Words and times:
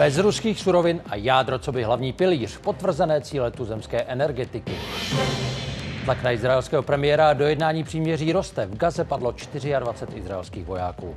Bez 0.00 0.18
ruských 0.18 0.60
surovin 0.60 1.00
a 1.06 1.16
jádro, 1.16 1.58
co 1.58 1.72
by 1.72 1.84
hlavní 1.84 2.12
pilíř, 2.12 2.58
potvrzené 2.58 3.20
cíle 3.20 3.50
tuzemské 3.50 4.02
energetiky. 4.02 4.72
Tlak 6.04 6.22
na 6.22 6.32
izraelského 6.32 6.82
premiéra 6.82 7.32
do 7.32 7.46
jednání 7.46 7.84
příměří 7.84 8.32
roste. 8.32 8.66
V 8.66 8.76
Gaze 8.76 9.04
padlo 9.04 9.34
24 9.78 10.18
izraelských 10.18 10.66
vojáků. 10.66 11.16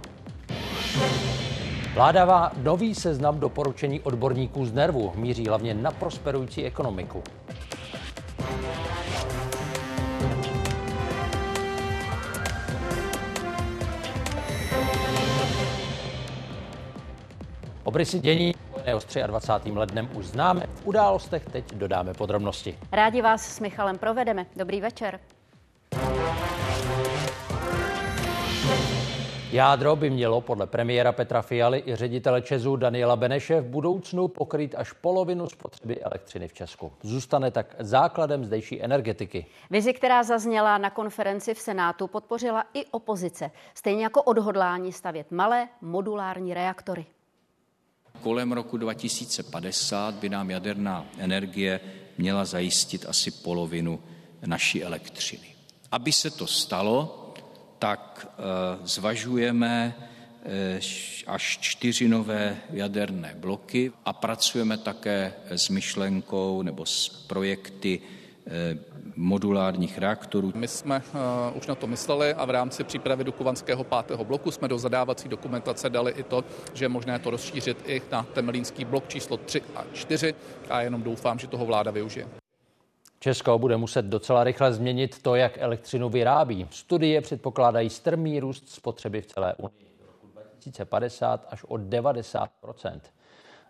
Vláda 1.93 2.25
má 2.25 2.51
nový 2.57 2.95
seznam 2.95 3.39
doporučení 3.39 3.99
odborníků 3.99 4.65
z 4.65 4.73
nervu. 4.73 5.13
Míří 5.15 5.47
hlavně 5.47 5.73
na 5.73 5.91
prosperující 5.91 6.65
ekonomiku. 6.65 7.23
Obrysy 17.83 18.19
dění 18.19 18.53
s 18.85 19.27
23. 19.27 19.71
lednem 19.71 20.09
už 20.13 20.25
známe. 20.25 20.63
V 20.75 20.87
událostech 20.87 21.45
teď 21.45 21.73
dodáme 21.73 22.13
podrobnosti. 22.13 22.77
Rádi 22.91 23.21
vás 23.21 23.55
s 23.55 23.59
Michalem 23.59 23.97
provedeme. 23.97 24.45
Dobrý 24.55 24.81
večer. 24.81 25.19
Jádro 29.51 29.95
by 29.95 30.09
mělo 30.09 30.41
podle 30.41 30.67
premiéra 30.67 31.11
Petra 31.11 31.41
Fialy 31.41 31.83
i 31.85 31.95
ředitele 31.95 32.41
Česu 32.41 32.75
Daniela 32.75 33.15
Beneše 33.15 33.61
v 33.61 33.65
budoucnu 33.65 34.27
pokryt 34.27 34.75
až 34.77 34.93
polovinu 34.93 35.49
spotřeby 35.49 36.01
elektřiny 36.01 36.47
v 36.47 36.53
Česku. 36.53 36.91
Zůstane 37.01 37.51
tak 37.51 37.75
základem 37.79 38.45
zdejší 38.45 38.83
energetiky. 38.83 39.45
Vizi, 39.69 39.93
která 39.93 40.23
zazněla 40.23 40.77
na 40.77 40.89
konferenci 40.89 41.53
v 41.53 41.59
Senátu, 41.59 42.07
podpořila 42.07 42.63
i 42.73 42.85
opozice. 42.85 43.51
Stejně 43.73 44.03
jako 44.03 44.23
odhodlání 44.23 44.91
stavět 44.91 45.31
malé 45.31 45.67
modulární 45.81 46.53
reaktory. 46.53 47.05
Kolem 48.21 48.51
roku 48.51 48.77
2050 48.77 50.15
by 50.15 50.29
nám 50.29 50.49
jaderná 50.49 51.05
energie 51.17 51.79
měla 52.17 52.45
zajistit 52.45 53.05
asi 53.05 53.31
polovinu 53.31 53.99
naší 54.45 54.83
elektřiny. 54.83 55.55
Aby 55.91 56.11
se 56.11 56.31
to 56.31 56.47
stalo, 56.47 57.33
tak 57.79 58.27
eh, 58.29 58.87
zvažujeme 58.87 59.95
eh, 60.45 60.79
až 61.27 61.57
čtyři 61.61 62.07
nové 62.07 62.57
jaderné 62.69 63.35
bloky 63.37 63.91
a 64.05 64.13
pracujeme 64.13 64.77
také 64.77 65.33
s 65.49 65.69
myšlenkou 65.69 66.61
nebo 66.61 66.85
s 66.85 67.09
projekty 67.09 68.01
modulárních 69.15 69.97
reaktorů. 69.97 70.51
My 70.55 70.67
jsme 70.67 71.03
uh, 71.51 71.57
už 71.57 71.67
na 71.67 71.75
to 71.75 71.87
mysleli 71.87 72.33
a 72.33 72.45
v 72.45 72.49
rámci 72.49 72.83
přípravy 72.83 73.23
Dukovanského 73.23 73.83
pátého 73.83 74.25
bloku 74.25 74.51
jsme 74.51 74.67
do 74.67 74.77
zadávací 74.77 75.29
dokumentace 75.29 75.89
dali 75.89 76.11
i 76.11 76.23
to, 76.23 76.43
že 76.73 76.85
je 76.85 76.89
možné 76.89 77.19
to 77.19 77.29
rozšířit 77.29 77.77
i 77.85 78.01
na 78.11 78.23
Temelínský 78.23 78.85
blok 78.85 79.07
číslo 79.07 79.37
3 79.37 79.61
a 79.75 79.83
4 79.93 80.35
a 80.69 80.81
jenom 80.81 81.03
doufám, 81.03 81.39
že 81.39 81.47
toho 81.47 81.65
vláda 81.65 81.91
využije. 81.91 82.27
Česko 83.19 83.59
bude 83.59 83.77
muset 83.77 84.05
docela 84.05 84.43
rychle 84.43 84.73
změnit 84.73 85.21
to, 85.21 85.35
jak 85.35 85.57
elektřinu 85.57 86.09
vyrábí. 86.09 86.67
Studie 86.71 87.21
předpokládají 87.21 87.89
strmý 87.89 88.39
růst 88.39 88.69
spotřeby 88.69 89.21
v 89.21 89.25
celé 89.25 89.53
Unii 89.57 89.91
do 89.99 90.05
roku 90.07 90.27
2050 90.27 91.47
až 91.49 91.63
o 91.67 91.77
90 91.77 92.49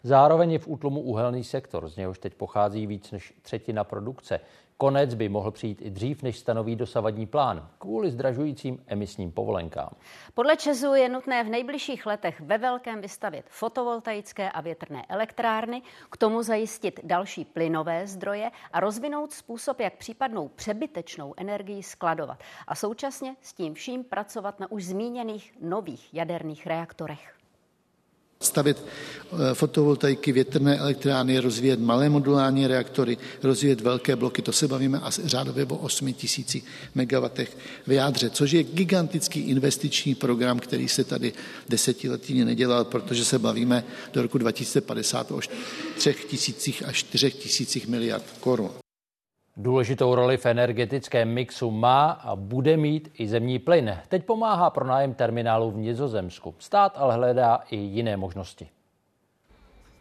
Zároveň 0.06 0.52
je 0.52 0.59
v 0.59 0.68
útlumu 0.68 1.02
uhelný 1.02 1.44
sektor, 1.44 1.90
z 1.90 1.98
něhož 1.98 2.20
teď 2.20 2.34
pochází 2.34 2.88
víc 2.88 3.12
než 3.12 3.34
třetina 3.42 3.84
produkce. 3.84 4.40
Konec 4.78 5.14
by 5.14 5.30
mohl 5.30 5.52
přijít 5.52 5.82
i 5.82 5.90
dřív, 5.90 6.23
než 6.23 6.40
stanoví 6.40 6.76
dosavadní 6.76 7.26
plán, 7.26 7.70
kvůli 7.78 8.12
zdražujícím 8.12 8.84
emisním 8.88 9.31
povolenkám. 9.31 9.90
Podle 10.34 10.58
Česu 10.58 10.94
je 10.94 11.09
nutné 11.09 11.44
v 11.44 11.50
nejbližších 11.50 12.06
letech 12.06 12.42
ve 12.42 12.58
velkém 12.58 13.02
vystavit 13.02 13.46
fotovoltaické 13.50 14.52
a 14.52 14.62
větrné 14.62 15.06
elektrárny, 15.09 15.81
k 16.09 16.18
tomu 16.18 16.44
zajistit 16.44 17.00
další 17.04 17.46
plynové 17.46 18.08
zdroje 18.08 18.52
a 18.74 18.80
rozvinout 18.80 19.31
způsob, 19.31 19.80
jak 19.80 19.94
případnou 19.97 20.47
přebytečnou 20.47 21.34
energii 21.38 21.84
skladovat 21.84 22.44
a 22.68 22.75
současně 22.75 23.35
s 23.41 23.53
tím 23.53 23.74
vším 23.74 24.03
pracovat 24.03 24.59
na 24.59 24.72
už 24.72 24.85
zmíněných 24.85 25.53
nových 25.62 26.14
jaderných 26.14 26.68
reaktorech 26.68 27.43
stavět 28.46 28.86
eh, 28.86 29.54
fotovoltaiky, 29.54 30.31
větrné 30.31 30.78
elektrárny, 30.78 31.40
rozvíjet 31.40 31.80
malé 31.80 32.09
modulární 32.09 32.68
reaktory, 32.68 33.18
rozvíjet 33.44 33.81
velké 33.81 34.16
bloky. 34.16 34.42
To 34.42 34.52
se 34.52 34.68
bavíme 34.68 35.00
asi 35.00 35.22
řádově 35.26 35.66
o 35.66 35.78
8 35.78 36.14
tisíci 36.14 36.62
megawatech 36.96 37.58
v 37.88 37.92
jádře, 37.92 38.30
což 38.30 38.52
je 38.52 38.64
gigantický 38.64 39.40
investiční 39.40 40.16
program, 40.16 40.59
který 40.59 40.88
se 40.88 41.03
tady 41.03 41.34
desetiletí 41.70 42.46
nedělal, 42.46 42.84
protože 42.84 43.26
se 43.26 43.40
bavíme 43.40 43.84
do 44.14 44.22
roku 44.22 44.38
2050 44.38 45.32
o 45.32 45.40
3 45.98 46.16
tisících 46.28 46.84
až 46.86 46.98
4 46.98 47.32
tisících 47.32 47.88
miliard 47.88 48.26
korun. 48.40 48.83
Důležitou 49.58 50.16
roli 50.16 50.38
v 50.38 50.46
energetickém 50.46 51.34
mixu 51.34 51.72
má 51.72 52.12
a 52.12 52.36
bude 52.36 52.78
mít 52.78 53.12
i 53.18 53.28
zemní 53.28 53.59
plyn. 53.59 53.97
Teď 54.08 54.25
pomáhá 54.25 54.69
pronájem 54.69 55.14
terminálu 55.14 55.72
v 55.72 55.78
Nizozemsku. 55.78 56.56
Stát 56.59 56.94
ale 56.96 57.16
hledá 57.16 57.59
i 57.69 57.75
jiné 57.75 58.18
možnosti. 58.18 58.69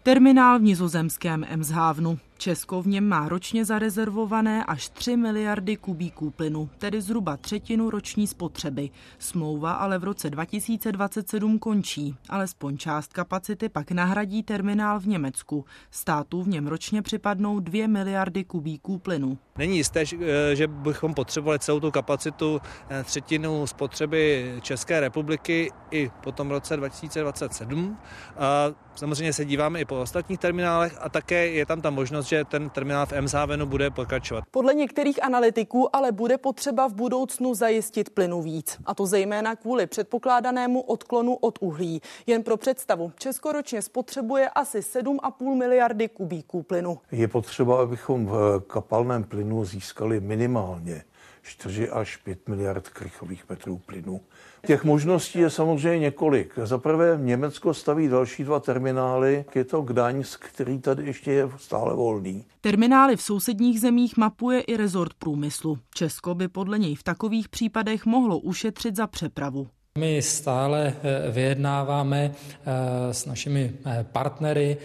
Terminál 0.03 0.59
v 0.59 0.63
nizozemském 0.63 1.45
Emshavenu. 1.49 2.19
Česko 2.39 2.83
v 2.83 2.87
něm 2.87 3.09
má 3.09 3.29
ročně 3.29 3.65
zarezervované 3.65 4.65
až 4.65 4.89
3 4.89 5.17
miliardy 5.17 5.77
kubíků 5.77 6.31
plynu, 6.31 6.71
tedy 6.79 7.01
zhruba 7.01 7.37
třetinu 7.37 7.91
roční 7.91 8.27
spotřeby. 8.27 8.91
Smlouva 9.19 9.73
ale 9.73 9.99
v 9.99 10.05
roce 10.05 10.31
2027 10.31 11.59
končí. 11.59 12.17
Alespoň 12.29 12.77
část 12.77 13.13
kapacity 13.13 13.69
pak 13.69 13.91
nahradí 13.91 14.43
terminál 14.43 15.01
v 15.01 15.07
Německu. 15.07 15.65
Státu 15.91 16.43
v 16.43 16.49
něm 16.49 16.67
ročně 16.67 17.03
připadnou 17.03 17.61
2 17.61 17.89
miliardy 17.89 18.45
kubíků 18.45 18.99
plynu. 18.99 19.39
Není 19.59 19.77
jisté, 19.77 20.05
že 20.53 20.67
bychom 20.67 21.15
potřebovali 21.15 21.59
celou 21.59 21.81
tu 21.81 21.91
kapacitu 21.91 22.61
eh, 22.91 23.05
třetinu 23.05 23.67
spotřeby 23.67 24.55
České 24.61 25.01
republiky 25.01 25.71
i 25.91 26.11
po 26.23 26.33
tom 26.33 26.51
roce 26.51 26.77
2027. 26.77 27.99
A 28.37 28.69
samozřejmě 28.95 29.33
se 29.33 29.45
díváme 29.45 29.81
i 29.81 29.85
po 29.85 30.01
ostatních 30.01 30.39
terminálech 30.39 30.99
a 31.01 31.09
také 31.09 31.47
je 31.47 31.67
tam 31.67 31.81
ta 31.81 31.91
možnost, 31.91 32.27
že 32.33 32.45
ten 32.45 32.71
terminál 32.71 33.07
v 33.07 33.13
Emshavenu 33.13 33.67
bude 33.67 33.91
pokračovat. 33.91 34.45
Podle 34.51 34.75
některých 34.75 35.25
analytiků 35.25 35.97
ale 35.97 36.13
bude 36.13 36.39
potřeba 36.39 36.89
v 36.89 36.95
budoucnu 36.95 37.55
zajistit 37.55 38.11
plynu 38.11 38.43
víc. 38.43 38.79
A 38.85 38.95
to 38.95 39.07
zejména 39.07 39.57
kvůli 39.57 39.87
předpokládanému 39.87 40.81
odklonu 40.81 41.35
od 41.35 41.59
uhlí. 41.61 42.03
Jen 42.27 42.43
pro 42.43 42.57
představu, 42.57 43.13
Česko 43.19 43.53
ročně 43.53 43.83
spotřebuje 43.83 44.49
asi 44.49 44.79
7,5 44.79 45.55
miliardy 45.55 46.09
kubíků 46.09 46.63
plynu. 46.63 46.99
Je 47.11 47.29
potřeba, 47.29 47.83
abychom 47.83 48.27
v 48.27 48.61
kapalném 48.67 49.25
plynu 49.25 49.65
získali 49.65 50.21
minimálně 50.21 51.05
4 51.43 51.91
až 51.91 52.17
5 52.17 52.49
miliard 52.49 52.89
krychových 52.89 53.45
metrů 53.49 53.81
plynu. 53.87 54.21
Těch 54.67 54.85
možností 54.85 55.39
je 55.39 55.51
samozřejmě 55.51 55.99
několik. 55.99 56.53
Za 56.65 56.79
prvé 56.79 57.19
Německo 57.21 57.75
staví 57.75 58.09
další 58.09 58.45
dva 58.45 58.61
terminály. 58.61 59.45
Je 59.55 59.65
to 59.65 59.81
Gdaňsk, 59.81 60.45
který 60.45 60.79
tady 60.79 61.07
ještě 61.07 61.33
je 61.33 61.51
stále 61.57 61.95
volný. 61.95 62.45
Terminály 62.61 63.17
v 63.17 63.23
sousedních 63.23 63.81
zemích 63.81 64.17
mapuje 64.17 64.61
i 64.61 64.77
rezort 64.77 65.15
průmyslu. 65.15 65.79
Česko 65.95 66.35
by 66.35 66.49
podle 66.49 66.79
něj 66.79 66.95
v 66.95 67.03
takových 67.03 67.49
případech 67.49 68.07
mohlo 68.07 68.39
ušetřit 68.39 68.97
za 68.97 69.07
přepravu. 69.07 69.69
My 69.99 70.23
stále 70.23 70.89
eh, 70.89 71.31
vyjednáváme 71.31 72.33
eh, 72.33 73.15
s 73.15 73.27
našimi 73.27 73.73
eh, 73.85 74.07
partnery, 74.13 74.77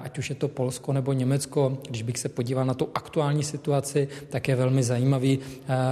ať 0.00 0.18
už 0.18 0.30
je 0.30 0.34
to 0.34 0.48
Polsko 0.48 0.92
nebo 0.92 1.12
Německo. 1.12 1.78
Když 1.88 2.02
bych 2.02 2.18
se 2.18 2.28
podíval 2.28 2.64
na 2.64 2.74
tu 2.74 2.88
aktuální 2.94 3.42
situaci, 3.42 4.08
tak 4.30 4.48
je 4.48 4.56
velmi 4.56 4.82
zajímavý, 4.82 5.38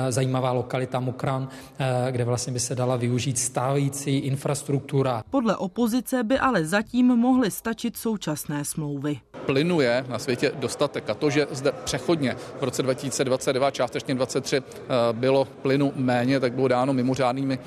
zajímavá 0.08 0.52
lokalita 0.52 1.00
Mokran, 1.00 1.48
kde 2.10 2.24
vlastně 2.24 2.52
by 2.52 2.60
se 2.60 2.74
dala 2.74 2.96
využít 2.96 3.38
stávající 3.38 4.18
infrastruktura. 4.18 5.22
Podle 5.30 5.56
opozice 5.56 6.24
by 6.24 6.38
ale 6.38 6.64
zatím 6.64 7.06
mohly 7.06 7.50
stačit 7.50 7.96
současné 7.96 8.64
smlouvy. 8.64 9.20
Plynu 9.46 9.80
je 9.80 10.04
na 10.08 10.18
světě 10.18 10.52
dostatek 10.54 11.10
a 11.10 11.14
to, 11.14 11.30
že 11.30 11.46
zde 11.50 11.72
přechodně 11.84 12.36
v 12.60 12.62
roce 12.62 12.82
2022, 12.82 13.70
částečně 13.70 14.14
2023 14.14 14.62
bylo 15.12 15.44
plynu 15.44 15.92
méně, 15.96 16.40
tak 16.40 16.52
bylo 16.52 16.68
dáno 16.68 16.92
mimořádnými 16.92 17.58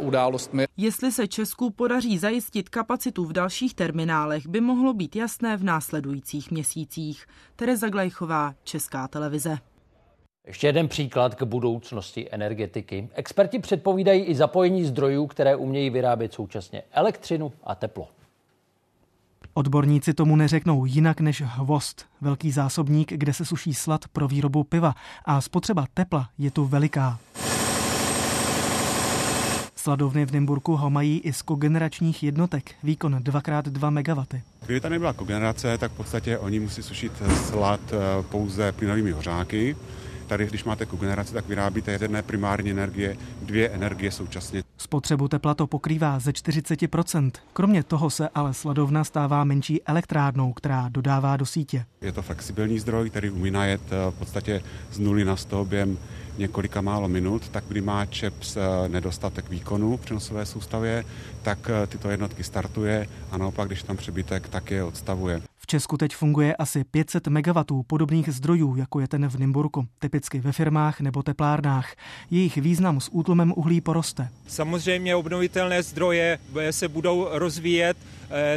událostmi 0.00 0.19
událostmi. 0.20 0.66
Jestli 0.76 1.12
se 1.12 1.28
Česku 1.28 1.70
podaří 1.70 2.18
zajistit 2.18 2.68
kapacitu 2.68 3.24
v 3.24 3.32
dalších 3.32 3.74
terminálech, 3.74 4.46
by 4.46 4.60
mohlo 4.60 4.94
být 4.94 5.16
jasné 5.16 5.56
v 5.56 5.64
následujících 5.64 6.50
měsících. 6.50 7.26
Tereza 7.56 7.88
Glejchová, 7.88 8.54
Česká 8.64 9.08
televize. 9.08 9.58
Ještě 10.46 10.66
jeden 10.66 10.88
příklad 10.88 11.34
k 11.34 11.42
budoucnosti 11.42 12.28
energetiky. 12.30 13.08
Experti 13.14 13.58
předpovídají 13.58 14.22
i 14.22 14.34
zapojení 14.34 14.84
zdrojů, 14.84 15.26
které 15.26 15.56
umějí 15.56 15.90
vyrábět 15.90 16.32
současně 16.32 16.82
elektřinu 16.92 17.52
a 17.64 17.74
teplo. 17.74 18.08
Odborníci 19.54 20.14
tomu 20.14 20.36
neřeknou 20.36 20.84
jinak 20.84 21.20
než 21.20 21.42
hvost, 21.42 22.06
velký 22.20 22.50
zásobník, 22.52 23.12
kde 23.12 23.32
se 23.32 23.44
suší 23.44 23.74
slad 23.74 24.08
pro 24.12 24.28
výrobu 24.28 24.64
piva 24.64 24.94
a 25.24 25.40
spotřeba 25.40 25.86
tepla 25.94 26.28
je 26.38 26.50
tu 26.50 26.64
veliká. 26.64 27.18
Sladovny 29.82 30.26
v 30.26 30.32
Nymburku 30.32 30.76
ho 30.76 30.90
mají 30.90 31.18
i 31.20 31.32
z 31.32 31.42
kogeneračních 31.42 32.22
jednotek, 32.22 32.74
výkon 32.82 33.14
2x2 33.16 33.90
MW. 33.90 34.40
Kdyby 34.64 34.80
tady 34.80 34.92
nebyla 34.92 35.12
kogenerace, 35.12 35.78
tak 35.78 35.92
v 35.92 35.96
podstatě 35.96 36.38
oni 36.38 36.60
musí 36.60 36.82
sušit 36.82 37.12
slad 37.48 37.80
eh, 37.92 38.22
pouze 38.22 38.72
plynovými 38.72 39.10
hořáky. 39.10 39.76
Tady, 40.26 40.46
když 40.46 40.64
máte 40.64 40.86
kogeneraci, 40.86 41.34
tak 41.34 41.48
vyrábíte 41.48 41.92
jedné 41.92 42.22
primární 42.22 42.70
energie, 42.70 43.16
dvě 43.42 43.68
energie 43.68 44.12
současně. 44.12 44.62
Spotřebu 44.90 45.28
tepla 45.28 45.54
to 45.54 45.66
pokrývá 45.66 46.18
ze 46.18 46.30
40%. 46.30 47.30
Kromě 47.52 47.82
toho 47.82 48.10
se 48.10 48.28
ale 48.28 48.54
sladovna 48.54 49.04
stává 49.04 49.44
menší 49.44 49.82
elektrárnou, 49.82 50.52
která 50.52 50.88
dodává 50.88 51.36
do 51.36 51.46
sítě. 51.46 51.84
Je 52.00 52.12
to 52.12 52.22
flexibilní 52.22 52.78
zdroj, 52.78 53.10
který 53.10 53.30
umí 53.30 53.50
najet 53.50 53.80
eh, 53.90 54.10
v 54.10 54.14
podstatě 54.14 54.62
z 54.92 54.98
nuly 54.98 55.24
na 55.24 55.36
100 55.36 55.64
během 55.64 55.98
několika 56.38 56.80
málo 56.80 57.08
minut, 57.08 57.48
tak 57.48 57.64
kdy 57.68 57.80
má 57.80 58.06
ČEPS 58.06 58.56
eh, 58.56 58.88
nedostatek 58.88 59.50
výkonu 59.50 59.96
v 59.96 60.00
přenosové 60.00 60.46
soustavě, 60.46 61.04
tak 61.42 61.70
eh, 61.70 61.86
tyto 61.86 62.10
jednotky 62.10 62.44
startuje 62.44 63.06
a 63.30 63.38
naopak, 63.38 63.68
když 63.68 63.82
tam 63.82 63.96
přebytek, 63.96 64.48
tak 64.48 64.70
je 64.70 64.84
odstavuje. 64.84 65.42
Česku 65.70 65.96
teď 65.96 66.14
funguje 66.14 66.56
asi 66.56 66.84
500 66.84 67.26
MW 67.28 67.82
podobných 67.86 68.28
zdrojů, 68.28 68.76
jako 68.76 69.00
je 69.00 69.08
ten 69.08 69.28
v 69.28 69.38
Nymburku, 69.38 69.86
typicky 69.98 70.40
ve 70.40 70.52
firmách 70.52 71.00
nebo 71.00 71.22
teplárnách. 71.22 71.94
Jejich 72.30 72.56
význam 72.56 73.00
s 73.00 73.08
útlumem 73.12 73.52
uhlí 73.56 73.80
poroste. 73.80 74.28
Samozřejmě 74.48 75.16
obnovitelné 75.16 75.82
zdroje 75.82 76.38
eh, 76.60 76.72
se 76.72 76.88
budou 76.88 77.28
rozvíjet, 77.30 77.96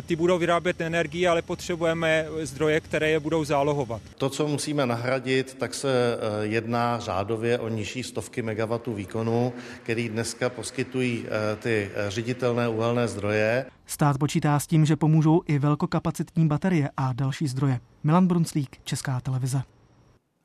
ty 0.05 0.15
budou 0.15 0.37
vyrábět 0.37 0.81
energii, 0.81 1.27
ale 1.27 1.41
potřebujeme 1.41 2.25
zdroje, 2.41 2.79
které 2.79 3.09
je 3.09 3.19
budou 3.19 3.43
zálohovat. 3.43 4.01
To, 4.17 4.29
co 4.29 4.47
musíme 4.47 4.85
nahradit, 4.85 5.53
tak 5.59 5.73
se 5.73 6.17
jedná 6.41 6.99
řádově 6.99 7.59
o 7.59 7.69
nižší 7.69 8.03
stovky 8.03 8.41
megawatů 8.41 8.93
výkonu, 8.93 9.53
který 9.83 10.09
dneska 10.09 10.49
poskytují 10.49 11.25
ty 11.59 11.89
ředitelné 12.07 12.67
uhelné 12.67 13.07
zdroje. 13.07 13.65
Stát 13.85 14.17
počítá 14.17 14.59
s 14.59 14.67
tím, 14.67 14.85
že 14.85 14.95
pomůžou 14.95 15.41
i 15.47 15.59
velkokapacitní 15.59 16.47
baterie 16.47 16.89
a 16.97 17.13
další 17.13 17.47
zdroje. 17.47 17.79
Milan 18.03 18.27
Brunclík, 18.27 18.77
Česká 18.83 19.19
televize. 19.19 19.61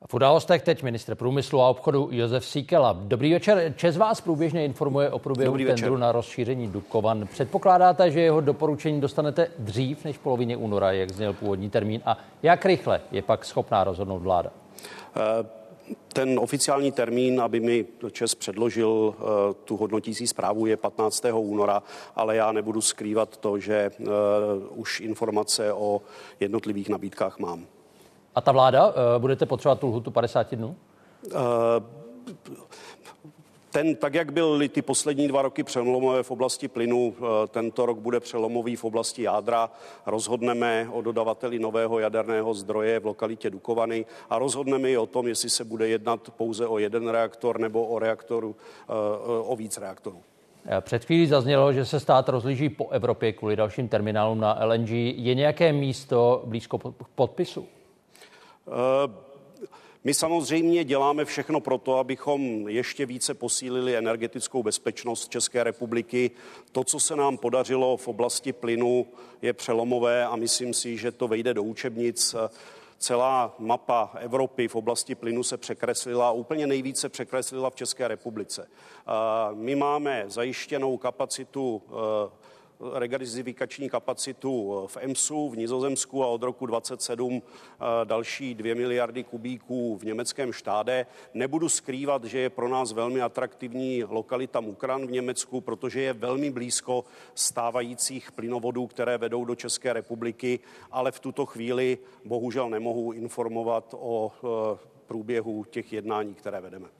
V 0.07 0.13
událostech 0.13 0.61
teď 0.61 0.83
ministr 0.83 1.15
průmyslu 1.15 1.61
a 1.61 1.69
obchodu 1.69 2.09
Josef 2.11 2.45
Síkela. 2.45 2.97
Dobrý 3.01 3.33
večer. 3.33 3.73
Čes 3.77 3.97
vás 3.97 4.21
průběžně 4.21 4.65
informuje 4.65 5.09
o 5.09 5.19
průběhu 5.19 5.51
Dobrý 5.51 5.65
tendru 5.65 5.93
večer. 5.93 5.99
na 5.99 6.11
rozšíření 6.11 6.67
Dukovan. 6.67 7.27
Předpokládáte, 7.27 8.11
že 8.11 8.21
jeho 8.21 8.41
doporučení 8.41 9.01
dostanete 9.01 9.51
dřív 9.57 10.05
než 10.05 10.17
v 10.17 10.19
polovině 10.19 10.57
února, 10.57 10.91
jak 10.91 11.11
zněl 11.11 11.33
původní 11.33 11.69
termín, 11.69 12.01
a 12.05 12.17
jak 12.43 12.65
rychle 12.65 13.01
je 13.11 13.21
pak 13.21 13.45
schopná 13.45 13.83
rozhodnout 13.83 14.19
vláda? 14.19 14.51
Uh 15.41 15.47
ten 16.13 16.39
oficiální 16.39 16.91
termín, 16.91 17.41
aby 17.41 17.59
mi 17.59 17.85
ČES 18.11 18.35
předložil 18.35 18.89
uh, 18.89 19.13
tu 19.65 19.77
hodnotící 19.77 20.27
zprávu, 20.27 20.65
je 20.65 20.77
15. 20.77 21.25
února, 21.33 21.83
ale 22.15 22.35
já 22.35 22.51
nebudu 22.51 22.81
skrývat 22.81 23.37
to, 23.37 23.59
že 23.59 23.91
uh, 23.99 24.07
už 24.75 24.99
informace 24.99 25.73
o 25.73 26.01
jednotlivých 26.39 26.89
nabídkách 26.89 27.39
mám. 27.39 27.67
A 28.39 28.41
ta 28.41 28.51
vláda, 28.51 28.87
uh, 28.87 28.93
budete 29.17 29.45
potřebovat 29.45 29.79
tu 29.79 29.87
lhutu 29.87 30.11
50 30.11 30.55
dnů? 30.55 30.75
Ten, 33.71 33.95
tak 33.95 34.13
jak 34.13 34.33
byly 34.33 34.69
ty 34.69 34.81
poslední 34.81 35.27
dva 35.27 35.41
roky 35.41 35.63
přelomové 35.63 36.23
v 36.23 36.31
oblasti 36.31 36.67
plynu, 36.67 37.15
eh, 37.17 37.47
tento 37.47 37.85
rok 37.85 37.97
bude 37.97 38.19
přelomový 38.19 38.75
v 38.75 38.83
oblasti 38.83 39.23
jádra. 39.23 39.69
Rozhodneme 40.05 40.87
o 40.91 41.01
dodavateli 41.01 41.59
nového 41.59 41.99
jaderného 41.99 42.53
zdroje 42.53 42.99
v 42.99 43.05
lokalitě 43.05 43.49
Dukovany 43.49 44.05
a 44.29 44.39
rozhodneme 44.39 44.91
i 44.91 44.97
o 44.97 45.05
tom, 45.05 45.27
jestli 45.27 45.49
se 45.49 45.63
bude 45.63 45.87
jednat 45.87 46.29
pouze 46.37 46.67
o 46.67 46.79
jeden 46.79 47.07
reaktor 47.07 47.59
nebo 47.59 47.85
o 47.85 47.99
reaktoru, 47.99 48.55
eh, 48.55 48.93
o 49.25 49.55
víc 49.55 49.77
reaktorů. 49.77 50.21
Eh, 50.65 50.81
před 50.81 51.05
chvílí 51.05 51.27
zaznělo, 51.27 51.73
že 51.73 51.85
se 51.85 51.99
stát 51.99 52.29
rozlíží 52.29 52.69
po 52.69 52.89
Evropě 52.89 53.33
kvůli 53.33 53.55
dalším 53.55 53.87
terminálům 53.87 54.39
na 54.39 54.65
LNG. 54.65 55.13
Je 55.17 55.35
nějaké 55.35 55.73
místo 55.73 56.43
blízko 56.45 56.79
podpisu? 57.15 57.67
Uh, 58.69 59.13
my 60.03 60.13
samozřejmě 60.13 60.83
děláme 60.83 61.25
všechno 61.25 61.59
pro 61.59 61.77
to, 61.77 61.97
abychom 61.97 62.69
ještě 62.69 63.05
více 63.05 63.33
posílili 63.33 63.97
energetickou 63.97 64.63
bezpečnost 64.63 65.29
České 65.29 65.63
republiky. 65.63 66.31
To, 66.71 66.83
co 66.83 66.99
se 66.99 67.15
nám 67.15 67.37
podařilo 67.37 67.97
v 67.97 68.07
oblasti 68.07 68.53
plynu, 68.53 69.07
je 69.41 69.53
přelomové 69.53 70.25
a 70.25 70.35
myslím 70.35 70.73
si, 70.73 70.97
že 70.97 71.11
to 71.11 71.27
vejde 71.27 71.53
do 71.53 71.63
učebnic 71.63 72.35
celá 72.97 73.55
mapa 73.59 74.11
Evropy 74.19 74.67
v 74.67 74.75
oblasti 74.75 75.15
plynu 75.15 75.43
se 75.43 75.57
překreslila 75.57 76.31
úplně 76.31 76.67
nejvíce 76.67 77.09
překreslila 77.09 77.69
v 77.69 77.75
České 77.75 78.07
republice. 78.07 78.67
My 79.53 79.75
máme 79.75 80.23
zajištěnou 80.27 80.97
kapacitu 80.97 81.81
regazifikační 82.93 83.89
kapacitu 83.89 84.83
v 84.87 84.97
EMSu 84.97 85.49
v 85.49 85.57
Nizozemsku 85.57 86.23
a 86.23 86.27
od 86.27 86.43
roku 86.43 86.65
27 86.65 87.41
eh, 87.41 88.05
další 88.05 88.55
2 88.55 88.75
miliardy 88.75 89.23
kubíků 89.23 89.97
v 89.97 90.03
německém 90.03 90.53
štáde. 90.53 91.05
Nebudu 91.33 91.69
skrývat, 91.69 92.23
že 92.23 92.39
je 92.39 92.49
pro 92.49 92.67
nás 92.67 92.91
velmi 92.91 93.21
atraktivní 93.21 94.03
lokalita 94.03 94.59
Mukran 94.59 95.07
v 95.07 95.11
Německu, 95.11 95.61
protože 95.61 96.01
je 96.01 96.13
velmi 96.13 96.51
blízko 96.51 97.05
stávajících 97.35 98.31
plynovodů, 98.31 98.87
které 98.87 99.17
vedou 99.17 99.45
do 99.45 99.55
České 99.55 99.93
republiky, 99.93 100.59
ale 100.91 101.11
v 101.11 101.19
tuto 101.19 101.45
chvíli 101.45 101.97
bohužel 102.25 102.69
nemohu 102.69 103.11
informovat 103.11 103.95
o 103.99 104.31
eh, 104.31 104.77
průběhu 105.07 105.63
těch 105.63 105.93
jednání, 105.93 106.33
které 106.33 106.61
vedeme. 106.61 106.98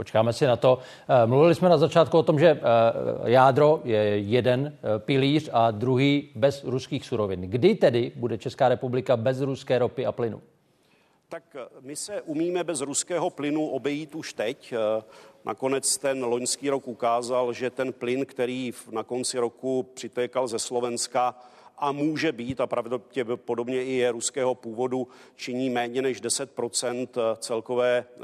Počkáme 0.00 0.32
si 0.32 0.46
na 0.46 0.56
to. 0.56 0.78
Eh, 1.08 1.26
mluvili 1.26 1.54
jsme 1.54 1.68
na 1.68 1.78
začátku 1.78 2.18
o 2.18 2.22
tom, 2.22 2.38
že 2.38 2.48
eh, 2.48 2.60
jádro 3.30 3.80
je 3.84 4.18
jeden 4.18 4.72
eh, 4.72 4.98
pilíř 4.98 5.50
a 5.52 5.70
druhý 5.70 6.32
bez 6.34 6.64
ruských 6.64 7.04
surovin. 7.04 7.40
Kdy 7.40 7.74
tedy 7.74 8.12
bude 8.16 8.38
Česká 8.38 8.68
republika 8.68 9.16
bez 9.16 9.40
ruské 9.40 9.78
ropy 9.78 10.06
a 10.06 10.12
plynu? 10.12 10.42
Tak 11.28 11.42
my 11.80 11.96
se 11.96 12.22
umíme 12.22 12.64
bez 12.64 12.80
ruského 12.80 13.30
plynu 13.30 13.66
obejít 13.66 14.14
už 14.14 14.32
teď. 14.32 14.74
Nakonec 15.44 15.98
ten 15.98 16.24
loňský 16.24 16.70
rok 16.70 16.88
ukázal, 16.88 17.52
že 17.52 17.70
ten 17.70 17.92
plyn, 17.92 18.26
který 18.26 18.72
na 18.90 19.02
konci 19.02 19.38
roku 19.38 19.82
přitékal 19.82 20.48
ze 20.48 20.58
Slovenska, 20.58 21.34
a 21.80 21.92
může 21.92 22.32
být, 22.32 22.60
a 22.60 22.66
pravděpodobně 22.66 23.84
i 23.84 23.92
je 23.92 24.12
ruského 24.12 24.54
původu, 24.54 25.08
činí 25.36 25.70
méně 25.70 26.02
než 26.02 26.22
10% 26.22 27.08
celkové 27.38 28.04
eh, 28.08 28.20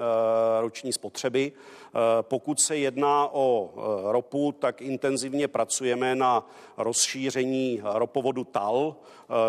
roční 0.60 0.92
spotřeby. 0.92 1.52
Eh, 1.52 1.98
pokud 2.22 2.60
se 2.60 2.76
jedná 2.76 3.28
o 3.32 3.70
eh, 3.70 4.12
ropu, 4.12 4.52
tak 4.52 4.82
intenzivně 4.82 5.48
pracujeme 5.48 6.14
na 6.14 6.50
rozšíření 6.76 7.80
ropovodu 7.84 8.44
TAL, 8.44 8.96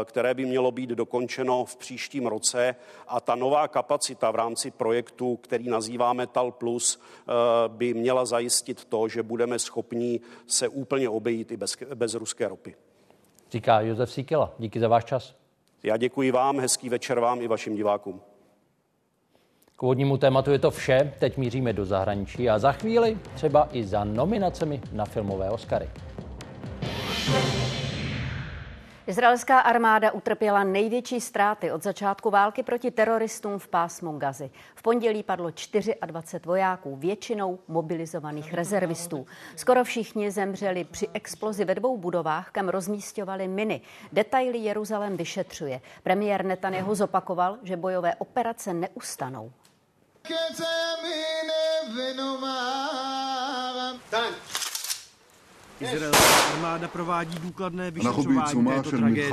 které 0.06 0.34
by 0.34 0.46
mělo 0.46 0.72
být 0.72 0.90
dokončeno 0.90 1.66
v 1.66 1.76
příštím 1.76 2.28
roce. 2.28 2.76
A 3.08 3.20
ta 3.20 3.36
nová 3.36 3.68
kapacita 3.68 4.32
v 4.32 4.36
rámci 4.36 4.72
projektu, 4.72 5.36
který 5.36 5.70
nazýváme 5.70 6.28
TAL 6.28 6.52
Plus, 6.52 7.00
by 7.68 7.94
měla 7.94 8.26
zajistit 8.26 8.86
to, 8.86 9.08
že 9.08 9.24
budeme 9.24 9.60
schopni 9.60 10.20
se 10.48 10.68
úplně 10.68 11.10
obejít 11.10 11.52
i 11.52 11.58
bez, 11.58 11.78
bez 11.96 12.14
ruské 12.14 12.48
ropy 12.48 12.76
říká 13.51 13.82
Josef 13.82 14.12
Síkela. 14.12 14.54
Díky 14.60 14.80
za 14.80 14.88
váš 14.88 15.06
čas. 15.06 15.36
Já 15.84 15.98
děkuji 15.98 16.32
vám, 16.32 16.60
hezký 16.60 16.89
večer 16.89 17.20
vám 17.20 17.42
i 17.42 17.48
vašim 17.48 17.75
divákům. 17.75 18.22
K 19.75 19.84
úvodnímu 19.84 20.18
tématu 20.18 20.51
je 20.51 20.60
to 20.60 20.72
vše, 20.72 21.13
teď 21.20 21.38
míříme 21.38 21.74
do 21.74 21.86
zahraničí 21.86 22.50
a 22.50 22.60
za 22.60 22.72
chvíli 22.72 23.18
třeba 23.36 23.70
i 23.72 23.84
za 23.84 24.04
nominacemi 24.04 24.82
na 24.92 25.06
filmové 25.06 25.50
Oscary. 25.50 25.89
Izraelská 29.08 29.60
armáda 29.60 30.12
utrpěla 30.12 30.64
největší 30.64 31.22
ztráty 31.22 31.72
od 31.72 31.84
začátku 31.84 32.30
války 32.30 32.64
proti 32.64 32.92
teroristům 32.92 33.60
v 33.60 33.68
pásmu 33.68 34.18
Gazy. 34.18 34.52
V 34.76 34.82
pondělí 34.82 35.24
padlo 35.24 35.52
24 36.06 36.46
vojáků, 36.46 36.96
většinou 36.96 37.60
mobilizovaných 37.68 38.54
rezervistů. 38.54 39.26
Skoro 39.56 39.84
všichni 39.84 40.32
zemřeli 40.32 40.84
při 40.84 41.08
explozi 41.14 41.66
ve 41.66 41.76
dvou 41.76 41.98
budovách, 41.98 42.52
kam 42.52 42.70
rozmístovali 42.70 43.48
miny. 43.48 43.82
Detaily 44.14 44.58
Jeruzalém 44.58 45.18
vyšetřuje. 45.18 45.82
Premiér 46.04 46.46
Netanyahu 46.46 46.96
zopakoval, 46.96 47.58
že 47.64 47.78
bojové 47.78 48.16
operace 48.16 48.74
neustanou. 48.74 49.52
Izraelská 55.80 56.54
armáda 56.54 56.88
provádí 56.88 57.40
důkladné 57.40 57.92
vyšetřování 57.92 58.66
této 58.66 58.90
tragédie. 58.90 59.30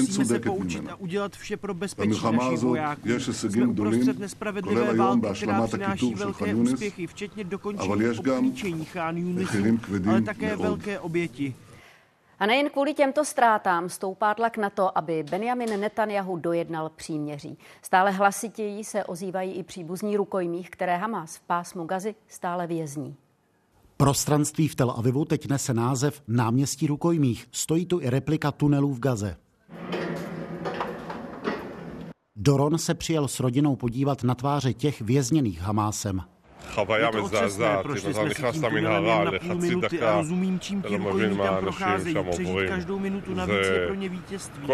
Musíme 0.00 0.24
se 0.24 0.38
poučit 0.38 0.88
a 0.88 0.96
udělat 0.96 1.36
vše 1.36 1.56
pro 1.56 1.74
bezpečí 1.74 2.22
našich 2.32 2.58
vojáků. 2.58 3.08
Jsme 3.18 3.66
uprostřed 3.66 4.18
nespravedlivé 4.18 4.94
války, 4.94 5.26
která 5.42 5.66
přináší 5.66 6.14
velké 6.14 6.54
úspěchy, 6.54 7.06
včetně 7.06 7.44
dokončení 7.44 8.18
obklíčení 8.18 8.84
Chán 8.84 9.16
Yunisu, 9.16 9.58
ale 10.08 10.22
také 10.22 10.56
velké 10.56 11.00
oběti. 11.00 11.54
A 12.38 12.46
nejen 12.46 12.70
kvůli 12.70 12.94
těmto 12.94 13.24
ztrátám 13.24 13.88
stoupá 13.88 14.34
tlak 14.34 14.56
na 14.56 14.70
to, 14.70 14.98
aby 14.98 15.22
Benjamin 15.22 15.80
Netanyahu 15.80 16.36
dojednal 16.36 16.88
příměří. 16.88 17.58
Stále 17.82 18.10
hlasitěji 18.10 18.84
se 18.84 19.04
ozývají 19.04 19.52
i 19.52 19.62
příbuzní 19.62 20.16
rukojmích, 20.16 20.70
které 20.70 20.96
Hamas 20.96 21.36
v 21.36 21.40
pásmu 21.40 21.84
Gazy 21.84 22.14
stále 22.28 22.66
vězní. 22.66 23.16
Prostranství 24.04 24.68
v 24.68 24.74
Tel 24.74 24.90
Avivu 24.90 25.24
teď 25.24 25.48
nese 25.48 25.74
název 25.74 26.22
Náměstí 26.28 26.86
rukojmích. 26.86 27.46
Stojí 27.52 27.86
tu 27.86 28.00
i 28.00 28.10
replika 28.10 28.52
tunelů 28.52 28.94
v 28.94 29.00
Gaze. 29.00 29.36
Doron 32.36 32.78
se 32.78 32.94
přijel 32.94 33.28
s 33.28 33.40
rodinou 33.40 33.76
podívat 33.76 34.24
na 34.24 34.34
tváře 34.34 34.72
těch 34.72 35.00
vězněných 35.00 35.60
Hamásem. 35.60 36.20
Je 36.96 37.08
to 37.12 37.24
otřesné, 37.24 37.78
prošli 37.82 38.14
jsme 38.14 38.34
si 38.34 38.42
tím 38.52 38.62
tunelem 38.62 39.04
jen 39.04 39.24
na 39.24 39.38
půl 39.38 39.54
minuty 39.54 40.00
a 40.00 40.16
rozumím, 40.18 40.60
čím 40.60 40.82
ti 40.82 40.96
rukojmí 40.96 41.36
tam 41.36 41.56
procházejí. 41.56 42.16
Přežít 42.30 42.68
každou 42.68 42.98
minutu 42.98 43.34
navíc 43.34 43.66
je 43.66 43.86
pro 43.86 43.94
ně 43.94 44.08
vítězství. 44.08 44.68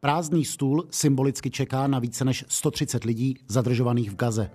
Prázdný 0.00 0.44
stůl 0.44 0.86
symbolicky 0.90 1.50
čeká 1.50 1.86
na 1.86 1.98
více 1.98 2.24
než 2.24 2.44
130 2.48 3.04
lidí 3.04 3.38
zadržovaných 3.48 4.10
v 4.10 4.16
Gaze. 4.16 4.50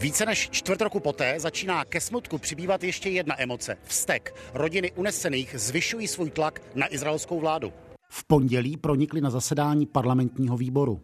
Více 0.00 0.26
než 0.26 0.50
čtvrt 0.50 0.80
roku 0.80 1.00
poté 1.00 1.40
začíná 1.40 1.84
ke 1.84 2.00
smutku 2.00 2.38
přibývat 2.38 2.84
ještě 2.84 3.10
jedna 3.10 3.42
emoce. 3.42 3.78
Vztek. 3.84 4.34
Rodiny 4.54 4.92
unesených 4.92 5.54
zvyšují 5.58 6.08
svůj 6.08 6.30
tlak 6.30 6.62
na 6.74 6.94
izraelskou 6.94 7.40
vládu. 7.40 7.72
V 8.10 8.24
pondělí 8.26 8.76
pronikli 8.76 9.20
na 9.20 9.30
zasedání 9.30 9.86
parlamentního 9.86 10.56
výboru. 10.56 11.00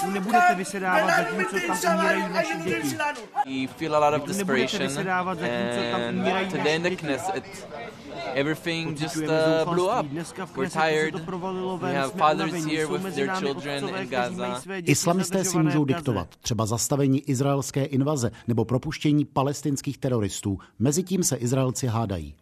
Tu 0.00 0.10
nebudete 0.10 0.54
vysedávat 0.54 1.16
zatímco 1.16 1.56
tam 1.82 1.98
umírají 1.98 2.32
naši 2.32 2.58
děti. 2.64 2.96
You 3.46 3.68
feel 3.68 3.96
a 3.96 4.10
lot 4.10 4.22
of 4.22 4.28
desperation 4.28 4.82
and 4.82 6.50
today 6.50 6.76
in 6.76 6.82
the 6.82 6.96
Knesset 6.96 7.44
everything 8.34 8.94
just 8.94 9.16
uh, 9.16 9.64
blew 9.64 9.88
up. 9.88 10.06
We're 10.56 10.68
tired. 10.68 11.14
We 11.14 11.94
have 11.94 12.12
fathers 12.12 12.64
here 12.64 12.86
with 12.86 13.14
their 13.14 13.34
children 13.36 13.88
in 13.88 14.08
Gaza. 14.08 14.62
Islamisté 14.84 15.44
si 15.44 15.58
můžou 15.58 15.84
diktovat 15.84 16.28
třeba 16.36 16.66
zastavení 16.66 17.20
izraelské 17.20 17.84
invaze 17.84 18.30
nebo 18.48 18.64
propuštění 18.64 19.24
palestinských 19.24 19.98
teroristů. 19.98 20.58
Mezitím 20.78 21.22
se 21.22 21.36
Izraelci 21.36 21.86
hádají. 21.86 22.34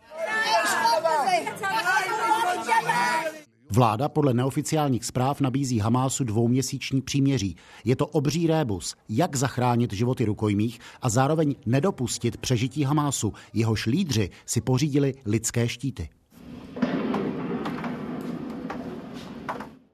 Vláda 3.76 4.08
podle 4.08 4.34
neoficiálních 4.34 5.04
zpráv 5.04 5.40
nabízí 5.40 5.78
Hamásu 5.78 6.24
dvouměsíční 6.24 7.02
příměří. 7.02 7.56
Je 7.84 7.96
to 7.96 8.06
obří 8.06 8.46
rébus, 8.46 8.94
jak 9.08 9.36
zachránit 9.36 9.92
životy 9.92 10.24
rukojmích 10.24 10.78
a 11.02 11.08
zároveň 11.08 11.54
nedopustit 11.66 12.36
přežití 12.36 12.82
Hamásu. 12.82 13.32
Jehož 13.52 13.86
lídři 13.86 14.30
si 14.46 14.60
pořídili 14.60 15.14
lidské 15.24 15.68
štíty. 15.68 16.08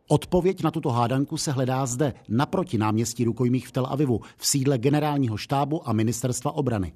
Odpověď 0.08 0.62
na 0.62 0.70
tuto 0.70 0.90
hádanku 0.90 1.36
se 1.36 1.52
hledá 1.52 1.86
zde, 1.86 2.12
naproti 2.28 2.78
náměstí 2.78 3.24
rukojmích 3.24 3.68
v 3.68 3.72
Tel 3.72 3.86
Avivu, 3.86 4.20
v 4.36 4.46
sídle 4.46 4.78
generálního 4.78 5.36
štábu 5.36 5.88
a 5.88 5.92
ministerstva 5.92 6.52
obrany. 6.52 6.92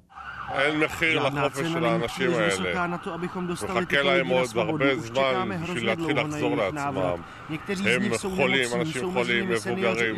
Žádná 1.11 1.49
cena 1.49 1.79
není 1.97 2.35
vysoká 2.45 2.87
na 2.87 2.97
to, 2.97 3.13
abychom 3.13 3.47
dostali 3.47 3.85
tyto 3.85 4.11
lidi 4.11 4.33
na 4.33 4.45
svobodu. 4.45 4.85
Už 4.97 5.05
čekáme 5.05 5.57
hrozně 5.57 5.95
dlouho 5.95 6.27
na 6.27 6.37
jejich 6.37 6.73
návrat. 6.73 7.19
Někteří 7.49 7.83
z 7.83 7.99
nich 7.99 8.15
jsou 8.15 8.35
nemocní, 8.35 8.93
jsou 8.93 9.11
mezi 9.11 9.45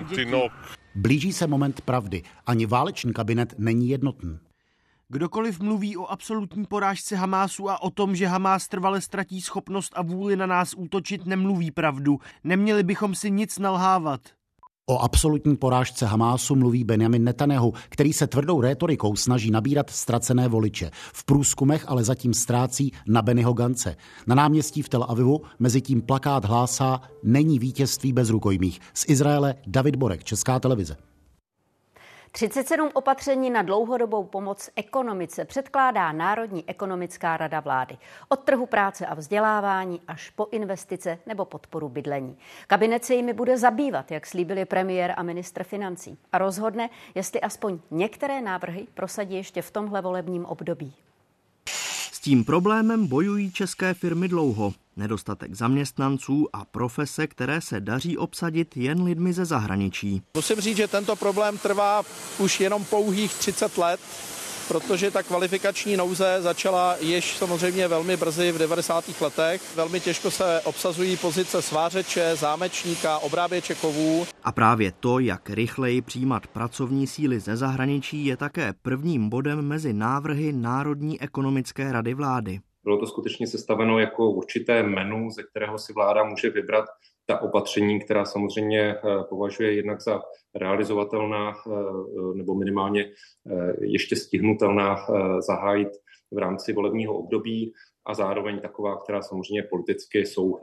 děti. 0.09 0.31
Blíží 0.95 1.33
se 1.33 1.47
moment 1.47 1.81
pravdy. 1.81 2.23
Ani 2.45 2.65
válečný 2.65 3.13
kabinet 3.13 3.53
není 3.57 3.89
jednotný. 3.89 4.39
Kdokoliv 5.11 5.59
mluví 5.59 5.97
o 5.97 6.05
absolutní 6.05 6.65
porážce 6.65 7.15
Hamásu 7.15 7.69
a 7.69 7.81
o 7.81 7.89
tom, 7.89 8.15
že 8.15 8.27
Hamás 8.27 8.67
trvale 8.67 9.01
ztratí 9.01 9.41
schopnost 9.41 9.93
a 9.95 10.01
vůli 10.01 10.35
na 10.35 10.45
nás 10.45 10.73
útočit, 10.77 11.25
nemluví 11.25 11.71
pravdu. 11.71 12.19
Neměli 12.43 12.83
bychom 12.83 13.15
si 13.15 13.31
nic 13.31 13.59
nalhávat. 13.59 14.21
O 14.85 14.99
absolutní 14.99 15.57
porážce 15.57 16.05
Hamásu 16.05 16.55
mluví 16.55 16.83
Benjamin 16.83 17.23
Netanyahu, 17.23 17.73
který 17.89 18.13
se 18.13 18.27
tvrdou 18.27 18.61
rétorikou 18.61 19.15
snaží 19.15 19.51
nabírat 19.51 19.89
ztracené 19.89 20.47
voliče. 20.47 20.91
V 20.93 21.25
průzkumech 21.25 21.85
ale 21.87 22.03
zatím 22.03 22.33
ztrácí 22.33 22.93
na 23.07 23.21
Bennyho 23.21 23.53
Gance. 23.53 23.95
Na 24.27 24.35
náměstí 24.35 24.81
v 24.81 24.89
Tel 24.89 25.05
Avivu 25.09 25.41
mezi 25.59 25.81
tím 25.81 26.01
plakát 26.01 26.45
hlásá 26.45 27.01
Není 27.23 27.59
vítězství 27.59 28.13
bez 28.13 28.29
rukojmích. 28.29 28.79
Z 28.93 29.05
Izraele 29.09 29.55
David 29.67 29.95
Borek, 29.95 30.23
Česká 30.23 30.59
televize. 30.59 30.97
37 32.31 32.89
opatření 32.93 33.49
na 33.49 33.61
dlouhodobou 33.61 34.23
pomoc 34.23 34.69
ekonomice 34.75 35.45
předkládá 35.45 36.11
Národní 36.11 36.63
ekonomická 36.69 37.37
rada 37.37 37.59
vlády. 37.59 37.97
Od 38.29 38.39
trhu 38.39 38.65
práce 38.65 39.05
a 39.05 39.13
vzdělávání 39.13 40.01
až 40.07 40.29
po 40.29 40.47
investice 40.51 41.19
nebo 41.25 41.45
podporu 41.45 41.89
bydlení. 41.89 42.37
Kabinet 42.67 43.05
se 43.05 43.15
jimi 43.15 43.33
bude 43.33 43.57
zabývat, 43.57 44.11
jak 44.11 44.25
slíbili 44.25 44.65
premiér 44.65 45.13
a 45.17 45.23
ministr 45.23 45.63
financí. 45.63 46.17
A 46.31 46.37
rozhodne, 46.37 46.89
jestli 47.15 47.41
aspoň 47.41 47.79
některé 47.91 48.41
návrhy 48.41 48.87
prosadí 48.93 49.35
ještě 49.35 49.61
v 49.61 49.71
tomhle 49.71 50.01
volebním 50.01 50.45
období. 50.45 50.95
S 52.19 52.21
tím 52.21 52.43
problémem 52.43 53.07
bojují 53.07 53.51
české 53.51 53.93
firmy 53.93 54.27
dlouho. 54.27 54.73
Nedostatek 54.95 55.55
zaměstnanců 55.55 56.47
a 56.53 56.65
profese, 56.65 57.27
které 57.27 57.61
se 57.61 57.79
daří 57.79 58.17
obsadit 58.17 58.77
jen 58.77 59.03
lidmi 59.03 59.33
ze 59.33 59.45
zahraničí. 59.45 60.21
Musím 60.33 60.61
říct, 60.61 60.77
že 60.77 60.87
tento 60.87 61.15
problém 61.15 61.57
trvá 61.57 62.03
už 62.39 62.59
jenom 62.59 62.85
pouhých 62.85 63.33
30 63.33 63.77
let 63.77 63.99
protože 64.69 65.11
ta 65.11 65.23
kvalifikační 65.23 65.97
nouze 65.97 66.37
začala 66.39 66.97
již 66.99 67.37
samozřejmě 67.37 67.87
velmi 67.87 68.17
brzy 68.17 68.51
v 68.51 68.57
90. 68.57 69.21
letech. 69.21 69.61
Velmi 69.75 69.99
těžko 69.99 70.31
se 70.31 70.61
obsazují 70.63 71.17
pozice 71.17 71.61
svářeče, 71.61 72.35
zámečníka, 72.35 73.17
obráběče 73.17 73.75
kovů. 73.75 74.27
A 74.43 74.51
právě 74.51 74.91
to, 74.99 75.19
jak 75.19 75.49
rychleji 75.49 76.01
přijímat 76.01 76.47
pracovní 76.47 77.07
síly 77.07 77.39
ze 77.39 77.57
zahraničí, 77.57 78.25
je 78.25 78.37
také 78.37 78.73
prvním 78.81 79.29
bodem 79.29 79.61
mezi 79.61 79.93
návrhy 79.93 80.53
Národní 80.53 81.21
ekonomické 81.21 81.91
rady 81.91 82.13
vlády. 82.13 82.59
Bylo 82.83 82.97
to 82.97 83.07
skutečně 83.07 83.47
sestaveno 83.47 83.99
jako 83.99 84.31
určité 84.31 84.83
menu, 84.83 85.31
ze 85.31 85.43
kterého 85.43 85.77
si 85.77 85.93
vláda 85.93 86.23
může 86.23 86.49
vybrat 86.49 86.85
ta 87.29 87.41
opatření, 87.41 87.99
která 87.99 88.25
samozřejmě 88.25 88.81
eh, 88.81 89.23
považuje 89.29 89.73
jednak 89.73 90.01
za 90.01 90.21
realizovatelná 90.55 91.53
eh, 91.53 91.71
nebo 92.35 92.55
minimálně 92.55 93.05
eh, 93.05 93.73
ještě 93.81 94.15
stihnutelná 94.15 94.97
zahájit 95.47 95.89
v 96.31 96.37
rámci 96.37 96.73
volebního 96.73 97.13
období 97.13 97.73
a 98.05 98.13
zároveň 98.13 98.59
taková, 98.59 98.97
která 98.97 99.21
samozřejmě 99.21 99.63
politicky 99.63 100.19
jsou 100.19 100.59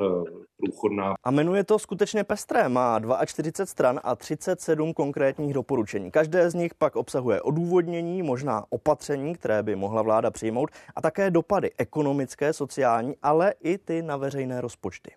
průchodná. 0.56 1.14
A 1.24 1.30
jmenuje 1.30 1.64
to 1.64 1.78
skutečně 1.78 2.24
pestré. 2.24 2.68
Má 2.68 3.00
42 3.26 3.66
stran 3.66 4.00
a 4.02 4.16
37 4.16 4.94
konkrétních 4.94 5.54
doporučení. 5.54 6.10
Každé 6.10 6.50
z 6.50 6.54
nich 6.54 6.74
pak 6.74 6.96
obsahuje 6.96 7.42
odůvodnění, 7.42 8.22
možná 8.22 8.64
opatření, 8.70 9.34
které 9.34 9.62
by 9.62 9.76
mohla 9.76 10.02
vláda 10.02 10.30
přijmout 10.30 10.70
a 10.96 11.00
také 11.00 11.30
dopady 11.30 11.70
ekonomické, 11.78 12.52
sociální, 12.52 13.14
ale 13.22 13.54
i 13.62 13.78
ty 13.78 14.02
na 14.02 14.16
veřejné 14.16 14.60
rozpočty. 14.60 15.10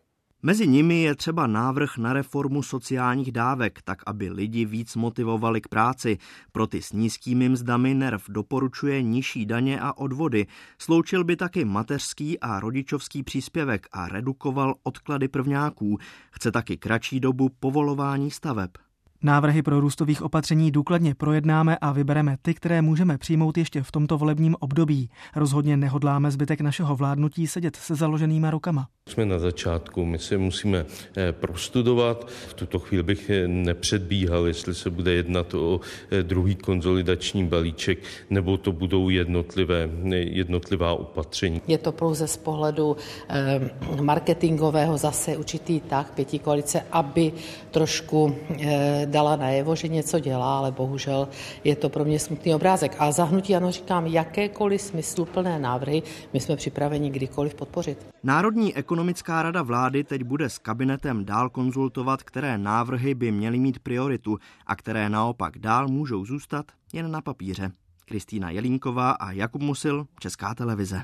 Mezi 0.44 0.68
nimi 0.68 1.02
je 1.02 1.16
třeba 1.16 1.48
návrh 1.48 1.98
na 1.98 2.14
reformu 2.14 2.64
sociálních 2.64 3.32
dávek, 3.32 3.82
tak 3.82 4.02
aby 4.06 4.30
lidi 4.30 4.66
víc 4.66 4.96
motivovali 4.96 5.62
k 5.62 5.68
práci. 5.68 6.18
Pro 6.52 6.68
ty 6.68 6.82
s 6.82 6.92
nízkými 6.92 7.50
mzdami 7.50 7.94
NERV 7.94 8.24
doporučuje 8.30 9.04
nižší 9.04 9.46
daně 9.46 9.80
a 9.80 9.98
odvody. 9.98 10.48
Sloučil 10.78 11.24
by 11.24 11.36
taky 11.36 11.66
mateřský 11.66 12.40
a 12.40 12.60
rodičovský 12.60 13.24
příspěvek 13.24 13.88
a 13.92 14.08
redukoval 14.08 14.76
odklady 14.84 15.28
prvňáků. 15.28 15.98
Chce 16.32 16.52
taky 16.52 16.78
kratší 16.78 17.20
dobu 17.20 17.50
povolování 17.60 18.32
staveb. 18.32 18.70
Návrhy 19.24 19.62
pro 19.62 19.80
růstových 19.80 20.22
opatření 20.22 20.72
důkladně 20.72 21.16
projednáme 21.16 21.78
a 21.82 21.92
vybereme 21.92 22.38
ty, 22.42 22.54
které 22.54 22.82
můžeme 22.82 23.18
přijmout 23.18 23.58
ještě 23.58 23.84
v 23.84 23.92
tomto 23.92 24.18
volebním 24.18 24.56
období. 24.60 25.10
Rozhodně 25.36 25.78
nehodláme 25.78 26.32
zbytek 26.32 26.62
našeho 26.62 26.96
vládnutí 26.96 27.48
sedět 27.48 27.76
se 27.76 27.96
založenýma 27.96 28.52
rukama. 28.52 28.88
Jsme 29.10 29.26
na 29.26 29.40
začátku, 29.40 30.06
my 30.06 30.20
se 30.20 30.38
musíme 30.38 30.86
eh, 31.18 31.32
prostudovat. 31.32 32.28
V 32.48 32.54
tuto 32.54 32.80
chvíli 32.80 33.04
bych 33.04 33.30
eh, 33.30 33.48
nepředbíhal, 33.48 34.48
jestli 34.48 34.76
se 34.76 34.90
bude 34.90 35.14
jednat 35.14 35.54
o 35.54 35.80
eh, 36.12 36.24
druhý 36.24 36.56
konzolidační 36.56 37.48
balíček, 37.48 38.00
nebo 38.30 38.58
to 38.58 38.72
budou 38.72 39.10
jednotlivé, 39.10 39.90
jednotlivá 40.14 40.94
opatření. 40.94 41.62
Je 41.68 41.78
to 41.78 41.92
pouze 41.92 42.28
z 42.28 42.38
pohledu 42.38 42.98
marketingového 44.02 44.98
zase 44.98 45.38
určitý 45.38 45.80
tak 45.80 46.14
pětí 46.14 46.40
koalice, 46.40 46.82
aby 46.92 47.32
trošku 47.72 48.36
dala 49.10 49.36
najevo, 49.36 49.76
že 49.76 49.88
něco 49.88 50.20
dělá, 50.20 50.58
ale 50.58 50.72
bohužel 50.72 51.28
je 51.64 51.76
to 51.76 51.90
pro 51.90 52.06
mě 52.06 52.20
smutný 52.20 52.56
obrázek. 52.56 52.96
A 53.00 53.12
zahnutí 53.12 53.56
ano 53.56 53.72
říkám, 53.72 54.08
jakékoliv 54.08 54.82
smysluplné 54.82 55.60
návrhy 55.60 56.04
my 56.34 56.40
jsme 56.40 56.56
připraveni 56.56 57.10
kdykoliv 57.10 57.56
podpořit. 57.56 58.08
Národní 58.24 58.76
ekonomická 58.76 59.44
rada 59.44 59.62
vlády 59.62 60.04
teď 60.04 60.24
bude 60.24 60.50
s 60.50 60.58
kabinetem 60.58 61.26
dál 61.26 61.50
konzultovat, 61.50 62.24
které 62.24 62.58
návrhy 62.58 63.16
by 63.16 63.32
měly 63.32 63.60
mít 63.60 63.80
prioritu 63.80 64.38
a 64.68 64.76
které 64.76 65.10
naopak 65.10 65.60
dál 65.60 65.88
můžou 65.88 66.26
zůstat 66.26 66.66
jen 66.94 67.12
na 67.12 67.22
papíře. 67.22 67.72
Kristýna 68.06 68.50
Jelínková 68.50 69.12
a 69.12 69.32
Jakub 69.32 69.62
Musil, 69.62 70.06
Česká 70.20 70.56
televize. 70.56 71.04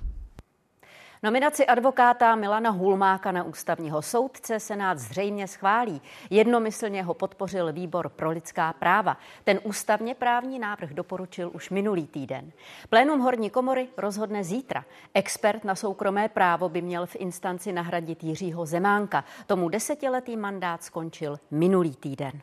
Nominaci 1.25 1.65
advokáta 1.65 2.36
Milana 2.36 2.70
Hulmáka 2.70 3.32
na 3.32 3.44
ústavního 3.44 4.01
soudce 4.01 4.60
Senát 4.60 5.00
zřejmě 5.00 5.48
schválí. 5.48 6.01
Jednomyslně 6.29 7.03
ho 7.03 7.13
podpořil 7.13 7.74
výbor 7.74 8.10
pro 8.10 8.29
lidská 8.29 8.74
práva. 8.74 9.17
Ten 9.44 9.60
ústavně 9.63 10.15
právní 10.15 10.60
návrh 10.60 10.94
doporučil 10.94 11.51
už 11.53 11.70
minulý 11.70 12.08
týden. 12.08 12.51
Plénum 12.89 13.20
horní 13.20 13.50
komory 13.50 13.88
rozhodne 13.98 14.44
zítra. 14.44 14.86
Expert 15.13 15.63
na 15.63 15.75
soukromé 15.75 16.29
právo 16.29 16.70
by 16.70 16.82
měl 16.82 17.05
v 17.05 17.15
instanci 17.15 17.74
nahradit 17.74 18.24
Jiřího 18.24 18.65
Zemánka. 18.65 19.24
Tomu 19.48 19.70
desetiletý 19.70 20.38
mandát 20.38 20.84
skončil 20.84 21.39
minulý 21.51 21.96
týden. 21.96 22.41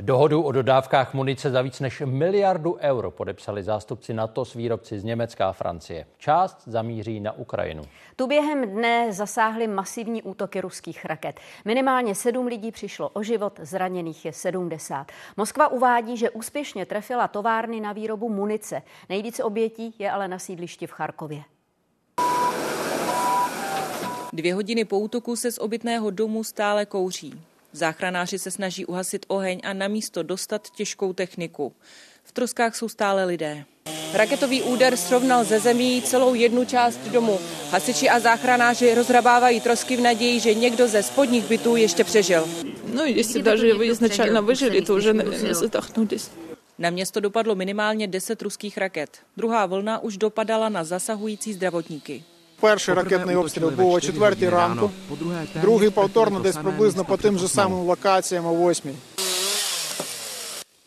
Dohodu 0.00 0.42
o 0.42 0.52
dodávkách 0.52 1.14
munice 1.14 1.50
za 1.50 1.62
víc 1.62 1.80
než 1.80 2.02
miliardu 2.06 2.76
euro 2.80 3.10
podepsali 3.10 3.62
zástupci 3.62 4.14
NATO 4.14 4.44
s 4.44 4.54
výrobci 4.54 5.00
z 5.00 5.04
Německa 5.04 5.48
a 5.48 5.52
Francie. 5.52 6.06
Část 6.18 6.62
zamíří 6.66 7.20
na 7.20 7.32
Ukrajinu. 7.32 7.82
Tu 8.16 8.26
během 8.26 8.70
dne 8.70 9.12
zasáhly 9.12 9.66
masivní 9.66 10.22
útoky 10.22 10.60
ruských 10.60 11.04
raket. 11.04 11.40
Minimálně 11.64 12.14
sedm 12.14 12.46
lidí 12.46 12.72
přišlo 12.72 13.08
o 13.08 13.22
život, 13.22 13.60
zraněných 13.62 14.24
je 14.24 14.32
70. 14.32 15.06
Moskva 15.36 15.68
uvádí, 15.68 16.16
že 16.16 16.30
úspěšně 16.30 16.86
trefila 16.86 17.28
továrny 17.28 17.80
na 17.80 17.92
výrobu 17.92 18.28
munice. 18.28 18.82
Nejvíce 19.08 19.44
obětí 19.44 19.94
je 19.98 20.10
ale 20.10 20.28
na 20.28 20.38
sídlišti 20.38 20.86
v 20.86 20.92
Charkově. 20.92 21.42
Dvě 24.32 24.54
hodiny 24.54 24.84
po 24.84 24.98
útoku 24.98 25.36
se 25.36 25.52
z 25.52 25.58
obytného 25.58 26.10
domu 26.10 26.44
stále 26.44 26.86
kouří. 26.86 27.51
Záchranáři 27.73 28.39
se 28.39 28.51
snaží 28.51 28.85
uhasit 28.85 29.25
oheň 29.27 29.61
a 29.63 29.73
na 29.73 29.87
místo 29.87 30.23
dostat 30.23 30.67
těžkou 30.69 31.13
techniku. 31.13 31.73
V 32.23 32.31
troskách 32.31 32.75
jsou 32.75 32.89
stále 32.89 33.25
lidé. 33.25 33.65
Raketový 34.13 34.61
úder 34.61 34.97
srovnal 34.97 35.43
ze 35.43 35.59
zemí 35.59 36.01
celou 36.01 36.33
jednu 36.33 36.65
část 36.65 36.97
domu. 36.97 37.39
Hasiči 37.71 38.09
a 38.09 38.19
záchranáři 38.19 38.95
rozhrabávají 38.95 39.61
trosky 39.61 39.97
v 39.97 40.01
naději, 40.01 40.39
že 40.39 40.53
někdo 40.53 40.87
ze 40.87 41.03
spodních 41.03 41.45
bytů 41.45 41.75
ještě 41.75 42.03
přežil. 42.03 42.47
No, 42.93 43.03
jestli 43.03 43.43
даже 43.43 43.73
вы 43.73 43.91
изначально 43.91 44.41
выжили, 44.41 44.81
то 44.81 44.93
уже, 44.93 45.13
наверное, 45.13 45.53
задохнулись. 45.53 46.31
Na 46.79 46.89
město 46.89 47.19
dopadlo 47.19 47.55
minimálně 47.55 48.07
10 48.07 48.41
ruských 48.41 48.77
raket. 48.77 49.17
Druhá 49.37 49.65
vlna 49.65 49.99
už 49.99 50.17
dopadala 50.17 50.69
na 50.69 50.83
zasahující 50.83 51.53
zdravotníky. 51.53 52.23
Перший 52.61 52.93
ракетний 52.93 53.35
обстріл 53.35 53.69
був 53.69 53.93
о 53.93 54.01
4 54.01 54.49
ранку, 54.49 54.91
другий 55.61 55.89
повторно 55.89 56.39
десь 56.39 56.55
приблизно 56.57 57.05
по 57.05 57.17
тим 57.17 57.37
же 57.39 57.47
самим 57.47 57.79
локаціям 57.79 58.45
о 58.45 58.53
8. 58.53 58.95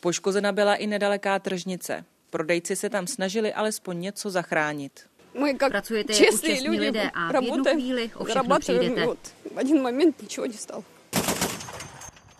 Poškozena 0.00 0.52
byla 0.52 0.74
i 0.74 0.86
nedaleká 0.86 1.38
tržnice. 1.38 2.04
Prodejci 2.30 2.76
se 2.76 2.90
tam 2.90 3.06
snažili 3.06 3.52
alespoň 3.52 4.00
něco 4.00 4.30
zachránit. 4.30 4.92
Мы 5.34 5.54
как 5.54 5.70
Pracujete 5.70 6.12
jako 6.12 6.24
честные 6.24 6.54
čestní 6.54 6.68
люди 6.68 6.86
lidé 6.86 7.10
a 7.10 7.30
v 7.30 7.34
jednu 7.34 7.50
работаем, 7.50 7.80
chvíli 7.80 8.10
o 8.14 8.24
všechno 8.24 8.42
зарабатываем, 8.42 8.60
přijdete. 8.60 9.02
и 9.02 9.06
вот 9.06 9.18
в 9.54 9.58
один 9.58 9.82
момент 9.82 10.22
ничего 10.22 10.46
не 10.46 10.54
стало. 10.54 10.82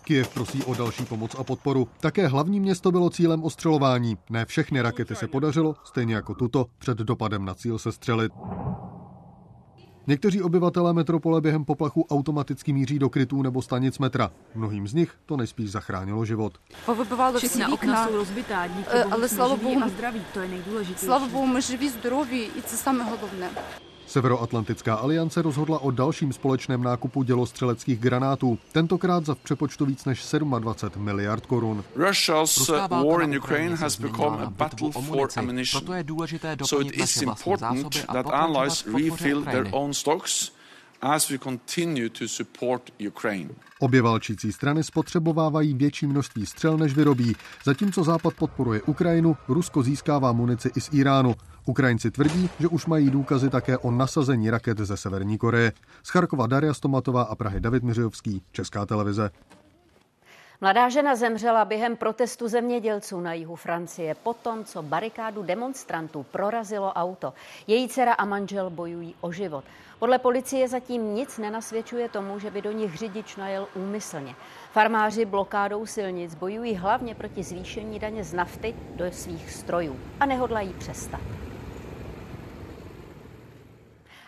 Kiev 0.03 0.27
prosí 0.29 0.63
o 0.63 0.73
další 0.73 1.05
pomoc 1.05 1.35
a 1.37 1.43
podporu. 1.43 1.87
Také 1.99 2.27
hlavní 2.27 2.59
město 2.59 2.91
bylo 2.91 3.09
cílem 3.09 3.43
ostřelování. 3.43 4.17
Ne 4.29 4.45
všechny 4.45 4.81
rakety 4.81 5.15
se 5.15 5.27
podařilo, 5.27 5.75
stejně 5.83 6.15
jako 6.15 6.35
tuto, 6.35 6.65
před 6.79 6.97
dopadem 6.97 7.45
na 7.45 7.53
cíl 7.53 7.79
se 7.79 7.91
střelit. 7.91 8.31
Někteří 10.06 10.42
obyvatelé 10.42 10.92
metropole 10.92 11.40
během 11.40 11.64
poplachu 11.64 12.06
automaticky 12.10 12.72
míří 12.72 12.98
do 12.98 13.08
krytů 13.08 13.42
nebo 13.42 13.62
stanic 13.62 13.98
metra. 13.98 14.30
Mnohým 14.54 14.88
z 14.88 14.94
nich 14.94 15.14
to 15.26 15.36
nejspíš 15.36 15.70
zachránilo 15.70 16.24
život. 16.24 16.58
Povypávalo 16.86 17.40
okna. 17.72 18.06
jsou 18.06 18.16
rozbitá, 18.16 18.66
díky 18.66 18.90
eh, 18.92 19.02
bohu 19.02 19.14
ale 19.14 19.28
slavu 19.28 19.56
bohu, 19.56 19.88
zdraví, 19.88 20.22
to 20.34 20.40
je 20.40 20.48
nejdůležitější. 20.48 21.06
Slavu 21.06 21.28
bohu, 21.28 21.46
my 21.46 21.62
živí, 21.62 21.88
zdraví, 21.88 22.42
i 22.42 22.62
to 22.62 22.68
samé 22.68 23.04
hlavné. 23.04 23.50
Severoatlantická 24.16 24.94
aliance 24.94 25.42
rozhodla 25.42 25.78
o 25.78 25.90
dalším 25.90 26.32
společném 26.32 26.82
nákupu 26.82 27.22
dělostřeleckých 27.22 27.98
granátů, 27.98 28.58
tentokrát 28.72 29.26
za 29.26 29.34
v 29.34 29.38
přepočtu 29.38 29.86
víc 29.86 30.04
než 30.04 30.24
27 30.58 31.04
miliard 31.04 31.46
korun. 31.46 31.84
Russia's 31.96 32.68
uh, 32.68 32.76
war 32.88 33.22
in 33.22 33.38
Ukraine 33.38 33.76
has 33.76 33.98
become 33.98 34.38
a 34.44 34.50
battle 34.50 34.90
for 34.92 35.28
ammunition. 35.36 35.82
So 36.64 36.86
it 36.86 36.92
is 36.92 37.22
important 37.22 38.06
that 38.12 38.26
allies 38.26 38.86
refill 38.86 39.44
their 39.44 39.68
own 39.72 39.94
stocks 39.94 40.55
as 41.02 41.30
we 41.30 41.38
continue 41.38 42.10
to 42.10 42.28
support 42.28 42.90
Ukraine. 43.08 43.50
Obě 43.80 44.02
válčící 44.02 44.52
strany 44.52 44.84
spotřebovávají 44.84 45.74
větší 45.74 46.06
množství 46.06 46.46
střel, 46.46 46.78
než 46.78 46.94
vyrobí. 46.94 47.36
Zatímco 47.64 48.04
Západ 48.04 48.34
podporuje 48.34 48.82
Ukrajinu, 48.82 49.36
Rusko 49.48 49.82
získává 49.82 50.32
munici 50.32 50.70
i 50.76 50.80
z 50.80 50.88
Iránu. 50.92 51.34
Ukrajinci 51.66 52.10
tvrdí, 52.10 52.50
že 52.60 52.68
už 52.68 52.86
mají 52.86 53.10
důkazy 53.10 53.50
také 53.50 53.78
o 53.78 53.90
nasazení 53.90 54.50
raket 54.50 54.78
ze 54.78 54.96
Severní 54.96 55.38
Koreje. 55.38 55.72
Z 56.02 56.08
Charkova 56.08 56.46
Daria 56.46 56.74
Stomatová 56.74 57.22
a 57.22 57.34
Prahy 57.34 57.60
David 57.60 57.82
Miřijovský, 57.82 58.42
Česká 58.52 58.86
televize. 58.86 59.30
Mladá 60.60 60.88
žena 60.88 61.16
zemřela 61.16 61.64
během 61.64 61.96
protestu 61.96 62.48
zemědělců 62.48 63.20
na 63.20 63.32
jihu 63.32 63.56
Francie 63.56 64.14
po 64.14 64.34
tom, 64.34 64.64
co 64.64 64.82
barikádu 64.82 65.42
demonstrantů 65.42 66.22
prorazilo 66.22 66.92
auto. 66.92 67.34
Její 67.66 67.88
dcera 67.88 68.12
a 68.12 68.24
manžel 68.24 68.70
bojují 68.70 69.14
o 69.20 69.32
život. 69.32 69.64
Podle 69.98 70.18
policie 70.18 70.68
zatím 70.68 71.14
nic 71.14 71.38
nenasvědčuje 71.38 72.08
tomu, 72.08 72.38
že 72.38 72.50
by 72.50 72.62
do 72.62 72.72
nich 72.72 72.96
řidič 72.96 73.36
najel 73.36 73.68
úmyslně. 73.74 74.34
Farmáři 74.72 75.24
blokádou 75.24 75.86
silnic 75.86 76.34
bojují 76.34 76.74
hlavně 76.74 77.14
proti 77.14 77.42
zvýšení 77.42 77.98
daně 77.98 78.24
z 78.24 78.34
nafty 78.34 78.74
do 78.94 79.12
svých 79.12 79.50
strojů 79.50 80.00
a 80.20 80.26
nehodlají 80.26 80.72
přestat. 80.72 81.20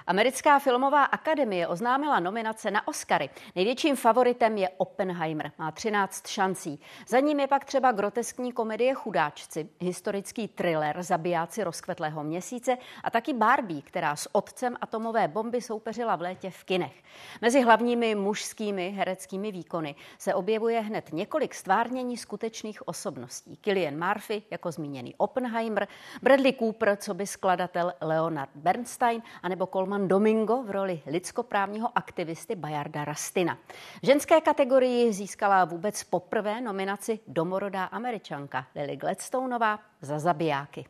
Americká 0.08 0.58
filmová 0.58 1.04
akademie 1.04 1.68
oznámila 1.68 2.20
nominace 2.20 2.70
na 2.70 2.88
Oscary. 2.88 3.30
Největším 3.56 3.96
favoritem 3.96 4.58
je 4.58 4.68
Oppenheimer, 4.68 5.52
má 5.58 5.70
13 5.70 6.26
šancí. 6.26 6.80
Za 7.08 7.20
ním 7.20 7.40
je 7.40 7.46
pak 7.46 7.64
třeba 7.64 7.92
groteskní 7.92 8.52
komedie 8.52 8.94
Chudáčci, 8.94 9.68
historický 9.80 10.48
thriller 10.48 11.02
Zabijáci 11.02 11.64
rozkvetlého 11.64 12.24
měsíce 12.24 12.78
a 13.04 13.10
taky 13.10 13.32
Barbie, 13.32 13.82
která 13.82 14.16
s 14.16 14.34
otcem 14.34 14.76
atomové 14.80 15.28
bomby 15.28 15.60
soupeřila 15.60 16.16
v 16.16 16.20
létě 16.20 16.50
v 16.50 16.64
kinech. 16.64 17.02
Mezi 17.40 17.60
hlavními 17.60 18.14
mužskými 18.14 18.90
hereckými 18.90 19.52
výkony 19.52 19.94
se 20.18 20.34
objevuje 20.34 20.80
hned 20.80 21.12
několik 21.12 21.54
stvárnění 21.54 22.16
skutečných 22.16 22.88
osobností. 22.88 23.56
Killian 23.56 24.08
Murphy 24.08 24.42
jako 24.50 24.72
zmíněný 24.72 25.14
Oppenheimer, 25.16 25.88
Bradley 26.22 26.52
Cooper, 26.52 26.96
co 26.96 27.14
by 27.14 27.26
skladatel 27.26 27.92
Leonard 28.00 28.50
Bernstein, 28.54 29.22
anebo 29.42 29.66
Coleman 29.66 29.97
Domingo 30.06 30.62
v 30.62 30.70
roli 30.70 31.02
lidskoprávního 31.06 31.98
aktivisty 31.98 32.54
Bajarda 32.54 33.04
Rastina. 33.04 33.58
V 34.02 34.06
ženské 34.06 34.40
kategorii 34.40 35.12
získala 35.12 35.64
vůbec 35.64 36.04
poprvé 36.04 36.60
nominaci 36.60 37.18
domorodá 37.26 37.84
američanka 37.84 38.66
Lily 38.74 38.96
Gladstoneová 38.96 39.78
za 40.00 40.18
zabijáky. 40.18 40.84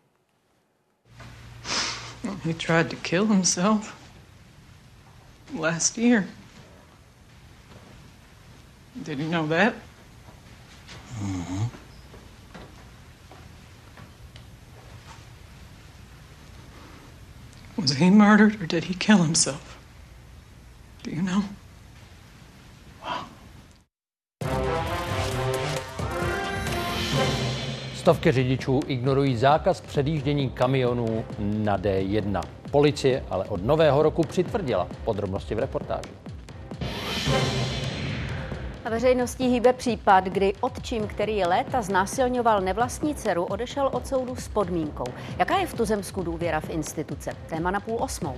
He 2.44 2.54
tried 2.54 2.90
to 2.90 2.96
kill 2.96 3.26
himself 3.26 3.96
last 5.58 5.98
year. 5.98 6.24
Did 8.96 9.18
you 9.18 9.30
know 9.30 9.46
that? 9.48 9.74
Mm-hmm. 11.22 11.87
Was 17.88 17.96
he 17.96 18.10
murdered 18.10 18.60
or 18.60 18.66
did 18.66 18.84
he 18.84 18.94
kill 18.94 19.22
himself? 19.22 19.78
Do 21.04 21.10
you 21.10 21.22
know? 21.22 21.42
Stovky 27.94 28.32
řidičů 28.32 28.80
ignorují 28.86 29.36
zákaz 29.36 29.80
předjíždění 29.80 30.50
kamionů 30.50 31.24
na 31.38 31.78
D1. 31.78 32.42
Policie 32.70 33.24
ale 33.30 33.44
od 33.44 33.64
nového 33.64 34.02
roku 34.02 34.22
přitvrdila 34.22 34.88
podrobnosti 35.04 35.54
v 35.54 35.58
reportáži. 35.58 36.10
Veřejností 38.90 39.48
hýbe 39.48 39.72
případ, 39.72 40.24
kdy 40.24 40.52
otčím, 40.60 41.06
který 41.06 41.44
léta 41.44 41.82
znásilňoval 41.82 42.60
nevlastní 42.60 43.14
dceru, 43.14 43.44
odešel 43.44 43.90
od 43.92 44.06
soudu 44.06 44.36
s 44.36 44.48
podmínkou. 44.48 45.04
Jaká 45.38 45.58
je 45.58 45.66
v 45.66 45.74
Tuzemsku 45.74 46.22
důvěra 46.22 46.60
v 46.60 46.70
instituce? 46.70 47.30
Téma 47.48 47.70
na 47.70 47.80
půl 47.80 47.96
osmou. 48.00 48.34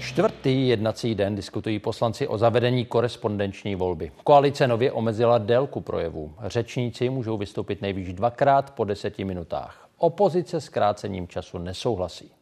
Čtvrtý 0.00 0.68
jednací 0.68 1.14
den 1.14 1.34
diskutují 1.34 1.78
poslanci 1.78 2.28
o 2.28 2.38
zavedení 2.38 2.84
korespondenční 2.84 3.74
volby. 3.74 4.12
Koalice 4.24 4.68
nově 4.68 4.92
omezila 4.92 5.38
délku 5.38 5.80
projevů. 5.80 6.34
Řečníci 6.46 7.10
můžou 7.10 7.36
vystoupit 7.36 7.82
nejvýš 7.82 8.12
dvakrát 8.12 8.70
po 8.70 8.84
deseti 8.84 9.24
minutách. 9.24 9.88
Opozice 9.98 10.60
s 10.60 10.68
krácením 10.68 11.28
času 11.28 11.58
nesouhlasí. 11.58 12.41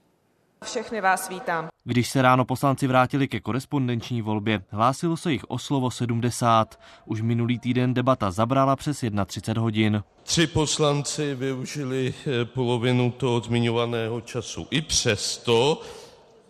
Všechny 0.65 1.01
vás 1.01 1.29
vítám. 1.29 1.69
Když 1.85 2.11
se 2.11 2.23
ráno 2.23 2.45
poslanci 2.45 2.87
vrátili 2.87 3.29
ke 3.29 3.41
korespondenční 3.41 4.23
volbě, 4.23 4.63
hlásilo 4.71 5.17
se 5.17 5.33
jich 5.33 5.45
o 5.49 5.59
slovo 5.59 5.91
70. 5.91 6.81
Už 7.07 7.21
minulý 7.21 7.59
týden 7.59 7.95
debata 7.95 8.31
zabrala 8.31 8.77
přes 8.77 9.05
31 9.27 9.63
hodin. 9.63 10.03
Tři 10.23 10.47
poslanci 10.47 11.35
využili 11.35 12.15
eh, 12.27 12.45
polovinu 12.45 13.11
toho 13.11 13.41
zmiňovaného 13.41 14.21
času. 14.21 14.67
I 14.71 14.81
přesto 14.81 15.81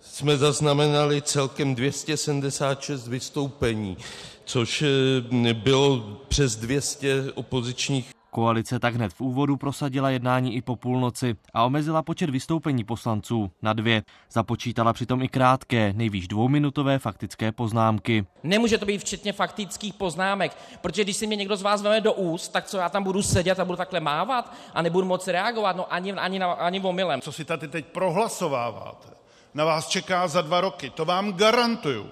jsme 0.00 0.36
zaznamenali 0.36 1.22
celkem 1.22 1.74
276 1.74 3.08
vystoupení, 3.08 3.96
což 4.44 4.82
eh, 4.82 5.54
bylo 5.54 6.20
přes 6.28 6.56
200 6.56 7.32
opozičních 7.32 8.10
Koalice 8.30 8.78
tak 8.78 8.94
hned 8.94 9.12
v 9.12 9.20
úvodu 9.20 9.56
prosadila 9.56 10.10
jednání 10.10 10.56
i 10.56 10.62
po 10.62 10.76
půlnoci 10.76 11.36
a 11.54 11.64
omezila 11.64 12.02
počet 12.02 12.30
vystoupení 12.30 12.84
poslanců 12.84 13.50
na 13.62 13.72
dvě. 13.72 14.02
Započítala 14.30 14.92
přitom 14.92 15.22
i 15.22 15.28
krátké, 15.28 15.92
nejvýš 15.96 16.28
dvouminutové 16.28 16.98
faktické 16.98 17.52
poznámky. 17.52 18.26
Nemůže 18.42 18.78
to 18.78 18.86
být 18.86 18.98
včetně 18.98 19.32
faktických 19.32 19.94
poznámek, 19.94 20.56
protože 20.80 21.04
když 21.04 21.16
si 21.16 21.26
mě 21.26 21.36
někdo 21.36 21.56
z 21.56 21.62
vás 21.62 21.82
veme 21.82 22.00
do 22.00 22.12
úst, 22.12 22.48
tak 22.48 22.66
co 22.66 22.78
já 22.78 22.88
tam 22.88 23.04
budu 23.04 23.22
sedět 23.22 23.60
a 23.60 23.64
budu 23.64 23.76
takhle 23.76 24.00
mávat 24.00 24.54
a 24.74 24.82
nebudu 24.82 25.06
moci 25.06 25.32
reagovat, 25.32 25.76
no 25.76 25.92
ani, 25.92 26.12
ani, 26.12 26.40
ani 26.42 26.80
omylem. 26.80 27.20
Co 27.20 27.32
si 27.32 27.44
tady 27.44 27.68
teď 27.68 27.86
prohlasováváte, 27.86 29.08
na 29.54 29.64
vás 29.64 29.88
čeká 29.88 30.28
za 30.28 30.42
dva 30.42 30.60
roky, 30.60 30.90
to 30.90 31.04
vám 31.04 31.32
garantuju. 31.32 32.06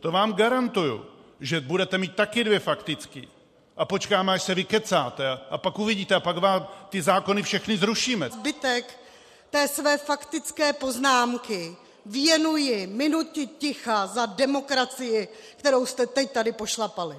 To 0.00 0.12
vám 0.12 0.32
garantuju, 0.32 1.04
že 1.40 1.60
budete 1.60 1.98
mít 1.98 2.14
taky 2.14 2.44
dvě 2.44 2.58
faktické 2.58 3.20
a 3.78 3.84
počkáme, 3.84 4.32
až 4.32 4.42
se 4.42 4.54
vykecáte 4.54 5.38
a 5.50 5.58
pak 5.58 5.78
uvidíte 5.78 6.14
a 6.14 6.20
pak 6.20 6.38
vám 6.38 6.68
ty 6.88 7.02
zákony 7.02 7.42
všechny 7.42 7.76
zrušíme. 7.76 8.30
Zbytek 8.30 9.00
té 9.50 9.68
své 9.68 9.98
faktické 9.98 10.72
poznámky 10.72 11.76
věnuji 12.06 12.86
minutě 12.86 13.46
ticha 13.46 14.06
za 14.06 14.26
demokracii, 14.26 15.28
kterou 15.56 15.86
jste 15.86 16.06
teď 16.06 16.32
tady 16.32 16.52
pošlapali. 16.52 17.16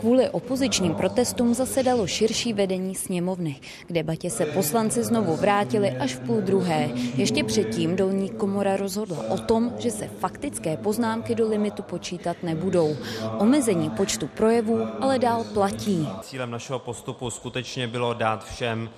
Kvůli 0.00 0.30
opozičním 0.30 0.94
protestům 0.94 1.54
zasedalo 1.54 2.06
širší 2.06 2.52
vedení 2.52 2.94
sněmovny. 2.94 3.56
K 3.86 3.92
debatě 3.92 4.30
se 4.30 4.46
poslanci 4.46 5.04
znovu 5.04 5.36
vrátili 5.36 5.90
až 5.90 6.14
v 6.14 6.20
půl 6.20 6.40
druhé. 6.40 6.90
Ještě 7.16 7.44
předtím 7.44 7.96
dolní 7.96 8.30
komora 8.30 8.76
rozhodla 8.76 9.18
o 9.28 9.38
tom, 9.38 9.72
že 9.78 9.90
se 9.90 10.08
faktické 10.08 10.76
poznámky 10.76 11.34
do 11.34 11.48
limitu 11.48 11.82
počítat 11.82 12.36
nebudou. 12.42 12.96
Omezení 13.38 13.90
počtu 13.90 14.26
projevů 14.26 14.86
ale 15.00 15.18
dál 15.18 15.44
platí. 15.54 16.08
Cílem 16.22 16.50
našeho 16.50 16.78
postupu 16.78 17.30
skutečně 17.30 17.88
bylo 17.88 18.14
dát 18.14 18.44
všem 18.44 18.90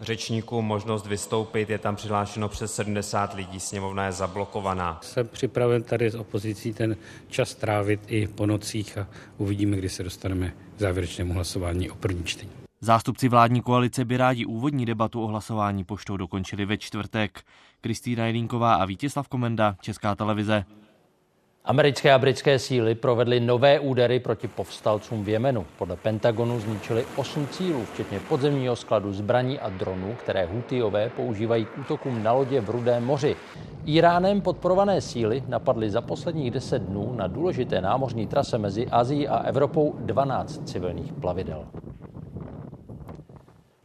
řečníkům 0.00 0.64
možnost 0.64 1.06
vystoupit. 1.06 1.70
Je 1.70 1.78
tam 1.78 1.96
přihlášeno 1.96 2.48
přes 2.48 2.74
70 2.74 3.34
lidí, 3.34 3.60
sněmovna 3.60 4.06
je 4.06 4.12
zablokovaná. 4.12 4.98
Jsem 5.02 5.28
připraven 5.28 5.82
tady 5.82 6.10
s 6.10 6.14
opozicí 6.14 6.72
ten 6.72 6.96
čas 7.28 7.54
trávit 7.54 8.00
i 8.06 8.26
po 8.26 8.46
nocích 8.46 8.98
a 8.98 9.06
uvidíme, 9.38 9.76
kdy 9.76 9.88
se 9.88 10.02
dostaneme 10.02 10.52
k 10.76 10.80
závěrečnému 10.80 11.34
hlasování 11.34 11.90
o 11.90 11.94
první 11.94 12.24
čtení. 12.24 12.50
Zástupci 12.80 13.28
vládní 13.28 13.60
koalice 13.60 14.04
by 14.04 14.16
rádi 14.16 14.44
úvodní 14.44 14.86
debatu 14.86 15.22
o 15.22 15.26
hlasování 15.26 15.84
poštou 15.84 16.16
dokončili 16.16 16.64
ve 16.64 16.78
čtvrtek. 16.78 17.42
Kristýna 17.80 18.26
Jelínková 18.26 18.74
a 18.74 18.84
Vítězslav 18.84 19.28
Komenda, 19.28 19.76
Česká 19.80 20.14
televize. 20.14 20.64
Americké 21.64 22.12
a 22.12 22.18
britské 22.18 22.58
síly 22.58 22.94
provedly 22.94 23.40
nové 23.40 23.80
údery 23.80 24.20
proti 24.20 24.48
povstalcům 24.48 25.24
v 25.24 25.28
Jemenu. 25.28 25.66
Podle 25.78 25.96
Pentagonu 25.96 26.60
zničili 26.60 27.04
8 27.16 27.48
cílů, 27.48 27.84
včetně 27.92 28.20
podzemního 28.20 28.76
skladu 28.76 29.12
zbraní 29.12 29.58
a 29.58 29.68
dronů, 29.68 30.14
které 30.20 30.46
Hutijové 30.46 31.10
používají 31.10 31.64
k 31.64 31.78
útokům 31.78 32.22
na 32.22 32.32
lodě 32.32 32.60
v 32.60 32.70
Rudém 32.70 33.04
moři. 33.04 33.36
Iránem 33.86 34.40
podporované 34.40 35.00
síly 35.00 35.42
napadly 35.48 35.90
za 35.90 36.00
posledních 36.00 36.50
10 36.50 36.82
dnů 36.82 37.14
na 37.14 37.26
důležité 37.26 37.80
námořní 37.80 38.26
trase 38.26 38.58
mezi 38.58 38.86
Azií 38.86 39.28
a 39.28 39.38
Evropou 39.38 39.94
12 39.98 40.68
civilních 40.68 41.12
plavidel. 41.12 41.66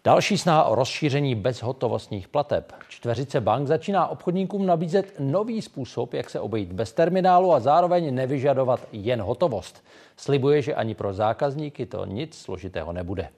Další 0.06 0.38
snaha 0.38 0.64
o 0.64 0.76
rozšíření 0.76 1.36
bezhotovostních 1.36 2.28
plateb. 2.28 2.74
Čtveřice 2.88 3.42
bank 3.42 3.68
začíná 3.68 4.08
obchodníkům 4.08 4.66
nabízet 4.66 5.14
nový 5.20 5.62
způsob, 5.62 6.14
jak 6.14 6.30
se 6.30 6.40
obejít 6.40 6.74
bez 6.74 6.94
terminálu 6.94 7.54
a 7.54 7.60
zároveň 7.60 8.16
nevyžadovat 8.16 8.88
jen 8.92 9.22
hotovost. 9.22 9.84
Slibuje, 10.18 10.62
že 10.62 10.76
ani 10.76 10.96
pro 10.96 11.14
zákazníky 11.14 11.86
to 11.86 12.06
nic 12.06 12.38
složitého 12.38 12.94
nebude. 12.94 13.30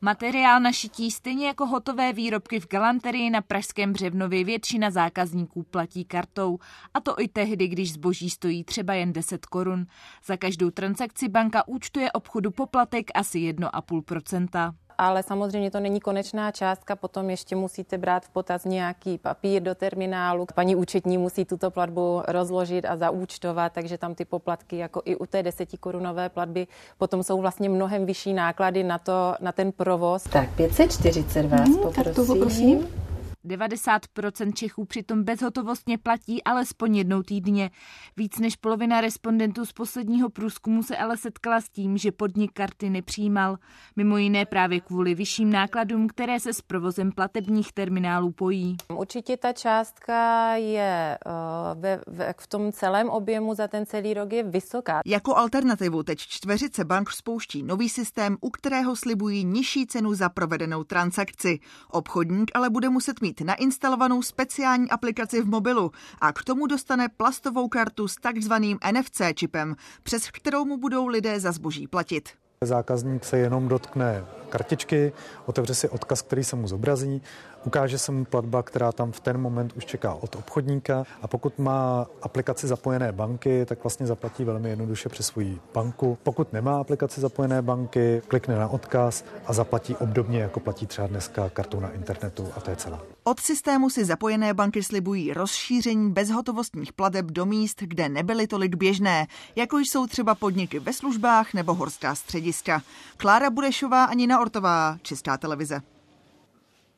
Materiál 0.00 0.60
na 0.60 0.72
šití 0.72 1.10
stejně 1.10 1.46
jako 1.46 1.66
hotové 1.66 2.12
výrobky 2.12 2.60
v 2.60 2.68
galanterii 2.68 3.30
na 3.30 3.40
Pražském 3.40 3.92
Břevnově 3.92 4.44
většina 4.44 4.90
zákazníků 4.90 5.62
platí 5.62 6.04
kartou. 6.04 6.58
A 6.94 7.00
to 7.00 7.20
i 7.20 7.28
tehdy, 7.28 7.68
když 7.68 7.92
zboží 7.92 8.30
stojí 8.30 8.64
třeba 8.64 8.94
jen 8.94 9.12
10 9.12 9.46
korun. 9.46 9.86
Za 10.26 10.36
každou 10.36 10.70
transakci 10.70 11.28
banka 11.28 11.68
účtuje 11.68 12.12
obchodu 12.12 12.50
poplatek 12.50 13.10
asi 13.14 13.38
1,5% 13.38 14.74
ale 14.98 15.22
samozřejmě 15.22 15.70
to 15.70 15.80
není 15.80 16.00
konečná 16.00 16.52
částka, 16.52 16.96
potom 16.96 17.30
ještě 17.30 17.56
musíte 17.56 17.98
brát 17.98 18.24
v 18.24 18.28
potaz 18.28 18.64
nějaký 18.64 19.18
papír 19.18 19.62
do 19.62 19.74
terminálu. 19.74 20.46
Paní 20.54 20.76
účetní 20.76 21.18
musí 21.18 21.44
tuto 21.44 21.70
platbu 21.70 22.22
rozložit 22.28 22.84
a 22.84 22.96
zaúčtovat, 22.96 23.72
takže 23.72 23.98
tam 23.98 24.14
ty 24.14 24.24
poplatky, 24.24 24.76
jako 24.76 25.02
i 25.04 25.16
u 25.16 25.26
té 25.26 25.42
desetikorunové 25.42 26.28
platby, 26.28 26.66
potom 26.98 27.22
jsou 27.22 27.40
vlastně 27.40 27.68
mnohem 27.68 28.06
vyšší 28.06 28.32
náklady 28.32 28.84
na, 28.84 28.98
to, 28.98 29.34
na 29.40 29.52
ten 29.52 29.72
provoz. 29.72 30.22
Tak 30.22 30.50
540 30.56 31.46
vás 31.46 31.68
hmm, 31.68 31.78
poprosím. 31.78 32.26
poprosím. 32.26 33.07
90% 33.44 34.52
Čechů 34.52 34.84
přitom 34.84 35.22
bezhotovostně 35.22 35.98
platí 35.98 36.44
alespoň 36.44 36.96
jednou 36.96 37.22
týdně. 37.22 37.70
Víc 38.16 38.38
než 38.38 38.56
polovina 38.56 39.00
respondentů 39.00 39.66
z 39.66 39.72
posledního 39.72 40.28
průzkumu 40.28 40.82
se 40.82 40.96
ale 40.96 41.16
setkala 41.16 41.60
s 41.60 41.68
tím, 41.68 41.98
že 41.98 42.12
podnik 42.12 42.52
karty 42.52 42.90
nepřijímal. 42.90 43.56
Mimo 43.96 44.16
jiné 44.16 44.46
právě 44.46 44.80
kvůli 44.80 45.14
vyšším 45.14 45.52
nákladům, 45.52 46.08
které 46.08 46.40
se 46.40 46.52
s 46.52 46.60
provozem 46.60 47.12
platebních 47.12 47.72
terminálů 47.72 48.30
pojí. 48.30 48.76
Určitě 48.94 49.36
ta 49.36 49.52
částka 49.52 50.54
je 50.54 51.18
uh, 51.26 51.82
ve, 51.82 52.00
ve, 52.06 52.34
v 52.40 52.46
tom 52.46 52.72
celém 52.72 53.08
objemu 53.08 53.54
za 53.54 53.68
ten 53.68 53.86
celý 53.86 54.14
rok 54.14 54.32
je 54.32 54.42
vysoká. 54.42 55.00
Jako 55.06 55.36
alternativu 55.36 56.02
teď 56.02 56.18
čtveřice 56.18 56.84
bank 56.84 57.10
spouští 57.10 57.62
nový 57.62 57.88
systém, 57.88 58.36
u 58.40 58.50
kterého 58.50 58.96
slibují 58.96 59.44
nižší 59.44 59.86
cenu 59.86 60.14
za 60.14 60.28
provedenou 60.28 60.84
transakci. 60.84 61.58
Obchodník 61.90 62.50
ale 62.54 62.70
bude 62.70 62.88
muset 62.88 63.20
mít 63.20 63.27
nainstalovanou 63.40 64.22
speciální 64.22 64.90
aplikaci 64.90 65.42
v 65.42 65.46
mobilu 65.46 65.92
a 66.20 66.32
k 66.32 66.44
tomu 66.44 66.66
dostane 66.66 67.08
plastovou 67.08 67.68
kartu 67.68 68.08
s 68.08 68.16
takzvaným 68.16 68.78
NFC 68.92 69.20
čipem, 69.34 69.76
přes 70.02 70.30
kterou 70.30 70.64
mu 70.64 70.76
budou 70.76 71.06
lidé 71.06 71.40
za 71.40 71.52
zboží 71.52 71.86
platit. 71.86 72.28
Zákazník 72.64 73.24
se 73.24 73.38
jenom 73.38 73.68
dotkne 73.68 74.24
kartičky, 74.48 75.12
otevře 75.46 75.74
si 75.74 75.88
odkaz, 75.88 76.22
který 76.22 76.44
se 76.44 76.56
mu 76.56 76.68
zobrazí 76.68 77.22
Ukáže 77.64 77.98
se 77.98 78.12
mu 78.12 78.24
platba, 78.24 78.62
která 78.62 78.92
tam 78.92 79.12
v 79.12 79.20
ten 79.20 79.38
moment 79.40 79.72
už 79.76 79.84
čeká 79.84 80.14
od 80.14 80.36
obchodníka 80.36 81.04
a 81.22 81.28
pokud 81.28 81.58
má 81.58 82.06
aplikaci 82.22 82.66
zapojené 82.66 83.12
banky, 83.12 83.64
tak 83.66 83.84
vlastně 83.84 84.06
zaplatí 84.06 84.44
velmi 84.44 84.70
jednoduše 84.70 85.08
přes 85.08 85.26
svou 85.26 85.42
banku. 85.74 86.18
Pokud 86.22 86.52
nemá 86.52 86.80
aplikaci 86.80 87.20
zapojené 87.20 87.62
banky, 87.62 88.22
klikne 88.28 88.56
na 88.56 88.68
odkaz 88.68 89.24
a 89.46 89.52
zaplatí 89.52 89.96
obdobně, 89.96 90.40
jako 90.40 90.60
platí 90.60 90.86
třeba 90.86 91.06
dneska 91.08 91.48
kartou 91.50 91.80
na 91.80 91.90
internetu 91.90 92.48
a 92.56 92.60
to 92.60 92.70
je 92.70 92.76
celé. 92.76 92.98
Od 93.24 93.40
systému 93.40 93.90
si 93.90 94.04
zapojené 94.04 94.54
banky 94.54 94.82
slibují 94.82 95.32
rozšíření 95.32 96.10
bezhotovostních 96.12 96.92
plateb 96.92 97.26
do 97.26 97.46
míst, 97.46 97.82
kde 97.82 98.08
nebyly 98.08 98.46
tolik 98.46 98.76
běžné, 98.76 99.26
jako 99.56 99.78
jsou 99.78 100.06
třeba 100.06 100.34
podniky 100.34 100.78
ve 100.78 100.92
službách 100.92 101.54
nebo 101.54 101.74
horská 101.74 102.14
střediska. 102.14 102.82
Klára 103.16 103.50
Burešová 103.50 104.04
a 104.04 104.14
Nina 104.14 104.40
Ortová, 104.40 104.96
Česká 105.02 105.38
televize. 105.38 105.80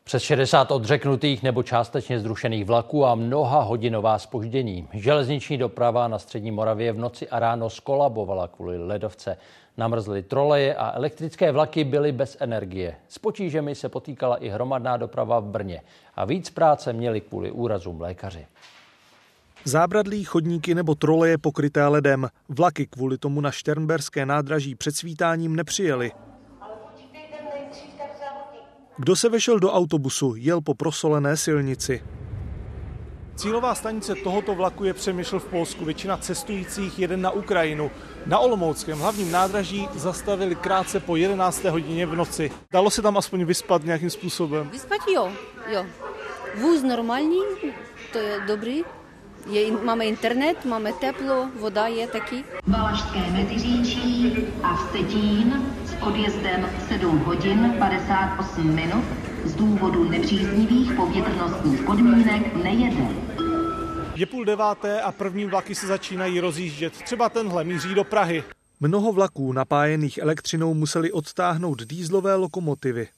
Přes 0.05 0.23
60 0.23 0.71
odřeknutých 0.71 1.43
nebo 1.43 1.63
částečně 1.63 2.21
zrušených 2.21 2.65
vlaků 2.65 3.07
a 3.07 3.15
mnoha 3.15 3.61
hodinová 3.61 4.19
spoždění. 4.19 4.89
Železniční 4.93 5.59
doprava 5.59 6.09
na 6.09 6.19
střední 6.19 6.51
Moravě 6.51 6.93
v 6.93 6.99
noci 6.99 7.29
a 7.29 7.39
ráno 7.39 7.71
skolabovala 7.71 8.49
kvůli 8.49 8.79
ledovce. 8.79 9.37
Namrzly 9.77 10.23
troleje 10.23 10.75
a 10.75 10.97
elektrické 10.97 11.53
vlaky 11.53 11.85
byly 11.85 12.13
bez 12.13 12.37
energie. 12.41 12.97
S 13.09 13.19
potížemi 13.19 13.75
se 13.75 13.89
potýkala 13.89 14.37
i 14.37 14.49
hromadná 14.49 14.97
doprava 14.97 15.41
v 15.41 15.45
Brně. 15.45 15.83
A 16.15 16.25
víc 16.25 16.51
práce 16.51 16.93
měli 16.93 17.21
kvůli 17.21 17.51
úrazům 17.51 18.01
lékaři. 18.01 18.47
Zábradlí, 19.65 20.25
chodníky 20.25 20.75
nebo 20.75 20.95
troleje 20.95 21.39
pokryté 21.39 21.87
ledem. 21.87 22.29
Vlaky 22.49 22.87
kvůli 22.87 23.19
tomu 23.19 23.41
na 23.41 23.51
Šternberské 23.51 24.27
nádraží 24.27 24.75
před 24.75 24.97
svítáním 24.97 25.57
nepřijeli. 25.57 26.13
Kdo 29.01 29.17
se 29.17 29.29
vešel 29.29 29.59
do 29.59 29.73
autobusu, 29.73 30.35
jel 30.37 30.61
po 30.61 30.75
prosolené 30.75 31.37
silnici. 31.37 32.03
Cílová 33.37 33.75
stanice 33.75 34.15
tohoto 34.15 34.55
vlaku 34.55 34.85
je 34.85 34.95
Přemysl 34.95 35.39
v 35.39 35.45
Polsku. 35.45 35.85
Většina 35.85 36.17
cestujících 36.17 36.99
jede 36.99 37.17
na 37.17 37.31
Ukrajinu. 37.31 37.91
Na 38.27 38.39
Olomouckém 38.39 38.99
hlavním 38.99 39.33
nádraží 39.33 39.89
zastavili 39.95 40.55
krátce 40.55 41.01
po 41.01 41.17
11. 41.17 41.65
hodině 41.65 42.07
v 42.07 42.17
noci. 42.17 42.51
Dalo 42.73 42.91
se 42.91 43.03
tam 43.03 43.17
aspoň 43.17 43.45
vyspat 43.45 43.85
nějakým 43.85 44.11
způsobem? 44.11 44.69
Vyspat 44.71 45.01
jo, 45.15 45.33
jo. 45.73 45.87
Vůz 46.61 46.83
normální, 46.83 47.39
to 48.13 48.19
je 48.19 48.41
dobrý. 48.47 48.83
Je, 49.51 49.73
máme 49.73 50.05
internet, 50.07 50.65
máme 50.65 50.93
teplo, 50.93 51.49
voda 51.61 51.87
je 51.87 52.07
taky. 52.07 52.45
Valašské 52.67 53.31
Meziříčí 53.31 54.37
a 54.63 54.77
Vstetín 54.77 55.67
odjezdem 56.03 56.69
7 56.89 57.19
hodin 57.19 57.75
58 57.79 58.75
minut 58.75 59.05
z 59.45 59.55
důvodu 59.55 60.11
nepříznivých 60.11 60.93
povětrnostních 60.93 61.83
podmínek 61.83 62.65
nejede. 62.65 63.09
Je 64.15 64.27
půl 64.27 64.45
deváté 64.45 65.01
a 65.01 65.13
první 65.13 65.45
vlaky 65.45 65.75
se 65.75 65.87
začínají 65.87 66.41
rozjíždět. 66.41 66.93
Třeba 66.93 67.29
tenhle 67.29 67.65
míří 67.65 67.95
do 67.95 68.05
Prahy. 68.05 68.45
Mnoho 68.81 69.13
vlaků 69.13 69.53
napájených 69.53 70.19
elektřinou 70.19 70.75
museli 70.75 71.13
odtáhnout 71.13 71.83
dýzlové 71.83 72.35
lokomotivy. 72.35 73.09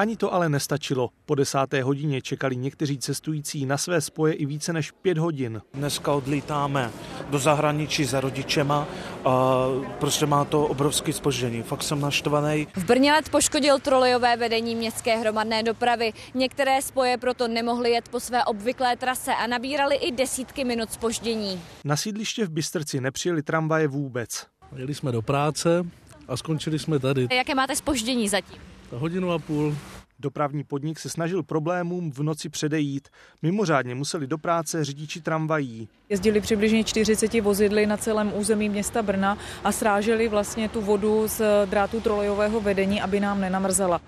Ani 0.00 0.16
to 0.16 0.34
ale 0.34 0.48
nestačilo. 0.48 1.08
Po 1.26 1.34
desáté 1.34 1.82
hodině 1.82 2.22
čekali 2.22 2.56
někteří 2.56 2.98
cestující 2.98 3.66
na 3.66 3.78
své 3.78 4.00
spoje 4.00 4.34
i 4.34 4.46
více 4.46 4.72
než 4.72 4.90
pět 4.90 5.18
hodin. 5.18 5.62
Dneska 5.74 6.12
odlítáme 6.12 6.90
do 7.30 7.38
zahraničí 7.38 8.04
za 8.04 8.20
rodičema 8.20 8.88
a 9.24 9.66
prostě 9.98 10.26
má 10.26 10.44
to 10.44 10.66
obrovský 10.66 11.12
spoždění. 11.12 11.62
Fakt 11.62 11.82
jsem 11.82 12.00
naštvaný. 12.00 12.66
V 12.76 12.84
Brně 12.84 13.12
let 13.12 13.28
poškodil 13.28 13.78
trolejové 13.78 14.36
vedení 14.36 14.74
městské 14.74 15.16
hromadné 15.16 15.62
dopravy. 15.62 16.12
Některé 16.34 16.82
spoje 16.82 17.18
proto 17.18 17.48
nemohly 17.48 17.90
jet 17.90 18.08
po 18.08 18.20
své 18.20 18.44
obvyklé 18.44 18.96
trase 18.96 19.34
a 19.34 19.46
nabírali 19.46 19.96
i 19.96 20.12
desítky 20.12 20.64
minut 20.64 20.92
spoždění. 20.92 21.60
Na 21.84 21.96
sídliště 21.96 22.44
v 22.44 22.50
Bystrci 22.50 23.00
nepřijeli 23.00 23.42
tramvaje 23.42 23.88
vůbec. 23.88 24.46
Jeli 24.76 24.94
jsme 24.94 25.12
do 25.12 25.22
práce 25.22 25.86
a 26.28 26.36
skončili 26.36 26.78
jsme 26.78 26.98
tady. 26.98 27.28
Jaké 27.32 27.54
máte 27.54 27.76
spoždění 27.76 28.28
zatím? 28.28 28.58
Hodinu 28.92 29.32
a 29.32 29.38
půl. 29.38 29.76
Dopravní 30.18 30.64
podnik 30.64 30.98
se 30.98 31.08
snažil 31.08 31.42
problémům 31.42 32.12
v 32.12 32.18
noci 32.18 32.48
předejít. 32.48 33.08
Mimořádně 33.42 33.94
museli 33.94 34.26
do 34.26 34.38
práce 34.38 34.84
řidiči 34.84 35.20
tramvají. 35.20 35.88
Jezdili 36.08 36.40
přibližně 36.40 36.84
40 36.84 37.40
vozidly 37.40 37.86
na 37.86 37.96
celém 37.96 38.32
území 38.34 38.68
města 38.68 39.02
Brna 39.02 39.38
a 39.64 39.72
sráželi 39.72 40.28
vlastně 40.28 40.68
tu 40.68 40.80
vodu 40.80 41.28
z 41.28 41.42
drátu 41.66 42.00
trolejového 42.00 42.60
vedení, 42.60 43.02
aby 43.02 43.20
nám 43.20 43.40
nenamrzela. 43.40 44.00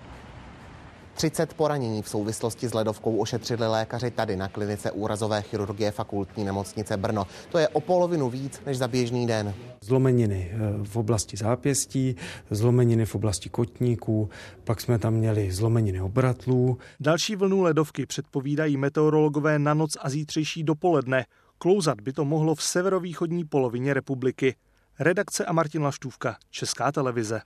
30 1.15 1.55
poranění 1.55 2.03
v 2.03 2.09
souvislosti 2.09 2.69
s 2.69 2.75
ledovkou 2.75 3.17
ošetřili 3.17 3.67
lékaři 3.69 4.11
tady 4.11 4.37
na 4.37 4.49
klinice 4.49 4.91
úrazové 4.91 5.43
chirurgie 5.43 5.91
fakultní 5.91 6.45
nemocnice 6.45 6.97
Brno. 6.97 7.27
To 7.53 7.59
je 7.59 7.69
o 7.69 7.81
polovinu 7.81 8.31
víc 8.31 8.61
než 8.67 8.79
za 8.79 8.89
běžný 8.89 9.27
den. 9.27 9.55
Zlomeniny 9.81 10.51
eh, 10.53 10.59
v 10.85 10.97
oblasti 10.97 11.37
zápěstí, 11.37 12.17
zlomeniny 12.51 13.07
v 13.07 13.15
oblasti 13.15 13.49
kotníků, 13.49 14.31
pak 14.65 14.81
jsme 14.81 14.99
tam 14.99 15.15
měli 15.15 15.53
zlomeniny 15.53 16.01
obratlů. 16.01 16.79
Další 17.01 17.37
vlnu 17.37 17.63
ledovky 17.63 18.07
předpovídají 18.07 18.77
meteorologové 18.77 19.59
na 19.59 19.75
noc 19.75 19.97
a 20.01 20.11
zítřejší 20.11 20.63
dopoledne. 20.63 21.25
Klouzat 21.59 22.01
by 22.01 22.13
to 22.13 22.25
mohlo 22.25 22.55
v 22.55 22.63
severovýchodní 22.63 23.45
polovině 23.45 23.95
republiky. 23.95 24.55
Redakce 24.99 25.45
a 25.45 25.53
Martin 25.53 25.83
Laštůvka, 25.83 26.37
Česká 26.51 26.93
televize. 26.93 27.41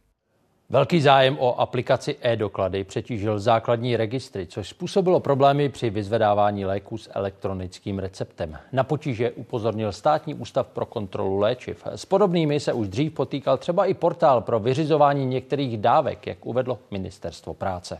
Velký 0.71 1.01
zájem 1.01 1.37
o 1.41 1.61
aplikaci 1.61 2.17
e-doklady 2.21 2.85
přetížil 2.85 3.39
základní 3.39 3.97
registry, 3.97 4.47
což 4.47 4.69
způsobilo 4.69 5.21
problémy 5.21 5.69
při 5.69 5.91
vyzvedávání 5.91 6.65
léků 6.65 6.99
s 6.99 7.11
elektronickým 7.15 7.99
receptem. 7.99 8.59
Na 8.73 8.85
potíže 8.85 9.31
upozornil 9.31 9.93
státní 9.93 10.35
ústav 10.35 10.67
pro 10.67 10.87
kontrolu 10.87 11.39
léčiv. 11.39 11.87
S 11.87 12.05
podobnými 12.05 12.61
se 12.61 12.73
už 12.73 12.89
dřív 12.89 13.13
potýkal 13.13 13.59
třeba 13.59 13.87
i 13.87 13.95
portál 13.95 14.41
pro 14.41 14.61
vyřizování 14.61 15.27
některých 15.27 15.79
dávek, 15.79 16.27
jak 16.27 16.47
uvedlo 16.47 16.79
ministerstvo 16.91 17.55
práce. 17.55 17.99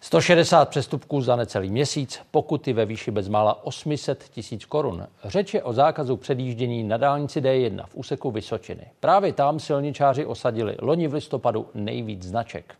160 0.00 0.68
přestupků 0.68 1.20
za 1.20 1.36
necelý 1.36 1.70
měsíc, 1.70 2.20
pokuty 2.30 2.72
ve 2.72 2.86
výši 2.86 3.10
bezmála 3.10 3.64
800 3.64 4.24
tisíc 4.24 4.64
korun. 4.64 5.06
Řeč 5.24 5.54
je 5.54 5.62
o 5.62 5.72
zákazu 5.72 6.16
předjíždění 6.16 6.84
na 6.84 6.96
dálnici 6.96 7.40
D1 7.40 7.84
v 7.86 7.94
úseku 7.94 8.30
Vysočiny. 8.30 8.86
Právě 9.00 9.32
tam 9.32 9.60
silničáři 9.60 10.26
osadili 10.26 10.76
loni 10.80 11.08
v 11.08 11.14
listopadu 11.14 11.66
nejvíc 11.74 12.22
značek. 12.22 12.74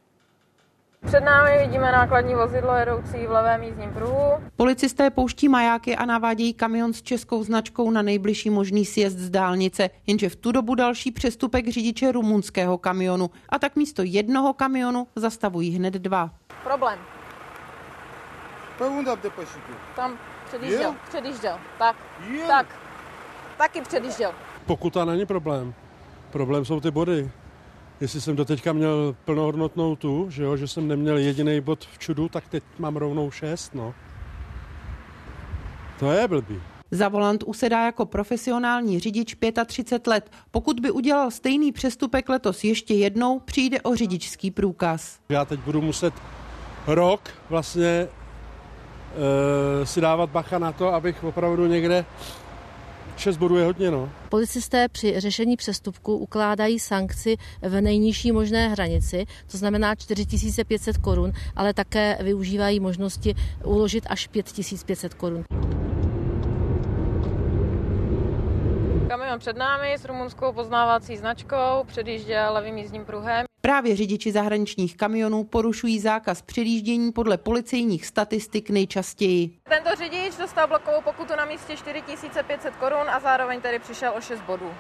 Před 1.07 1.21
námi 1.21 1.59
vidíme 1.67 1.93
nákladní 1.93 2.35
vozidlo 2.35 2.75
jedoucí 2.75 3.27
v 3.27 3.31
levém 3.31 3.63
jízdním 3.63 3.91
pruhu. 3.91 4.33
Policisté 4.57 5.11
pouští 5.11 5.49
majáky 5.49 5.97
a 5.97 6.05
navádějí 6.05 6.55
kamion 6.55 6.93
s 6.93 7.03
českou 7.03 7.45
značkou 7.45 7.91
na 7.91 8.03
nejbližší 8.03 8.51
možný 8.51 8.85
sjezd 8.85 9.19
z 9.19 9.31
dálnice, 9.31 9.91
jenže 10.07 10.29
v 10.29 10.37
tu 10.37 10.53
dobu 10.53 10.75
další 10.75 11.11
přestupek 11.11 11.69
řidiče 11.69 12.13
rumunského 12.13 12.79
kamionu. 12.79 13.31
A 13.49 13.59
tak 13.59 13.77
místo 13.77 14.03
jednoho 14.05 14.53
kamionu 14.53 15.07
zastavují 15.17 15.71
hned 15.71 15.95
dva. 15.95 16.31
Problém. 16.65 16.99
Tam 19.97 20.19
předjížděl, 20.47 20.95
předjížděl. 21.09 21.59
Tak, 21.79 21.97
tak. 22.47 22.67
Taky 23.59 23.81
předjížděl. 23.81 24.33
Pokuta 24.67 25.05
není 25.05 25.27
problém. 25.27 25.75
Problém 26.31 26.65
jsou 26.65 26.81
ty 26.81 26.91
body. 26.91 27.31
Jestli 28.01 28.21
jsem 28.21 28.37
doteďka 28.37 28.73
měl 28.73 29.17
plnohodnotnou 29.25 29.97
tu, 29.97 30.31
že, 30.31 30.43
jo, 30.43 30.57
že 30.57 30.69
jsem 30.69 30.89
neměl 30.89 31.17
jediný 31.17 31.61
bod 31.61 31.85
v 31.85 31.99
čudu, 31.99 32.29
tak 32.29 32.49
teď 32.49 32.65
mám 32.79 32.97
rovnou 32.97 33.31
šest, 33.31 33.75
no. 33.75 33.95
To 35.99 36.13
je 36.13 36.29
blbý. 36.29 36.63
Za 36.91 37.09
volant 37.09 37.45
usedá 37.47 37.85
jako 37.85 38.07
profesionální 38.07 39.01
řidič 39.01 39.37
35 39.67 40.07
let. 40.07 40.31
Pokud 40.51 40.81
by 40.81 40.91
udělal 40.91 41.31
stejný 41.31 41.73
přestupek 41.73 42.29
letos 42.29 42.65
ještě 42.65 42.95
jednou, 42.95 43.39
přijde 43.39 43.81
o 43.81 43.95
řidičský 43.95 44.51
průkaz. 44.51 45.19
Já 45.29 45.45
teď 45.45 45.61
budu 45.61 45.83
muset 45.83 46.15
rok 46.89 47.21
vlastně 47.51 48.09
e, 49.83 49.87
si 49.87 50.01
dávat 50.01 50.31
bacha 50.31 50.59
na 50.59 50.73
to, 50.73 50.95
abych 50.95 51.25
opravdu 51.25 51.67
někde 51.67 52.05
6 53.19 53.37
bodů 53.37 53.57
je 53.57 53.65
hodně, 53.65 53.91
no. 53.91 54.09
Policisté 54.29 54.89
při 54.89 55.21
řešení 55.21 55.57
přestupku 55.57 56.17
ukládají 56.17 56.79
sankci 56.79 57.37
v 57.63 57.81
nejnižší 57.81 58.33
možné 58.33 58.69
hranici, 58.69 59.25
to 59.51 59.59
znamená 59.59 59.95
4500 59.95 60.99
korun, 60.99 61.33
ale 61.57 61.75
také 61.75 62.19
využívají 62.21 62.81
možnosti 62.81 63.35
uložit 63.65 64.07
až 64.11 64.27
5500 64.27 65.15
korun. 65.15 65.45
Kamion 69.09 69.39
před 69.39 69.57
námi 69.57 69.95
s 69.95 70.05
rumunskou 70.05 70.53
poznávací 70.53 71.17
značkou 71.17 71.85
předjížděl 71.87 72.53
levým 72.53 72.79
jízdním 72.79 73.05
pruhem. 73.05 73.48
Právě 73.69 73.97
řidiči 73.97 74.33
zahraničních 74.33 74.97
kamionů 74.97 75.45
porušují 75.45 76.01
zákaz 76.01 76.43
předjíždění 76.43 77.13
podle 77.13 77.39
policejních 77.39 78.07
statistik 78.07 78.71
nejčastěji. 78.71 79.51
Tento 79.69 79.91
řidič 79.99 80.37
dostal 80.39 80.69
blokovou 80.69 81.01
pokutu 81.05 81.33
na 81.37 81.45
místě 81.45 81.77
4500 81.77 82.77
korun 82.77 83.11
a 83.11 83.21
zároveň 83.21 83.61
tedy 83.61 83.79
přišel 83.79 84.13
o 84.17 84.21
6 84.21 84.41
bodů. 84.41 84.71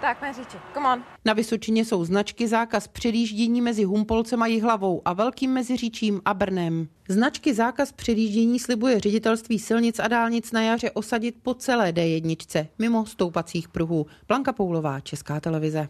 Tak, 0.00 0.22
mé 0.22 0.32
říči, 0.32 0.56
come 0.74 0.88
on. 0.92 1.04
Na 1.24 1.32
Vysočině 1.32 1.84
jsou 1.84 2.04
značky 2.04 2.48
zákaz 2.48 2.88
předjíždění 2.88 3.60
mezi 3.60 3.84
Humpolcem 3.84 4.42
a 4.42 4.46
Jihlavou 4.46 5.02
a 5.04 5.12
Velkým 5.12 5.52
Meziříčím 5.52 6.20
a 6.24 6.34
Brnem. 6.34 6.88
Značky 7.08 7.54
zákaz 7.54 7.92
předjíždění 7.92 8.58
slibuje 8.58 9.00
ředitelství 9.00 9.58
silnic 9.58 9.98
a 9.98 10.08
dálnic 10.08 10.52
na 10.52 10.62
jaře 10.62 10.90
osadit 10.90 11.34
po 11.42 11.54
celé 11.54 11.92
D1, 11.92 12.66
mimo 12.78 13.06
stoupacích 13.06 13.68
pruhů. 13.68 14.06
Blanka 14.28 14.52
Poulová, 14.52 15.00
Česká 15.00 15.40
televize. 15.40 15.88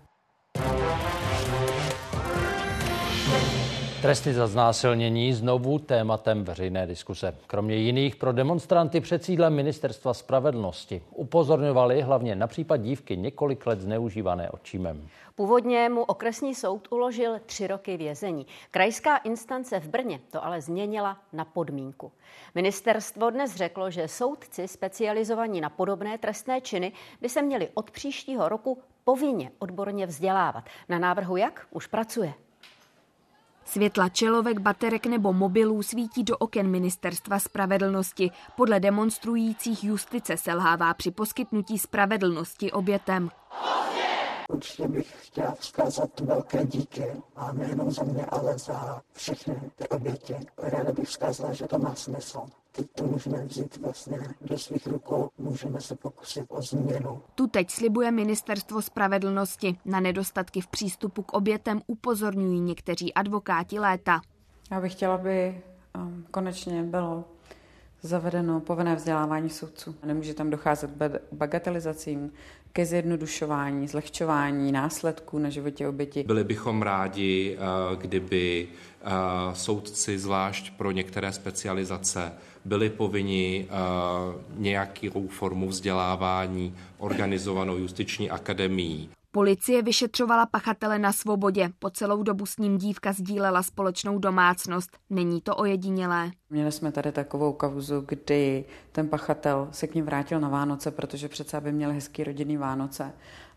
Tresty 4.03 4.35
za 4.35 4.47
znásilnění 4.47 5.33
znovu 5.33 5.79
tématem 5.79 6.45
veřejné 6.45 6.87
diskuse. 6.87 7.35
Kromě 7.47 7.75
jiných 7.75 8.17
pro 8.17 8.33
demonstranty 8.33 9.01
před 9.01 9.25
sídlem 9.25 9.55
Ministerstva 9.55 10.15
spravedlnosti 10.15 11.03
upozorňovali 11.11 12.03
hlavně 12.03 12.37
na 12.37 12.47
případ 12.47 12.77
dívky 12.77 13.17
několik 13.17 13.67
let 13.67 13.81
zneužívané 13.81 14.51
očímem. 14.51 15.09
Původně 15.35 15.89
mu 15.89 16.03
okresní 16.03 16.55
soud 16.55 16.89
uložil 16.91 17.39
tři 17.47 17.67
roky 17.67 17.97
vězení. 17.97 18.47
Krajská 18.71 19.17
instance 19.17 19.81
v 19.81 19.89
Brně 19.89 20.21
to 20.31 20.45
ale 20.45 20.61
změnila 20.61 21.19
na 21.33 21.45
podmínku. 21.45 22.13
Ministerstvo 22.55 23.31
dnes 23.31 23.57
řeklo, 23.57 23.91
že 23.91 24.09
soudci 24.09 24.69
specializovaní 24.69 25.61
na 25.61 25.69
podobné 25.69 26.19
trestné 26.19 26.61
činy 26.61 26.93
by 27.21 27.29
se 27.29 27.43
měli 27.43 27.69
od 27.75 27.91
příštího 27.91 28.49
roku 28.49 28.79
povinně 29.05 29.51
odborně 29.59 30.07
vzdělávat. 30.07 30.65
Na 30.89 30.99
návrhu 30.99 31.37
jak 31.37 31.67
už 31.71 31.87
pracuje. 31.87 32.33
Světla 33.65 34.09
čelovek, 34.09 34.59
baterek 34.59 35.07
nebo 35.07 35.33
mobilů 35.33 35.83
svítí 35.83 36.25
do 36.25 36.37
oken 36.37 36.69
ministerstva 36.71 37.39
spravedlnosti. 37.39 38.31
Podle 38.57 38.81
demonstrujících 38.81 39.85
justice 39.85 40.37
selhává 40.37 40.95
při 40.95 41.11
poskytnutí 41.11 41.79
spravedlnosti 41.79 42.73
obětem. 42.73 43.31
Určitě 44.49 44.89
bych 44.89 45.27
chtěla 45.27 45.55
vzkázat 45.55 46.21
velké 46.21 46.67
díky 46.67 47.07
a 47.37 47.53
nejenom 47.53 47.91
za 47.91 48.03
mě, 48.03 48.27
ale 48.27 48.59
za 48.59 49.03
všechny 49.13 49.61
ty 49.77 49.89
oběti. 49.89 50.37
Ráda 50.59 50.93
bych 50.93 51.09
vzkázala, 51.09 51.53
že 51.53 51.67
to 51.67 51.79
má 51.79 51.95
smysl. 51.95 52.41
Teď 52.73 52.87
to 52.95 53.05
můžeme 53.05 53.45
vzít 53.45 53.77
vlastně 53.77 54.19
do 54.41 54.59
svých 54.59 54.87
rukou, 54.87 55.31
můžeme 55.39 55.81
se 55.81 55.97
pokusit 55.97 56.45
o 56.49 56.63
změnu. 56.63 57.23
Tu 57.35 57.47
teď 57.47 57.71
slibuje 57.71 58.11
ministerstvo 58.11 58.83
spravedlnosti. 58.83 59.79
Na 59.85 60.01
nedostatky 60.01 60.61
v 60.61 60.67
přístupu 60.67 61.23
k 61.23 61.33
obětem 61.33 61.81
upozorňují 61.87 62.61
někteří 62.61 63.15
advokáti 63.15 63.79
léta. 63.79 64.21
Já 64.71 64.81
bych 64.81 64.93
chtěla, 64.93 65.15
aby 65.15 65.63
um, 65.97 66.27
konečně 66.31 66.83
bylo 66.83 67.25
zavedeno 68.03 68.61
povinné 68.61 68.97
vzdělávání 68.97 69.51
soudců. 69.51 69.95
Nemůže 70.05 70.35
tam 70.35 70.51
docházet 70.51 70.91
k 70.91 71.21
bagatelizacím, 71.33 72.33
ke 72.73 72.87
zjednodušování, 72.87 73.89
zlehčování 73.89 74.73
následků 74.73 75.39
na 75.39 75.51
životě 75.51 75.89
oběti. 75.89 76.23
Byli 76.23 76.45
bychom 76.45 76.83
rádi, 76.83 77.57
uh, 77.57 77.99
kdyby 78.01 78.69
uh, 79.05 79.55
soudci, 79.55 80.19
zvlášť 80.19 80.73
pro 80.77 80.91
některé 80.91 81.33
specializace, 81.33 82.33
byli 82.65 82.91
povinni 82.91 83.67
uh, 83.69 84.35
nějakou 84.57 85.29
formu 85.29 85.69
vzdělávání 85.69 86.75
organizovanou 86.99 87.77
justiční 87.77 88.31
akademií. 88.31 89.11
Policie 89.35 89.83
vyšetřovala 89.83 90.47
pachatele 90.47 90.99
na 90.99 91.13
svobodě. 91.13 91.71
Po 91.79 91.91
celou 91.91 92.23
dobu 92.23 92.47
s 92.47 92.57
ním 92.57 92.79
dívka 92.79 93.13
sdílela 93.13 93.63
společnou 93.63 94.19
domácnost. 94.19 94.91
Není 95.11 95.41
to 95.41 95.57
ojedinělé. 95.57 96.31
Měli 96.51 96.73
jsme 96.73 96.93
tady 96.93 97.13
takovou 97.13 97.53
kauzu, 97.53 98.05
kdy 98.09 98.65
ten 98.93 99.09
pachatel 99.09 99.69
se 99.71 99.87
k 99.87 99.95
ním 99.95 100.05
vrátil 100.05 100.41
na 100.41 100.49
Vánoce, 100.49 100.91
protože 100.91 101.29
přece 101.29 101.57
aby 101.57 101.73
měl 101.73 101.93
hezký 101.93 102.25
rodinný 102.25 102.57
Vánoce 102.57 103.13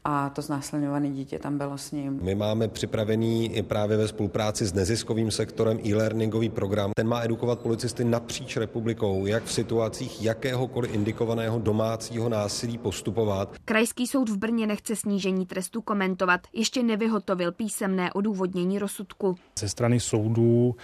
a 0.07 0.29
to 0.29 0.41
znásilňované 0.41 1.09
dítě 1.09 1.39
tam 1.39 1.57
bylo 1.57 1.77
s 1.77 1.91
ním. 1.91 2.19
My 2.21 2.35
máme 2.35 2.67
připravený 2.67 3.55
i 3.55 3.63
právě 3.63 3.97
ve 3.97 4.07
spolupráci 4.07 4.65
s 4.65 4.73
neziskovým 4.73 5.31
sektorem 5.31 5.79
e-learningový 5.85 6.49
program. 6.49 6.91
Ten 6.95 7.07
má 7.07 7.23
edukovat 7.23 7.59
policisty 7.59 8.03
napříč 8.03 8.57
republikou, 8.57 9.25
jak 9.25 9.43
v 9.43 9.51
situacích 9.51 10.23
jakéhokoliv 10.23 10.93
indikovaného 10.93 11.59
domácího 11.59 12.29
násilí 12.29 12.77
postupovat. 12.77 13.55
Krajský 13.65 14.07
soud 14.07 14.29
v 14.29 14.37
Brně 14.37 14.67
nechce 14.67 14.95
snížení 14.95 15.45
trestu 15.45 15.81
komentovat. 15.81 16.41
Ještě 16.53 16.83
nevyhotovil 16.83 17.51
písemné 17.51 18.13
odůvodnění 18.13 18.79
rozsudku. 18.79 19.35
Ze 19.59 19.69
strany 19.69 19.99
soudů 19.99 20.75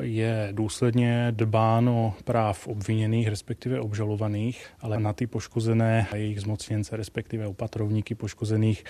je 0.00 0.48
důsledně 0.52 1.28
dbáno 1.30 2.14
práv 2.24 2.66
obviněných, 2.66 3.28
respektive 3.28 3.80
obžalovaných, 3.80 4.66
ale 4.80 5.00
na 5.00 5.12
ty 5.12 5.26
poškozené 5.26 6.06
a 6.10 6.16
jejich 6.16 6.40
zmocněnce, 6.40 6.96
respektive 6.96 7.46
opatrovníky 7.46 8.14
poškozených 8.22 8.84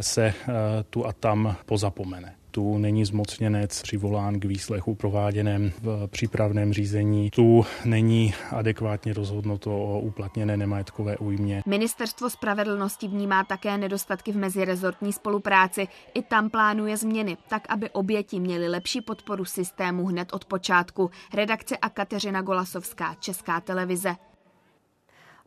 se 0.00 0.24
eh, 0.26 0.34
tu 0.90 1.06
a 1.06 1.12
tam 1.12 1.56
pozapomene. 1.66 2.34
Tu 2.50 2.78
není 2.78 3.04
zmocněnec 3.04 3.82
přivolán 3.82 4.40
k 4.40 4.44
výslechu 4.44 4.94
prováděném 4.94 5.72
v 5.82 6.06
přípravném 6.06 6.72
řízení. 6.72 7.30
Tu 7.30 7.66
není 7.84 8.34
adekvátně 8.50 9.12
rozhodnuto 9.12 9.70
o 9.70 10.00
uplatněné 10.00 10.56
nemajetkové 10.56 11.16
újmě. 11.16 11.62
Ministerstvo 11.66 12.30
spravedlnosti 12.30 13.08
vnímá 13.08 13.44
také 13.44 13.78
nedostatky 13.78 14.32
v 14.32 14.36
mezirezortní 14.36 15.12
spolupráci. 15.12 15.88
I 16.14 16.22
tam 16.22 16.50
plánuje 16.50 16.96
změny, 16.96 17.36
tak 17.48 17.62
aby 17.68 17.90
oběti 17.90 18.40
měly 18.40 18.68
lepší 18.68 19.00
podporu 19.00 19.44
systému 19.44 20.06
hned 20.06 20.32
od 20.32 20.44
počátku. 20.44 21.10
Redakce 21.34 21.76
a 21.76 21.88
Kateřina 21.88 22.42
Golasovská, 22.42 23.14
Česká 23.20 23.60
televize. 23.60 24.29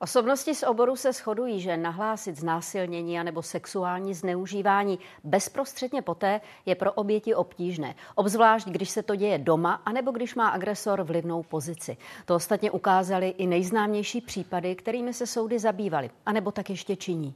Osobnosti 0.04 0.56
z 0.56 0.64
oboru 0.64 0.96
se 0.96 1.14
shodují, 1.14 1.62
že 1.62 1.78
nahlásit 1.78 2.36
znásilnění 2.36 3.20
anebo 3.20 3.42
sexuální 3.42 4.14
zneužívání 4.14 5.00
bezprostředně 5.24 6.02
poté 6.02 6.42
je 6.66 6.76
pro 6.76 6.94
oběti 6.94 7.36
obtížné. 7.36 7.96
Obzvlášť, 8.16 8.68
když 8.68 8.90
se 8.90 9.04
to 9.04 9.16
děje 9.16 9.38
doma, 9.38 9.82
anebo 9.86 10.12
když 10.12 10.36
má 10.36 10.48
agresor 10.48 11.04
vlivnou 11.04 11.44
pozici. 11.44 11.98
To 12.26 12.36
ostatně 12.36 12.72
ukázali 12.72 13.30
i 13.30 13.48
nejznámější 13.48 14.22
případy, 14.22 14.76
kterými 14.76 15.14
se 15.14 15.28
soudy 15.28 15.60
zabývaly, 15.60 16.10
anebo 16.26 16.52
tak 16.52 16.70
ještě 16.70 16.96
činí. 16.96 17.34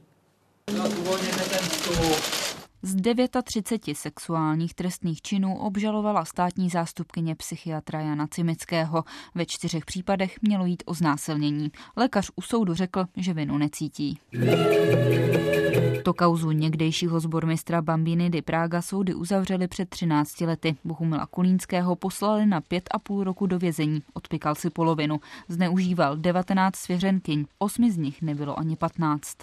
No, 0.76 0.84
z 2.82 2.96
39 3.42 3.96
sexuálních 3.98 4.74
trestných 4.74 5.22
činů 5.22 5.58
obžalovala 5.58 6.24
státní 6.24 6.70
zástupkyně 6.70 7.34
psychiatra 7.34 8.00
Jana 8.00 8.26
Cimického. 8.26 9.04
Ve 9.34 9.46
čtyřech 9.46 9.84
případech 9.84 10.42
mělo 10.42 10.66
jít 10.66 10.82
o 10.86 10.94
znásilnění. 10.94 11.70
Lékař 11.96 12.30
u 12.36 12.42
soudu 12.42 12.74
řekl, 12.74 13.04
že 13.16 13.34
vinu 13.34 13.58
necítí. 13.58 14.18
To 16.08 16.14
kauzu 16.14 16.50
někdejšího 16.50 17.20
zbormistra 17.20 17.82
Bambiny 17.82 18.30
di 18.30 18.42
Praga 18.42 18.82
soudy 18.82 19.14
uzavřeli 19.14 19.68
před 19.68 19.88
13 19.88 20.40
lety. 20.40 20.76
Bohumila 20.84 21.26
Kulínského 21.26 21.96
poslali 21.96 22.46
na 22.46 22.60
pět 22.60 22.88
a 22.90 22.98
půl 22.98 23.24
roku 23.24 23.46
do 23.46 23.58
vězení. 23.58 24.02
Odpikal 24.12 24.54
si 24.54 24.70
polovinu. 24.70 25.20
Zneužíval 25.48 26.16
19 26.16 26.76
svěřenkyň. 26.76 27.44
Osmi 27.58 27.92
z 27.92 27.96
nich 27.96 28.22
nebylo 28.22 28.58
ani 28.58 28.76
15. 28.76 29.36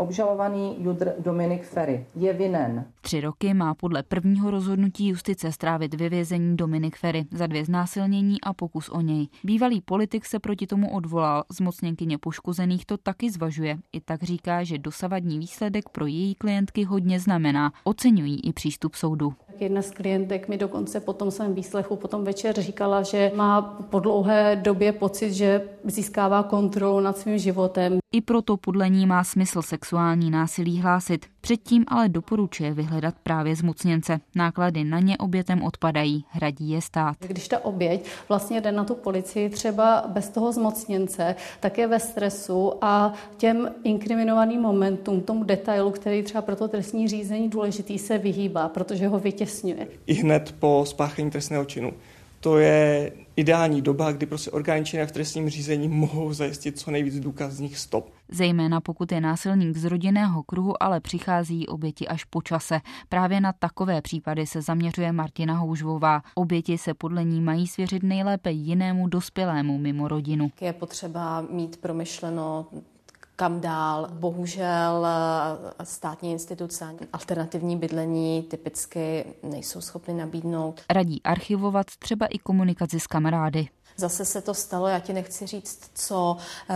Obžalovaný 0.00 0.76
Judr 0.78 1.14
Dominik 1.18 1.64
Ferry 1.64 2.06
je 2.16 2.32
vinen. 2.32 2.84
Tři 3.00 3.20
roky 3.20 3.54
má 3.54 3.74
podle 3.74 4.02
prvního 4.02 4.50
rozhodnutí 4.50 5.08
justice 5.08 5.52
strávit 5.52 5.94
ve 5.94 6.08
vězení 6.08 6.56
Dominik 6.56 6.96
Ferry 6.96 7.24
za 7.30 7.46
dvě 7.46 7.64
znásilnění 7.64 8.40
a 8.40 8.52
pokus 8.52 8.88
o 8.88 9.00
něj. 9.00 9.28
Bývalý 9.44 9.80
politik 9.80 10.26
se 10.26 10.38
proti 10.38 10.66
tomu 10.66 10.94
odvolal, 10.94 11.44
zmocněnkyně 11.48 12.18
poškozených 12.18 12.86
to 12.86 12.96
taky 12.96 13.30
zvažuje. 13.30 13.78
I 13.92 14.00
tak 14.00 14.22
říká, 14.22 14.64
že 14.64 14.78
dosavadní 14.78 15.38
výsledek 15.38 15.88
pro 15.88 16.06
její 16.06 16.34
klientky 16.34 16.84
hodně 16.84 17.20
znamená. 17.20 17.72
Oceňují 17.84 18.40
i 18.40 18.52
přístup 18.52 18.94
soudu. 18.94 19.34
Jedna 19.58 19.82
z 19.82 19.90
klientek 19.90 20.48
mi 20.48 20.58
dokonce 20.58 21.00
po 21.00 21.12
tom 21.12 21.30
svém 21.30 21.54
výslechu 21.54 21.96
potom 21.96 22.24
večer 22.24 22.60
říkala, 22.60 23.02
že 23.02 23.32
má 23.34 23.62
po 23.62 24.00
dlouhé 24.00 24.56
době 24.56 24.92
pocit, 24.92 25.32
že 25.32 25.68
získává 25.84 26.42
kontrolu 26.42 27.00
nad 27.00 27.18
svým 27.18 27.38
životem. 27.38 27.99
I 28.12 28.20
proto 28.20 28.56
podle 28.56 28.88
ní 28.88 29.06
má 29.06 29.24
smysl 29.24 29.62
sexuální 29.62 30.30
násilí 30.30 30.80
hlásit. 30.80 31.26
Předtím 31.40 31.84
ale 31.88 32.08
doporučuje 32.08 32.74
vyhledat 32.74 33.14
právě 33.22 33.56
zmocněnce. 33.56 34.20
Náklady 34.34 34.84
na 34.84 35.00
ně 35.00 35.18
obětem 35.18 35.62
odpadají, 35.62 36.24
hradí 36.28 36.70
je 36.70 36.80
stát. 36.80 37.16
Když 37.20 37.48
ta 37.48 37.64
oběť 37.64 38.06
vlastně 38.28 38.60
jde 38.60 38.72
na 38.72 38.84
tu 38.84 38.94
policii 38.94 39.48
třeba 39.48 40.04
bez 40.08 40.28
toho 40.28 40.52
zmocněnce, 40.52 41.34
tak 41.60 41.78
je 41.78 41.86
ve 41.86 42.00
stresu 42.00 42.72
a 42.80 43.12
těm 43.36 43.70
inkriminovaným 43.84 44.60
momentům, 44.60 45.20
tomu 45.20 45.44
detailu, 45.44 45.90
který 45.90 46.22
třeba 46.22 46.42
pro 46.42 46.56
to 46.56 46.68
trestní 46.68 47.08
řízení 47.08 47.48
důležitý, 47.48 47.98
se 47.98 48.18
vyhýbá, 48.18 48.68
protože 48.68 49.08
ho 49.08 49.18
vytěsňuje. 49.18 49.86
I 50.06 50.14
hned 50.14 50.54
po 50.58 50.84
spáchání 50.86 51.30
trestného 51.30 51.64
činu 51.64 51.92
to 52.40 52.58
je 52.58 53.12
ideální 53.40 53.82
doba, 53.82 54.12
kdy 54.12 54.26
prostě 54.26 54.50
orgány 54.50 54.84
činné 54.84 55.06
v 55.06 55.12
trestním 55.12 55.50
řízení 55.50 55.88
mohou 55.88 56.32
zajistit 56.32 56.78
co 56.78 56.90
nejvíc 56.90 57.20
důkazních 57.20 57.78
stop. 57.78 58.12
Zejména 58.28 58.80
pokud 58.80 59.12
je 59.12 59.20
násilník 59.20 59.76
z 59.76 59.84
rodinného 59.84 60.42
kruhu, 60.42 60.82
ale 60.82 61.00
přichází 61.00 61.66
oběti 61.66 62.08
až 62.08 62.24
po 62.24 62.42
čase. 62.42 62.80
Právě 63.08 63.40
na 63.40 63.52
takové 63.52 64.02
případy 64.02 64.46
se 64.46 64.62
zaměřuje 64.62 65.12
Martina 65.12 65.54
Houžvová. 65.58 66.22
Oběti 66.34 66.78
se 66.78 66.94
podle 66.94 67.24
ní 67.24 67.40
mají 67.40 67.66
svěřit 67.66 68.02
nejlépe 68.02 68.50
jinému 68.50 69.08
dospělému 69.08 69.78
mimo 69.78 70.08
rodinu. 70.08 70.50
Je 70.60 70.72
potřeba 70.72 71.40
mít 71.50 71.76
promyšleno 71.76 72.66
kam 73.40 73.60
dál. 73.60 74.08
Bohužel 74.12 75.06
eh, 75.06 75.84
státní 75.86 76.32
instituce 76.32 76.94
alternativní 77.12 77.76
bydlení 77.76 78.42
typicky 78.42 79.24
nejsou 79.42 79.80
schopny 79.80 80.14
nabídnout. 80.14 80.80
Radí 80.90 81.22
archivovat 81.22 81.86
třeba 81.98 82.26
i 82.26 82.38
komunikaci 82.38 83.00
s 83.00 83.06
kamarády. 83.06 83.68
Zase 83.96 84.24
se 84.24 84.40
to 84.40 84.54
stalo, 84.54 84.86
já 84.86 84.98
ti 84.98 85.12
nechci 85.12 85.46
říct, 85.46 85.90
co, 85.94 86.36
eh, 86.70 86.74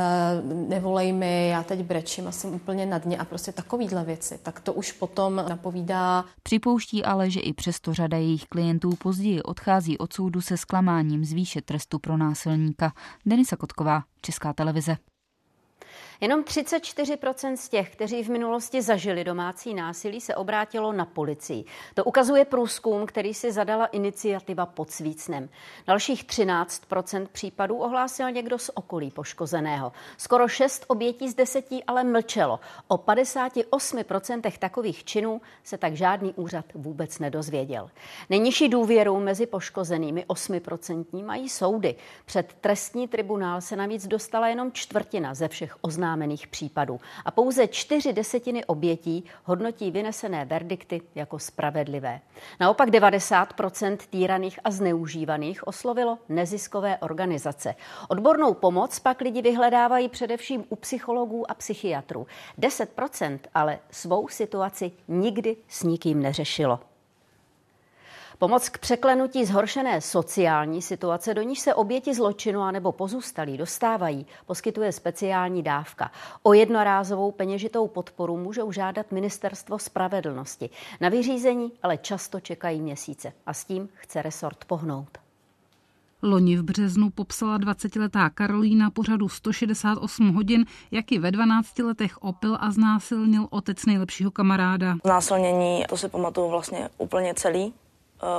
nevolej 0.68 1.12
mi, 1.12 1.48
já 1.48 1.62
teď 1.62 1.80
brečím 1.80 2.28
a 2.28 2.32
jsem 2.32 2.54
úplně 2.54 2.86
na 2.86 2.98
dně 2.98 3.18
a 3.18 3.24
prostě 3.24 3.52
takovýhle 3.52 4.04
věci, 4.04 4.38
tak 4.42 4.60
to 4.60 4.72
už 4.72 4.92
potom 4.92 5.36
napovídá. 5.48 6.24
Připouští 6.42 7.04
ale, 7.04 7.30
že 7.30 7.40
i 7.40 7.52
přesto 7.52 7.94
řada 7.94 8.16
jejich 8.16 8.44
klientů 8.44 8.90
později 8.96 9.42
odchází 9.42 9.98
od 9.98 10.12
soudu 10.12 10.40
se 10.40 10.56
zklamáním 10.56 11.24
z 11.24 11.32
výše 11.32 11.62
trestu 11.62 11.98
pro 11.98 12.16
násilníka. 12.16 12.92
Denisa 13.26 13.56
Kotková, 13.56 14.02
Česká 14.22 14.52
televize. 14.52 14.96
Jenom 16.20 16.42
34% 16.42 17.56
z 17.56 17.68
těch, 17.68 17.90
kteří 17.90 18.22
v 18.22 18.28
minulosti 18.28 18.82
zažili 18.82 19.24
domácí 19.24 19.74
násilí, 19.74 20.20
se 20.20 20.34
obrátilo 20.34 20.92
na 20.92 21.04
policii. 21.04 21.64
To 21.94 22.04
ukazuje 22.04 22.44
průzkum, 22.44 23.06
který 23.06 23.34
si 23.34 23.52
zadala 23.52 23.86
iniciativa 23.86 24.66
pod 24.66 24.90
Svícnem. 24.90 25.48
Dalších 25.86 26.24
13% 26.24 27.26
případů 27.32 27.76
ohlásil 27.76 28.30
někdo 28.30 28.58
z 28.58 28.70
okolí 28.74 29.10
poškozeného. 29.10 29.92
Skoro 30.16 30.48
6 30.48 30.84
obětí 30.88 31.28
z 31.28 31.34
10 31.34 31.66
ale 31.86 32.04
mlčelo. 32.04 32.60
O 32.88 32.96
58% 32.96 34.58
takových 34.58 35.04
činů 35.04 35.40
se 35.64 35.78
tak 35.78 35.96
žádný 35.96 36.34
úřad 36.34 36.64
vůbec 36.74 37.18
nedozvěděl. 37.18 37.90
Nejnižší 38.30 38.68
důvěru 38.68 39.20
mezi 39.20 39.46
poškozenými 39.46 40.24
8% 40.28 41.24
mají 41.24 41.48
soudy. 41.48 41.94
Před 42.24 42.52
trestní 42.60 43.08
tribunál 43.08 43.60
se 43.60 43.76
navíc 43.76 44.06
dostala 44.06 44.48
jenom 44.48 44.72
čtvrtina 44.72 45.34
ze 45.34 45.48
všech 45.48 45.76
oznámení 45.80 46.03
oznámených 46.04 46.46
případů 46.46 47.00
a 47.24 47.30
pouze 47.30 47.66
čtyři 47.66 48.12
desetiny 48.12 48.64
obětí 48.64 49.24
hodnotí 49.44 49.90
vynesené 49.90 50.44
verdikty 50.44 51.02
jako 51.14 51.38
spravedlivé. 51.38 52.20
Naopak 52.60 52.88
90% 52.88 53.96
týraných 54.10 54.60
a 54.64 54.70
zneužívaných 54.70 55.66
oslovilo 55.66 56.18
neziskové 56.28 56.98
organizace. 56.98 57.74
Odbornou 58.08 58.54
pomoc 58.54 58.98
pak 58.98 59.20
lidi 59.20 59.42
vyhledávají 59.42 60.08
především 60.08 60.64
u 60.68 60.76
psychologů 60.76 61.50
a 61.50 61.54
psychiatrů. 61.54 62.26
10% 62.58 63.38
ale 63.54 63.78
svou 63.90 64.28
situaci 64.28 64.92
nikdy 65.08 65.56
s 65.68 65.82
nikým 65.82 66.22
neřešilo. 66.22 66.93
Pomoc 68.44 68.68
k 68.68 68.78
překlenutí 68.78 69.44
zhoršené 69.44 70.00
sociální 70.00 70.82
situace, 70.82 71.34
do 71.34 71.42
níž 71.42 71.60
se 71.60 71.74
oběti 71.74 72.14
zločinu 72.14 72.60
anebo 72.60 72.92
pozůstalí 72.92 73.56
dostávají, 73.56 74.26
poskytuje 74.46 74.92
speciální 74.92 75.62
dávka. 75.62 76.10
O 76.42 76.52
jednorázovou 76.52 77.30
peněžitou 77.30 77.88
podporu 77.88 78.36
může 78.36 78.62
žádat 78.70 79.12
Ministerstvo 79.12 79.78
spravedlnosti. 79.78 80.70
Na 81.00 81.08
vyřízení 81.08 81.72
ale 81.82 81.96
často 81.96 82.40
čekají 82.40 82.80
měsíce 82.80 83.32
a 83.46 83.52
s 83.54 83.64
tím 83.64 83.88
chce 83.94 84.22
resort 84.22 84.64
pohnout. 84.64 85.18
Loni 86.22 86.56
v 86.56 86.62
březnu 86.62 87.10
popsala 87.10 87.58
20-letá 87.58 88.30
Karolína 88.34 88.90
pořadu 88.90 89.28
168 89.28 90.34
hodin, 90.34 90.64
jak 90.90 91.12
ji 91.12 91.18
ve 91.18 91.30
12 91.30 91.78
letech 91.78 92.22
opil 92.22 92.58
a 92.60 92.70
znásilnil 92.70 93.46
otec 93.50 93.86
nejlepšího 93.86 94.30
kamaráda. 94.30 94.96
Znásilnění, 95.04 95.84
to 95.88 95.96
si 95.96 96.08
pamatuju 96.08 96.48
vlastně 96.48 96.88
úplně 96.98 97.34
celý, 97.34 97.72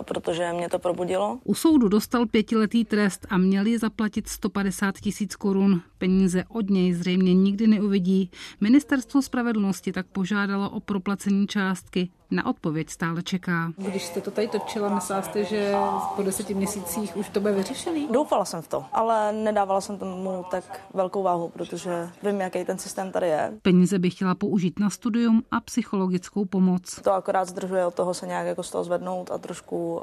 protože 0.02 0.54
mě 0.54 0.70
to 0.70 0.80
probudilo. 0.80 1.40
U 1.44 1.54
soudu 1.54 1.88
dostal 1.88 2.26
pětiletý 2.26 2.86
trest 2.86 3.28
a 3.30 3.38
měli 3.38 3.78
zaplatit 3.78 4.28
150 4.28 4.96
tisíc 5.00 5.36
korun. 5.36 5.82
Peníze 6.06 6.44
od 6.50 6.70
něj 6.70 6.94
zřejmě 6.94 7.34
nikdy 7.34 7.68
neuvidí. 7.68 8.32
Ministerstvo 8.62 9.22
spravedlnosti 9.22 9.92
tak 9.92 10.06
požádalo 10.06 10.70
o 10.70 10.80
proplacení 10.80 11.48
částky. 11.48 12.10
Na 12.32 12.46
odpověď 12.46 12.90
stále 12.90 13.24
čeká. 13.24 13.72
Když 13.78 14.04
jste 14.04 14.22
to 14.22 14.32
tady 14.32 14.48
točila, 14.48 14.96
myslela 14.96 15.22
jste, 15.22 15.44
že 15.44 15.74
po 16.16 16.24
deseti 16.24 16.54
měsících 16.54 17.18
už 17.18 17.30
to 17.30 17.40
bude 17.40 17.54
vyřešený? 17.54 18.08
Doufala 18.12 18.46
jsem 18.46 18.62
v 18.62 18.68
to, 18.68 18.86
ale 18.94 19.34
nedávala 19.34 19.82
jsem 19.82 19.98
tomu 19.98 20.46
tak 20.52 20.82
velkou 20.94 21.24
váhu, 21.24 21.50
protože 21.50 22.10
vím, 22.24 22.42
jaký 22.42 22.66
ten 22.66 22.78
systém 22.78 23.12
tady 23.12 23.28
je. 23.28 23.54
Peníze 23.62 24.00
bych 24.00 24.14
chtěla 24.14 24.36
použít 24.36 24.80
na 24.80 24.90
studium 24.90 25.44
a 25.52 25.60
psychologickou 25.60 26.46
pomoc. 26.46 27.02
To 27.04 27.14
akorát 27.14 27.46
zdržuje 27.46 27.86
od 27.86 27.94
toho 27.94 28.14
se 28.14 28.28
nějak 28.28 28.48
jako 28.48 28.64
z 28.64 28.72
toho 28.72 28.84
zvednout 28.84 29.32
a 29.32 29.38
trošku 29.38 29.96
uh, 29.96 30.02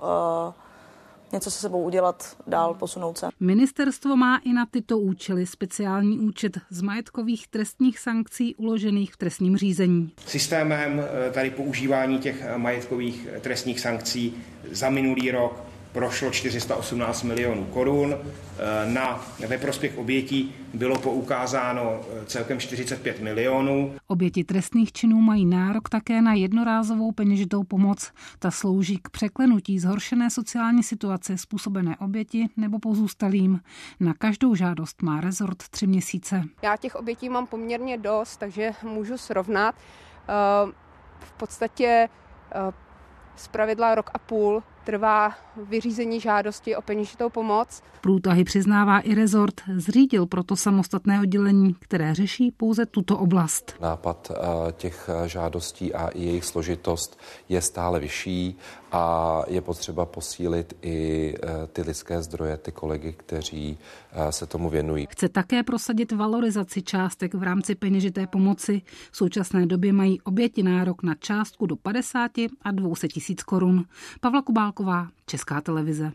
něco 1.32 1.50
se 1.50 1.58
sebou 1.58 1.82
udělat, 1.82 2.36
dál 2.46 2.74
posunout 2.74 3.18
se. 3.18 3.28
Ministerstvo 3.40 4.16
má 4.16 4.36
i 4.36 4.52
na 4.52 4.66
tyto 4.66 4.98
účely 4.98 5.46
speciální 5.46 6.18
účet 6.18 6.58
z 6.70 6.82
majetkových 6.82 7.48
trestních 7.48 7.98
sankcí 7.98 8.54
uložených 8.54 9.12
v 9.12 9.16
trestním 9.16 9.56
řízení. 9.56 10.12
Systémem 10.26 11.00
eh, 11.00 11.30
tady 11.30 11.50
používání 11.50 12.18
těch 12.18 12.42
eh, 12.42 12.58
majetkových 12.58 13.28
trestních 13.40 13.80
sankcí 13.80 14.34
za 14.70 14.90
minulý 14.90 15.30
rok 15.30 15.71
prošlo 15.92 16.30
418 16.30 17.22
milionů 17.22 17.64
korun. 17.64 18.14
Eh, 18.14 18.90
na, 18.92 19.20
ve 19.48 19.58
prospěch 19.58 19.98
obětí 19.98 20.54
bylo 20.74 20.98
poukázáno 20.98 22.00
eh, 22.00 22.26
celkem 22.26 22.60
45 22.60 23.20
milionů. 23.20 23.94
Oběti 24.06 24.44
trestných 24.44 24.92
činů 24.92 25.20
mají 25.20 25.46
nárok 25.46 25.88
také 25.88 26.22
na 26.22 26.32
jednorázovou 26.32 27.12
peněžitou 27.12 27.62
pomoc. 27.62 28.12
Ta 28.38 28.50
slouží 28.50 28.98
k 29.02 29.08
překlenutí 29.10 29.78
zhoršené 29.78 30.30
sociální 30.30 30.82
situace 30.82 31.38
způsobené 31.38 31.96
oběti 31.96 32.48
nebo 32.56 32.78
pozůstalým. 32.78 33.60
Na 34.00 34.14
každou 34.14 34.54
žádost 34.54 35.02
má 35.02 35.20
rezort 35.20 35.68
tři 35.70 35.86
měsíce. 35.86 36.42
Já 36.62 36.76
těch 36.76 36.94
obětí 36.94 37.28
mám 37.28 37.46
poměrně 37.46 37.98
dost, 37.98 38.36
takže 38.36 38.72
můžu 38.82 39.18
srovnat. 39.18 39.74
Eh, 40.28 40.72
v 41.20 41.32
podstatě 41.32 42.08
z 43.36 43.48
pravidla 43.48 43.94
rok 43.94 44.10
a 44.14 44.18
půl 44.18 44.62
trvá 44.84 45.34
vyřízení 45.56 46.20
žádosti 46.20 46.76
o 46.76 46.82
peněžitou 46.82 47.30
pomoc. 47.30 47.82
Průtahy 48.00 48.44
přiznává 48.44 49.00
i 49.00 49.14
rezort, 49.14 49.60
zřídil 49.76 50.26
proto 50.26 50.56
samostatné 50.56 51.20
oddělení, 51.20 51.74
které 51.78 52.14
řeší 52.14 52.50
pouze 52.50 52.86
tuto 52.86 53.18
oblast. 53.18 53.74
Nápad 53.80 54.32
eh, 54.34 54.72
těch 54.72 55.10
eh, 55.24 55.28
žádostí 55.28 55.94
a 55.94 56.08
i 56.08 56.22
jejich 56.22 56.44
složitost 56.44 57.18
je 57.48 57.60
stále 57.60 58.00
vyšší 58.00 58.56
a 58.92 59.42
je 59.46 59.60
potřeba 59.60 60.06
posílit 60.06 60.76
i 60.82 61.34
eh, 61.42 61.66
ty 61.66 61.82
lidské 61.82 62.22
zdroje, 62.22 62.56
ty 62.56 62.72
kolegy, 62.72 63.12
kteří 63.12 63.78
se 64.30 64.46
tomu 64.46 64.70
věnují. 64.70 65.06
Chce 65.10 65.28
také 65.28 65.62
prosadit 65.62 66.12
valorizaci 66.12 66.82
částek 66.82 67.34
v 67.34 67.42
rámci 67.42 67.74
peněžité 67.74 68.26
pomoci. 68.26 68.82
V 69.10 69.16
současné 69.16 69.66
době 69.66 69.92
mají 69.92 70.20
oběti 70.20 70.62
nárok 70.62 71.02
na 71.02 71.14
částku 71.14 71.66
do 71.66 71.76
50 71.76 72.30
a 72.62 72.70
200 72.70 73.08
tisíc 73.08 73.42
korun. 73.42 73.84
Pavla 74.20 74.42
Kubálková, 74.72 75.06
Česká 75.26 75.60
televize. 75.60 76.12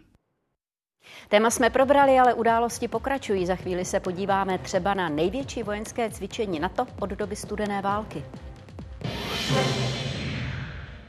Téma 1.29 1.49
jsme 1.49 1.69
probrali, 1.69 2.19
ale 2.19 2.33
události 2.33 2.87
pokračují. 2.87 3.45
Za 3.45 3.55
chvíli 3.55 3.85
se 3.85 3.99
podíváme 3.99 4.57
třeba 4.57 4.93
na 4.93 5.09
největší 5.09 5.63
vojenské 5.63 6.09
cvičení 6.09 6.59
NATO 6.59 6.85
od 6.99 7.09
doby 7.09 7.35
studené 7.35 7.81
války. 7.81 8.23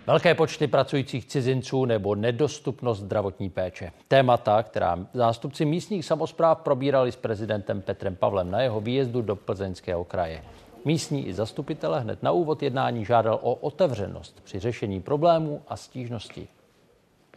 Velké 0.06 0.34
počty 0.34 0.66
pracujících 0.66 1.26
cizinců 1.26 1.84
nebo 1.84 2.14
nedostupnost 2.14 2.98
zdravotní 2.98 3.50
péče. 3.50 3.92
Témata, 4.08 4.62
která 4.62 4.98
zástupci 5.14 5.64
místních 5.64 6.04
samozpráv 6.04 6.60
probírali 6.60 7.12
s 7.12 7.16
prezidentem 7.16 7.82
Petrem 7.82 8.16
Pavlem 8.16 8.50
na 8.50 8.60
jeho 8.60 8.80
výjezdu 8.80 9.22
do 9.22 9.36
Plzeňského 9.36 10.04
kraje. 10.04 10.44
Místní 10.84 11.26
i 11.26 11.34
zastupitele 11.34 12.00
hned 12.00 12.22
na 12.22 12.30
úvod 12.32 12.62
jednání 12.62 13.04
žádal 13.04 13.38
o 13.42 13.54
otevřenost 13.54 14.40
při 14.44 14.58
řešení 14.58 15.00
problémů 15.00 15.62
a 15.68 15.76
stížností. 15.76 16.48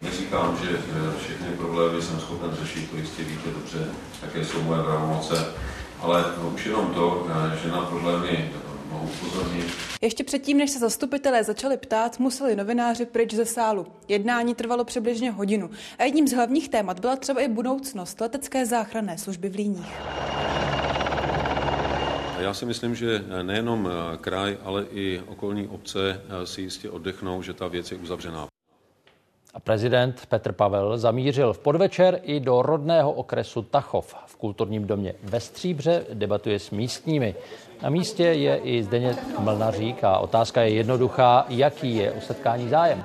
Neříkám, 0.02 0.58
že 0.64 0.78
všechny 1.18 1.48
problémy 1.58 2.02
jsem 2.02 2.20
schopen 2.20 2.52
řešit, 2.62 2.92
to 2.92 2.98
jistě 2.98 3.24
víte 3.24 3.50
dobře, 3.50 3.88
jaké 4.22 4.46
jsou 4.46 4.62
moje 4.62 4.84
pravomoce, 4.84 5.46
ale 6.00 6.26
už 6.54 6.66
jenom 6.66 6.94
to, 6.94 7.28
že 7.64 7.72
na 7.72 7.82
problémy 7.82 8.52
mohu 8.92 9.10
upozornit. 9.14 9.66
Ještě 10.02 10.24
předtím, 10.24 10.58
než 10.58 10.72
se 10.72 10.80
zastupitelé 10.80 11.44
začali 11.44 11.78
ptát, 11.78 12.20
museli 12.20 12.56
novináři 12.56 13.06
pryč 13.06 13.34
ze 13.34 13.46
sálu. 13.46 13.88
Jednání 14.08 14.56
trvalo 14.56 14.86
přibližně 14.86 15.32
hodinu 15.32 15.70
a 16.00 16.04
jedním 16.04 16.28
z 16.28 16.34
hlavních 16.34 16.70
témat 16.70 17.00
byla 17.00 17.16
třeba 17.16 17.42
i 17.42 17.48
budoucnost 17.48 18.22
letecké 18.22 18.66
záchranné 18.66 19.18
služby 19.18 19.50
v 19.50 19.56
Líních. 19.56 20.02
Já 22.40 22.54
si 22.54 22.66
myslím, 22.66 22.96
že 22.96 23.26
nejenom 23.42 23.90
kraj, 24.22 24.58
ale 24.64 24.86
i 24.92 25.22
okolní 25.28 25.68
obce 25.68 26.22
si 26.44 26.62
jistě 26.62 26.90
oddechnou, 26.90 27.42
že 27.42 27.54
ta 27.54 27.68
věc 27.68 27.92
je 27.92 27.98
uzavřená. 27.98 28.48
A 29.54 29.60
prezident 29.60 30.26
Petr 30.30 30.52
Pavel 30.52 30.98
zamířil 30.98 31.54
v 31.54 31.60
podvečer 31.60 32.20
i 32.24 32.40
do 32.40 32.62
rodného 32.62 33.12
okresu 33.12 33.62
Tachov. 33.62 34.16
V 34.26 34.36
kulturním 34.36 34.88
domě 34.88 35.14
ve 35.24 35.40
Stříbře 35.40 36.06
debatuje 36.14 36.60
s 36.60 36.72
místními. 36.72 37.36
Na 37.82 37.90
místě 37.90 38.24
je 38.24 38.58
i 38.58 38.84
Zdeněk 38.84 39.40
Mlnařík 39.40 40.04
a 40.04 40.18
otázka 40.18 40.62
je 40.62 40.70
jednoduchá, 40.70 41.46
jaký 41.50 41.96
je 41.96 42.12
o 42.12 42.22
setkání 42.22 42.70
zájem. 42.70 43.04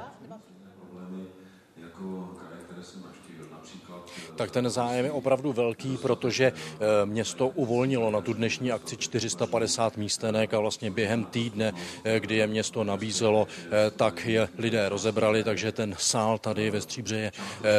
Tak 4.36 4.50
ten 4.50 4.70
zájem 4.70 5.04
je 5.04 5.10
opravdu 5.12 5.52
velký, 5.52 5.96
protože 5.96 6.52
eh, 6.52 6.76
město 7.04 7.48
uvolnilo 7.48 8.10
na 8.10 8.20
tu 8.20 8.32
dnešní 8.32 8.72
akci 8.72 8.96
450 8.96 9.96
místenek 9.96 10.54
a 10.54 10.60
vlastně 10.60 10.90
během 10.90 11.24
týdne, 11.24 11.72
eh, 12.04 12.20
kdy 12.20 12.36
je 12.36 12.46
město 12.46 12.84
nabízelo, 12.84 13.48
eh, 13.48 13.90
tak 13.90 14.26
je 14.26 14.48
lidé 14.58 14.88
rozebrali, 14.88 15.44
takže 15.44 15.72
ten 15.72 15.94
sál 15.98 16.38
tady 16.38 16.70
ve 16.70 16.80
Stříbře 16.80 17.16
je 17.16 17.32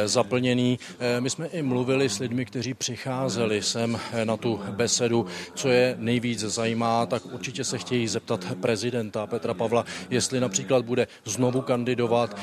zaplněný. 0.04 0.78
My 1.20 1.30
jsme 1.30 1.46
i 1.46 1.62
mluvili 1.62 2.08
s 2.08 2.18
lidmi, 2.18 2.44
kteří 2.44 2.74
přicházeli 2.74 3.62
sem 3.62 4.00
na 4.24 4.36
tu 4.36 4.60
besedu, 4.70 5.26
co 5.54 5.68
je 5.68 5.94
nejvíc 5.98 6.40
zajímá, 6.40 7.06
tak 7.06 7.26
určitě 7.26 7.64
se 7.64 7.78
chtějí 7.78 8.08
zeptat 8.08 8.44
prezidenta 8.60 9.26
Petra 9.26 9.54
Pavla, 9.54 9.84
jestli 10.10 10.40
například 10.40 10.84
bude 10.84 11.06
znovu 11.24 11.60
kandidovat, 11.60 12.36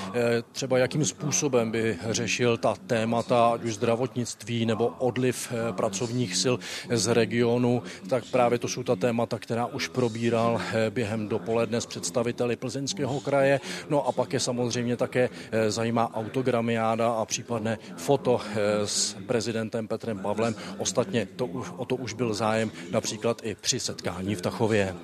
třeba 0.51 0.77
jakým 0.77 1.05
způsobem 1.05 1.71
by 1.71 1.97
řešil 2.09 2.57
ta 2.57 2.75
témata, 2.87 3.47
ať 3.47 3.63
už 3.63 3.73
zdravotní 3.73 4.04
zdravotnictví 4.05 4.65
nebo 4.65 4.87
odliv 4.87 5.49
eh, 5.51 5.73
pracovních 5.73 6.37
sil 6.41 6.55
z 6.91 7.13
regionu, 7.13 7.83
tak 8.09 8.23
právě 8.31 8.59
to 8.59 8.67
jsou 8.67 8.83
ta 8.83 8.95
témata, 8.95 9.39
která 9.39 9.65
už 9.65 9.87
probíral 9.87 10.61
eh, 10.61 10.89
během 10.89 11.27
dopoledne 11.27 11.81
s 11.81 11.85
představiteli 11.85 12.55
Plzeňského 12.55 13.21
kraje. 13.21 13.61
No 13.89 14.07
a 14.07 14.11
pak 14.11 14.33
je 14.33 14.39
samozřejmě 14.39 14.97
také 14.97 15.29
eh, 15.29 15.71
zajímá 15.71 16.13
autogramiáda 16.13 17.11
a 17.11 17.25
případné 17.25 17.77
foto 17.97 18.41
s 18.85 19.17
prezidentem 19.27 19.87
Petrem 19.87 20.19
Pavlem. 20.19 20.55
Ostatně 20.77 21.25
to, 21.25 21.45
o 21.77 21.85
to 21.85 21.95
už 21.95 22.13
byl 22.13 22.33
zájem 22.33 22.71
například 22.91 23.41
i 23.43 23.55
při 23.55 23.79
setkání 23.79 24.35
v 24.35 24.41
Tachově. 24.41 24.95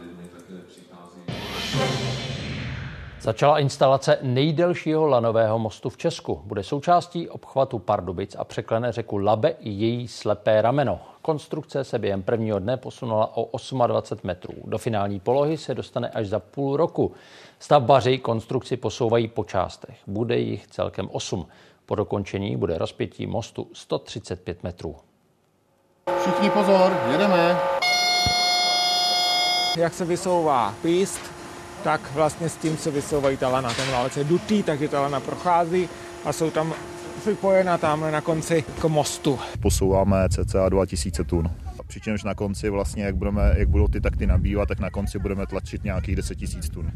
Začala 3.21 3.59
instalace 3.59 4.17
nejdelšího 4.21 5.05
lanového 5.05 5.59
mostu 5.59 5.89
v 5.89 5.97
Česku. 5.97 6.41
Bude 6.45 6.63
součástí 6.63 7.29
obchvatu 7.29 7.79
Pardubic 7.79 8.35
a 8.39 8.43
překlene 8.43 8.91
řeku 8.91 9.17
Labe 9.17 9.49
i 9.49 9.69
její 9.69 10.07
slepé 10.07 10.61
rameno. 10.61 10.99
Konstrukce 11.21 11.83
se 11.83 11.99
během 11.99 12.23
prvního 12.23 12.59
dne 12.59 12.77
posunula 12.77 13.37
o 13.37 13.57
28 13.87 14.27
metrů. 14.27 14.53
Do 14.65 14.77
finální 14.77 15.19
polohy 15.19 15.57
se 15.57 15.75
dostane 15.75 16.09
až 16.09 16.27
za 16.27 16.39
půl 16.39 16.77
roku. 16.77 17.11
Stavbaři 17.59 18.17
konstrukci 18.17 18.77
posouvají 18.77 19.27
po 19.27 19.43
částech. 19.43 19.97
Bude 20.07 20.37
jich 20.37 20.67
celkem 20.67 21.09
8. 21.11 21.47
Po 21.85 21.95
dokončení 21.95 22.57
bude 22.57 22.77
rozpětí 22.77 23.27
mostu 23.27 23.67
135 23.73 24.63
metrů. 24.63 24.95
Všichni 26.21 26.49
pozor, 26.49 26.97
jedeme. 27.11 27.57
Jak 29.77 29.93
se 29.93 30.05
vysouvá 30.05 30.73
píst, 30.81 31.40
tak 31.83 32.11
vlastně 32.13 32.49
s 32.49 32.55
tím 32.55 32.77
se 32.77 32.91
vysouvají 32.91 33.37
ta 33.37 33.49
lana. 33.49 33.73
Ten 33.73 33.91
válec 33.91 34.17
je 34.17 34.23
dutý, 34.23 34.63
takže 34.63 34.87
ta 34.87 35.01
lana 35.01 35.19
prochází 35.19 35.89
a 36.25 36.33
jsou 36.33 36.51
tam 36.51 36.73
připojena 37.21 37.77
tam 37.77 38.11
na 38.11 38.21
konci 38.21 38.63
k 38.81 38.85
mostu. 38.85 39.39
Posouváme 39.61 40.29
cca 40.29 40.69
2000 40.69 41.23
tun. 41.23 41.51
Přičemž 41.87 42.23
na 42.23 42.35
konci 42.35 42.69
vlastně, 42.69 43.03
jak, 43.03 43.15
budeme, 43.15 43.53
jak 43.57 43.69
budou 43.69 43.87
ty 43.87 44.01
takty 44.01 44.27
nabývat, 44.27 44.69
tak 44.69 44.79
na 44.79 44.89
konci 44.89 45.19
budeme 45.19 45.45
tlačit 45.45 45.83
nějakých 45.83 46.15
10 46.15 46.41
000 46.41 46.51
tun. 46.73 46.91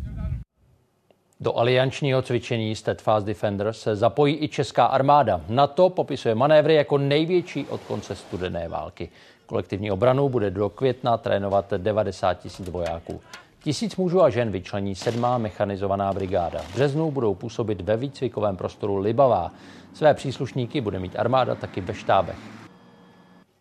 Do 1.39 1.57
aliančního 1.57 2.21
cvičení 2.21 2.75
Steadfast 2.75 3.25
Defender 3.25 3.73
se 3.73 3.95
zapojí 3.95 4.43
i 4.43 4.47
česká 4.47 4.85
armáda. 4.85 5.41
NATO 5.49 5.89
popisuje 5.89 6.35
manévry 6.35 6.75
jako 6.75 6.97
největší 6.97 7.65
od 7.65 7.81
konce 7.81 8.15
studené 8.15 8.67
války. 8.67 9.09
Kolektivní 9.45 9.91
obranu 9.91 10.29
bude 10.29 10.51
do 10.51 10.69
května 10.69 11.17
trénovat 11.17 11.73
90 11.77 12.33
tisíc 12.33 12.69
vojáků. 12.69 13.21
Tisíc 13.65 13.95
mužů 13.95 14.21
a 14.21 14.29
žen 14.29 14.51
vyčlení 14.51 14.95
sedmá 14.95 15.37
mechanizovaná 15.37 16.13
brigáda. 16.13 16.59
V 16.59 16.73
březnu 16.73 17.11
budou 17.11 17.35
působit 17.35 17.81
ve 17.81 17.97
výcvikovém 17.97 18.57
prostoru 18.57 18.97
Libavá. 18.97 19.51
Své 19.93 20.13
příslušníky 20.13 20.81
bude 20.81 20.99
mít 20.99 21.19
armáda 21.19 21.55
taky 21.55 21.81
ve 21.81 21.93
štábech. 21.93 22.35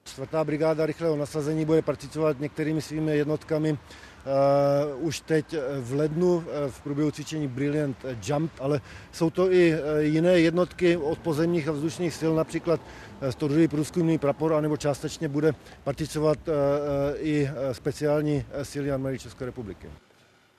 Čtvrtá 0.05 0.45
brigáda 0.45 0.87
rychlého 0.87 1.17
nasazení 1.17 1.65
bude 1.65 1.83
participovat 1.83 2.41
některými 2.41 2.83
svými 2.83 3.17
jednotkami 3.17 3.79
uh, 4.27 5.07
už 5.07 5.20
teď 5.20 5.55
v 5.81 5.95
lednu 5.95 6.35
uh, 6.37 6.43
v 6.68 6.81
průběhu 6.81 7.11
cvičení 7.11 7.49
Brilliant 7.49 7.97
Jump, 8.27 8.53
ale 8.61 8.81
jsou 9.12 9.31
to 9.31 9.53
i 9.53 9.75
jiné 9.99 10.39
jednotky 10.39 10.97
od 10.97 11.18
pozemních 11.18 11.68
a 11.68 11.72
vzdušných 11.72 12.14
sil, 12.20 12.33
například 12.35 12.81
102. 13.31 13.68
průzkumný 13.68 14.18
prapor, 14.18 14.55
anebo 14.55 14.77
částečně 14.77 15.29
bude 15.29 15.53
participovat 15.85 16.39
i 17.16 17.49
speciální 17.72 18.45
síly 18.62 18.93
armády 18.93 19.18
České 19.18 19.45
republiky. 19.45 19.89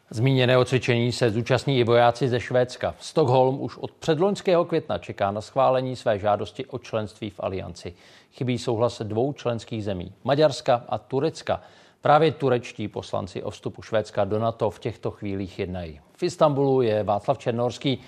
Zmíněného 0.09 0.65
cvičení 0.65 1.11
se 1.11 1.29
zúčastní 1.29 1.79
i 1.79 1.83
vojáci 1.83 2.29
ze 2.29 2.39
Švédska. 2.39 2.95
Stockholm 2.99 3.61
už 3.61 3.77
od 3.77 3.91
předloňského 3.91 4.65
května 4.65 4.97
čeká 4.97 5.31
na 5.31 5.41
schválení 5.41 5.95
své 5.95 6.19
žádosti 6.19 6.65
o 6.65 6.79
členství 6.79 7.29
v 7.29 7.39
alianci. 7.39 7.93
Chybí 8.31 8.57
souhlas 8.57 9.01
dvou 9.01 9.33
členských 9.33 9.83
zemí, 9.83 10.13
Maďarska 10.23 10.85
a 10.89 10.97
Turecka. 10.97 11.61
Právě 12.05 12.31
turečtí 12.31 12.87
poslanci 12.87 13.43
o 13.43 13.49
vstupu 13.49 13.81
Švédska 13.81 14.25
do 14.25 14.39
NATO 14.39 14.69
v 14.69 14.79
těchto 14.79 15.11
chvílích 15.11 15.59
jednají. 15.59 15.99
V 16.17 16.23
Istanbulu 16.23 16.81
je 16.81 17.03
Václav 17.03 17.37
Černorský. 17.37 18.01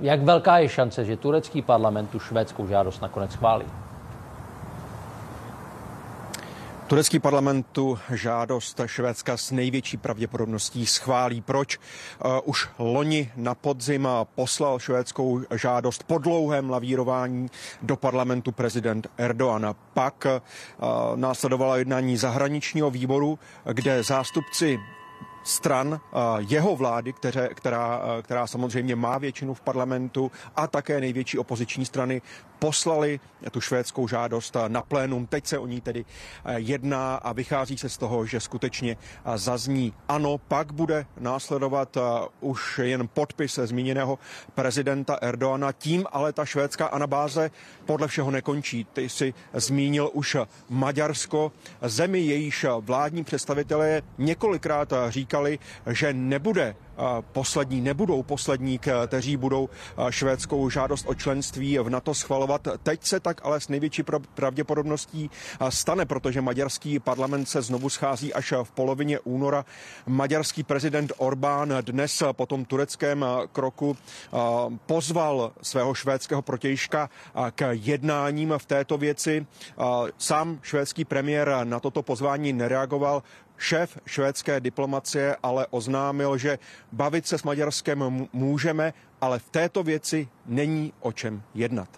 Jak 0.00 0.22
velká 0.22 0.58
je 0.58 0.68
šance, 0.68 1.04
že 1.04 1.16
turecký 1.16 1.62
parlament 1.62 2.10
tu 2.10 2.18
švédskou 2.18 2.66
žádost 2.66 3.00
nakonec 3.00 3.32
schválí? 3.32 3.64
Turecký 6.92 7.18
parlament 7.18 7.66
tu 7.72 7.98
žádost 8.12 8.80
Švédska 8.86 9.36
s 9.36 9.50
největší 9.50 9.96
pravděpodobností 9.96 10.86
schválí. 10.86 11.40
Proč? 11.40 11.78
Uh, 11.78 12.32
už 12.44 12.68
loni 12.78 13.32
na 13.36 13.54
podzim 13.54 14.08
poslal 14.34 14.78
švédskou 14.78 15.40
žádost 15.54 16.02
po 16.04 16.18
dlouhém 16.18 16.70
lavírování 16.70 17.48
do 17.82 17.96
parlamentu 17.96 18.52
prezident 18.52 19.06
Erdoğan. 19.18 19.74
Pak 19.94 20.26
uh, 20.26 21.16
následovala 21.16 21.76
jednání 21.76 22.16
zahraničního 22.16 22.90
výboru, 22.90 23.38
kde 23.72 24.02
zástupci 24.02 24.78
stran 25.44 26.00
jeho 26.38 26.76
vlády, 26.76 27.12
které, 27.12 27.48
která, 27.48 28.00
která 28.22 28.46
samozřejmě 28.46 28.96
má 28.96 29.18
většinu 29.18 29.54
v 29.54 29.60
parlamentu 29.60 30.30
a 30.56 30.66
také 30.66 31.00
největší 31.00 31.38
opoziční 31.38 31.84
strany 31.84 32.22
poslali 32.62 33.20
tu 33.50 33.60
švédskou 33.60 34.08
žádost 34.08 34.56
na 34.68 34.82
plénum. 34.82 35.26
Teď 35.26 35.46
se 35.46 35.58
o 35.58 35.66
ní 35.66 35.80
tedy 35.80 36.04
jedná 36.56 37.14
a 37.14 37.32
vychází 37.32 37.78
se 37.78 37.88
z 37.88 37.98
toho, 37.98 38.26
že 38.26 38.40
skutečně 38.40 38.96
zazní 39.34 39.92
ano. 40.08 40.38
Pak 40.38 40.72
bude 40.72 41.06
následovat 41.20 41.98
už 42.40 42.78
jen 42.78 43.08
podpis 43.08 43.58
zmíněného 43.58 44.18
prezidenta 44.54 45.18
Erdoana. 45.22 45.72
Tím 45.72 46.06
ale 46.12 46.32
ta 46.32 46.44
švédská 46.44 46.86
anabáze 46.86 47.50
podle 47.84 48.08
všeho 48.08 48.30
nekončí. 48.30 48.86
Ty 48.92 49.08
si 49.08 49.34
zmínil 49.54 50.10
už 50.12 50.36
Maďarsko, 50.70 51.52
zemi 51.82 52.20
jejíž 52.20 52.66
vládní 52.80 53.24
představitelé 53.24 54.02
několikrát 54.18 54.92
říkali, 55.08 55.58
že 55.90 56.12
nebude 56.12 56.76
poslední, 57.32 57.80
nebudou 57.80 58.22
poslední, 58.22 58.78
kteří 58.78 59.36
budou 59.36 59.68
švédskou 60.10 60.70
žádost 60.70 61.04
o 61.08 61.14
členství 61.14 61.78
v 61.78 61.90
NATO 61.90 62.14
schvalovat. 62.14 62.68
Teď 62.82 63.04
se 63.04 63.20
tak 63.20 63.40
ale 63.44 63.60
s 63.60 63.68
největší 63.68 64.02
pravděpodobností 64.34 65.30
stane, 65.68 66.06
protože 66.06 66.40
maďarský 66.40 66.98
parlament 66.98 67.48
se 67.48 67.62
znovu 67.62 67.88
schází 67.88 68.34
až 68.34 68.52
v 68.62 68.70
polovině 68.70 69.20
února. 69.20 69.64
Maďarský 70.06 70.62
prezident 70.62 71.12
Orbán 71.16 71.74
dnes 71.80 72.22
po 72.32 72.46
tom 72.46 72.64
tureckém 72.64 73.24
kroku 73.52 73.96
pozval 74.86 75.52
svého 75.62 75.94
švédského 75.94 76.42
protějška 76.42 77.10
k 77.54 77.68
jednáním 77.72 78.54
v 78.58 78.66
této 78.66 78.98
věci. 78.98 79.46
Sám 80.18 80.58
švédský 80.62 81.04
premiér 81.04 81.56
na 81.64 81.80
toto 81.80 82.02
pozvání 82.02 82.52
nereagoval. 82.52 83.22
Šéf 83.58 83.98
švédské 84.06 84.60
diplomacie 84.60 85.36
ale 85.42 85.66
oznámil, 85.70 86.38
že 86.38 86.58
bavit 86.92 87.26
se 87.26 87.38
s 87.38 87.42
Maďarskem 87.42 88.28
můžeme, 88.32 88.92
ale 89.20 89.38
v 89.38 89.50
této 89.50 89.82
věci 89.82 90.28
není 90.46 90.92
o 91.00 91.12
čem 91.12 91.42
jednat. 91.54 91.88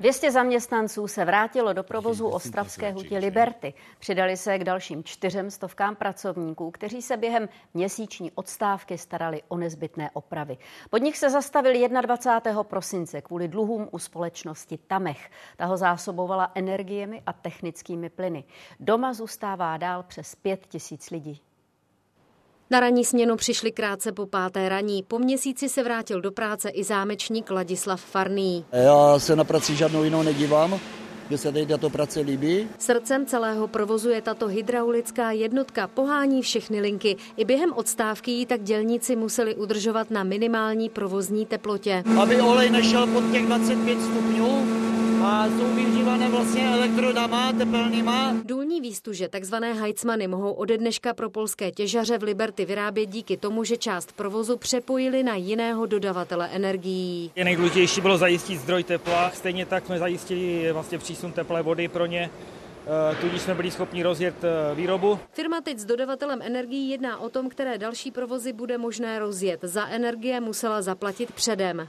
200 0.00 0.30
zaměstnanců 0.30 1.08
se 1.08 1.24
vrátilo 1.24 1.72
do 1.72 1.82
provozu 1.82 2.28
ostravské 2.28 2.92
hutě 2.92 3.18
Liberty. 3.18 3.74
Přidali 3.98 4.36
se 4.36 4.58
k 4.58 4.64
dalším 4.64 5.04
čtyřem 5.04 5.50
stovkám 5.50 5.96
pracovníků, 5.96 6.70
kteří 6.70 7.02
se 7.02 7.16
během 7.16 7.48
měsíční 7.74 8.32
odstávky 8.32 8.98
starali 8.98 9.42
o 9.48 9.56
nezbytné 9.56 10.10
opravy. 10.12 10.58
Podnik 10.90 11.16
se 11.16 11.30
zastavil 11.30 11.88
21. 12.00 12.64
prosince 12.64 13.22
kvůli 13.22 13.48
dluhům 13.48 13.88
u 13.90 13.98
společnosti 13.98 14.78
Tamech. 14.86 15.30
Ta 15.56 15.66
ho 15.66 15.76
zásobovala 15.76 16.52
energiemi 16.54 17.22
a 17.26 17.32
technickými 17.32 18.10
plyny. 18.10 18.44
Doma 18.80 19.12
zůstává 19.12 19.76
dál 19.76 20.02
přes 20.02 20.34
5 20.34 20.66
tisíc 20.66 21.10
lidí. 21.10 21.42
Na 22.72 22.80
ranní 22.80 23.04
směnu 23.04 23.36
přišli 23.36 23.72
krátce 23.72 24.12
po 24.12 24.26
páté 24.26 24.68
raní. 24.68 25.02
Po 25.02 25.18
měsíci 25.18 25.68
se 25.68 25.82
vrátil 25.82 26.20
do 26.20 26.32
práce 26.32 26.68
i 26.68 26.84
zámečník 26.84 27.50
Ladislav 27.50 28.00
Farný. 28.00 28.64
Já 28.72 29.18
se 29.18 29.36
na 29.36 29.44
prací 29.44 29.76
žádnou 29.76 30.04
jinou 30.04 30.22
nedívám. 30.22 30.80
Mně 31.28 31.38
se 31.38 31.52
tady 31.52 31.66
tato 31.66 31.90
práce 31.90 32.20
líbí. 32.20 32.68
Srdcem 32.78 33.26
celého 33.26 33.68
provozu 33.68 34.10
je 34.10 34.22
tato 34.22 34.46
hydraulická 34.46 35.30
jednotka, 35.30 35.86
pohání 35.86 36.42
všechny 36.42 36.80
linky. 36.80 37.16
I 37.36 37.44
během 37.44 37.72
odstávky 37.72 38.30
ji 38.30 38.46
tak 38.46 38.62
dělníci 38.62 39.16
museli 39.16 39.54
udržovat 39.54 40.10
na 40.10 40.24
minimální 40.24 40.88
provozní 40.88 41.46
teplotě. 41.46 42.04
Aby 42.22 42.40
olej 42.40 42.70
nešel 42.70 43.06
pod 43.06 43.24
těch 43.32 43.46
25 43.46 44.02
stupňů, 44.02 44.66
a 45.22 45.46
jsou 45.46 45.74
využívané 45.74 46.28
vlastně 46.28 46.72
elektrodama 46.72 47.52
tepelnýma. 47.52 48.34
Důlní 48.44 48.80
výstuže, 48.80 49.28
takzvané 49.28 49.72
hajcmany, 49.72 50.28
mohou 50.28 50.52
ode 50.52 50.78
dneška 50.78 51.14
pro 51.14 51.30
polské 51.30 51.70
těžaře 51.70 52.18
v 52.18 52.22
Liberty 52.22 52.64
vyrábět 52.64 53.06
díky 53.06 53.36
tomu, 53.36 53.64
že 53.64 53.76
část 53.76 54.12
provozu 54.12 54.56
přepojili 54.56 55.22
na 55.22 55.34
jiného 55.34 55.86
dodavatele 55.86 56.48
energií. 56.48 57.30
Je 57.36 57.44
nejdůležitější 57.44 58.00
bylo 58.00 58.18
zajistit 58.18 58.56
zdroj 58.56 58.84
tepla, 58.84 59.30
stejně 59.34 59.66
tak 59.66 59.86
jsme 59.86 59.98
zajistili 59.98 60.72
vlastně 60.72 60.98
přísun 60.98 61.32
teplé 61.32 61.62
vody 61.62 61.88
pro 61.88 62.06
ně 62.06 62.30
eh, 63.12 63.16
tudíž 63.20 63.42
jsme 63.42 63.54
byli 63.54 63.70
schopni 63.70 64.02
rozjet 64.02 64.34
eh, 64.44 64.74
výrobu. 64.74 65.18
Firma 65.32 65.60
teď 65.60 65.78
s 65.78 65.84
dodavatelem 65.84 66.42
energií 66.42 66.90
jedná 66.90 67.20
o 67.20 67.28
tom, 67.28 67.48
které 67.48 67.78
další 67.78 68.10
provozy 68.10 68.52
bude 68.52 68.78
možné 68.78 69.18
rozjet. 69.18 69.60
Za 69.62 69.86
energie 69.86 70.40
musela 70.40 70.82
zaplatit 70.82 71.32
předem. 71.32 71.88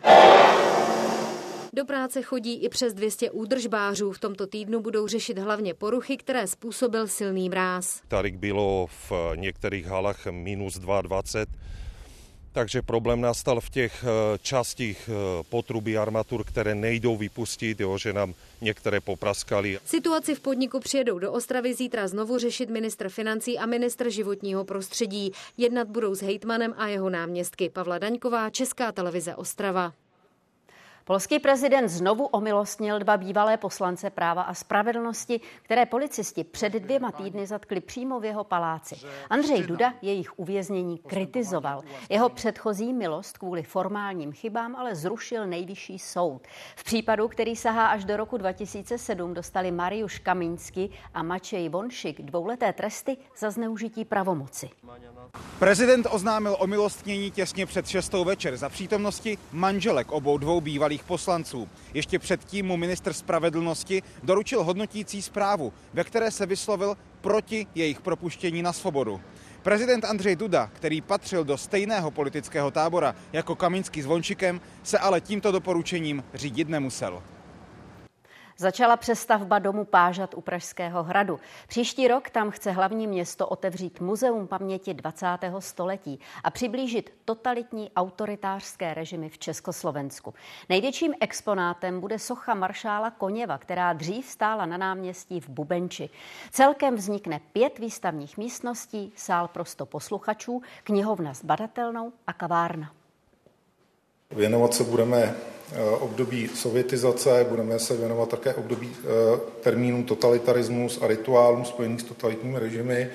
Do 1.74 1.86
práce 1.86 2.22
chodí 2.22 2.63
i 2.63 2.69
přes 2.69 2.93
200 2.93 3.32
údržbářů. 3.32 4.11
V 4.11 4.19
tomto 4.19 4.47
týdnu 4.47 4.80
budou 4.80 5.07
řešit 5.07 5.38
hlavně 5.38 5.74
poruchy, 5.74 6.17
které 6.17 6.47
způsobil 6.47 7.07
silný 7.07 7.49
mráz. 7.49 8.01
Tady 8.07 8.32
bylo 8.32 8.88
v 8.88 9.11
některých 9.36 9.86
halách 9.86 10.26
minus 10.26 10.78
22, 10.78 11.45
takže 12.51 12.82
problém 12.82 13.22
nastal 13.22 13.61
v 13.61 13.69
těch 13.69 14.03
eh, 14.03 14.38
častích 14.41 15.09
eh, 15.09 15.43
potrubí 15.49 15.97
armatur, 15.97 16.43
které 16.43 16.76
nejdou 16.76 17.17
vypustit, 17.17 17.80
jo, 17.80 17.97
že 17.97 18.13
nám 18.13 18.34
některé 18.61 18.99
popraskali. 18.99 19.80
Situaci 19.86 20.36
v 20.36 20.39
podniku 20.39 20.80
přijedou 20.80 21.19
do 21.19 21.32
Ostravy 21.32 21.74
zítra 21.74 22.07
znovu 22.07 22.38
řešit 22.38 22.69
ministr 22.69 23.09
financí 23.09 23.57
a 23.57 23.65
ministr 23.65 24.09
životního 24.09 24.65
prostředí. 24.65 25.32
Jednat 25.57 25.88
budou 25.88 26.15
s 26.15 26.22
hejtmanem 26.22 26.74
a 26.78 26.88
jeho 26.88 27.09
náměstky. 27.09 27.69
Pavla 27.69 27.97
Daňková, 27.97 28.49
Česká 28.49 28.91
televize 28.91 29.36
Ostrava. 29.36 29.93
Polský 31.12 31.39
prezident 31.39 31.88
znovu 31.88 32.26
omilostnil 32.26 32.99
dva 32.99 33.18
bývalé 33.18 33.57
poslance 33.57 34.09
práva 34.09 34.41
a 34.41 34.53
spravedlnosti, 34.53 35.41
které 35.62 35.86
policisti 35.86 36.43
před 36.43 36.74
dvěma 36.74 37.12
týdny 37.12 37.47
zatkli 37.47 37.82
přímo 37.82 38.20
v 38.20 38.26
jeho 38.26 38.43
paláci. 38.43 38.95
Andřej 39.30 39.64
Duda 39.64 39.93
jejich 40.01 40.39
uvěznění 40.39 40.97
kritizoval. 40.97 41.82
Jeho 42.09 42.30
předchozí 42.30 42.93
milost 42.93 43.38
kvůli 43.38 43.64
formálním 43.64 44.32
chybám 44.32 44.76
ale 44.76 44.95
zrušil 44.95 45.47
nejvyšší 45.47 45.99
soud. 45.99 46.47
V 46.76 46.84
případu, 46.84 47.28
který 47.28 47.55
sahá 47.55 47.88
až 47.88 48.05
do 48.05 48.18
roku 48.18 48.38
2007, 48.38 49.34
dostali 49.34 49.72
Mariuš 49.72 50.20
Kamínsky 50.20 50.89
a 51.14 51.24
Mačej 51.24 51.70
Vonšik 51.70 52.22
dvouleté 52.22 52.74
tresty 52.74 53.18
za 53.38 53.51
zneužití 53.51 54.05
pravomoci. 54.05 54.70
Prezident 55.59 56.07
oznámil 56.12 56.55
omilostnění 56.59 57.32
těsně 57.32 57.66
před 57.66 57.88
šestou 57.88 58.24
večer 58.24 58.57
za 58.57 58.70
přítomnosti 58.70 59.38
manželek 59.51 60.12
obou 60.12 60.38
dvou 60.38 60.62
bývalých 60.62 61.01
poslanců. 61.04 61.70
Ještě 61.93 62.20
předtím 62.20 62.66
mu 62.66 62.78
minister 62.78 63.14
spravedlnosti 63.14 64.04
doručil 64.24 64.64
hodnotící 64.64 65.22
zprávu, 65.22 65.74
ve 65.93 66.04
které 66.04 66.32
se 66.32 66.45
vyslovil 66.45 66.97
proti 67.22 67.68
jejich 67.76 68.02
propuštění 68.02 68.62
na 68.62 68.74
svobodu. 68.74 69.22
Prezident 69.62 70.06
Andřej 70.06 70.36
Duda, 70.36 70.70
který 70.74 71.02
patřil 71.02 71.43
do 71.43 71.58
stejného 71.58 72.12
politického 72.12 72.72
tábora 72.72 73.16
jako 73.34 73.56
Kamínský 73.56 74.02
s 74.02 74.06
Vončikem, 74.06 74.62
se 74.84 74.99
ale 74.99 75.22
tímto 75.22 75.52
doporučením 75.52 76.24
řídit 76.34 76.70
nemusel. 76.70 77.24
Začala 78.58 78.97
přestavba 78.97 79.60
domu 79.60 79.86
Pážat 79.86 80.34
u 80.34 80.41
Pražského 80.41 81.04
hradu. 81.04 81.39
Příští 81.68 82.08
rok 82.08 82.30
tam 82.30 82.52
chce 82.52 82.72
hlavní 82.72 83.08
město 83.08 83.47
otevřít 83.47 83.99
muzeum 84.02 84.47
paměti 84.47 84.93
20. 84.93 85.26
století 85.60 86.20
a 86.43 86.49
přiblížit 86.49 87.14
totalitní 87.26 87.91
autoritářské 87.95 88.93
režimy 88.93 89.30
v 89.30 89.38
Československu. 89.38 90.34
Největším 90.70 91.14
exponátem 91.20 91.99
bude 91.99 92.20
socha 92.20 92.54
maršála 92.54 93.12
Koněva, 93.12 93.58
která 93.58 93.93
dřív 93.93 94.26
stála 94.26 94.66
na 94.66 94.78
náměstí 94.78 95.39
v 95.39 95.49
Bubenči. 95.49 96.10
Celkem 96.52 96.95
vznikne 96.95 97.39
pět 97.54 97.80
výstavních 97.80 98.38
místností, 98.38 99.14
sál 99.16 99.47
pro 99.47 99.64
posluchačů, 99.86 100.62
knihovna 100.84 101.34
s 101.34 101.43
badatelnou 101.43 102.14
a 102.28 102.34
kavárna. 102.34 102.91
Věnovat 104.32 104.74
se 104.74 104.84
budeme 104.84 105.36
období 105.99 106.47
sovětizace, 106.47 107.45
budeme 107.49 107.80
se 107.80 107.97
věnovat 107.97 108.30
také 108.30 108.53
období 108.53 108.91
eh, 108.95 109.39
termínů 109.61 110.03
totalitarismus 110.03 111.01
a 111.01 111.07
rituálům 111.07 111.65
spojených 111.65 112.01
s 112.01 112.03
totalitními 112.03 112.59
režimy. 112.59 113.09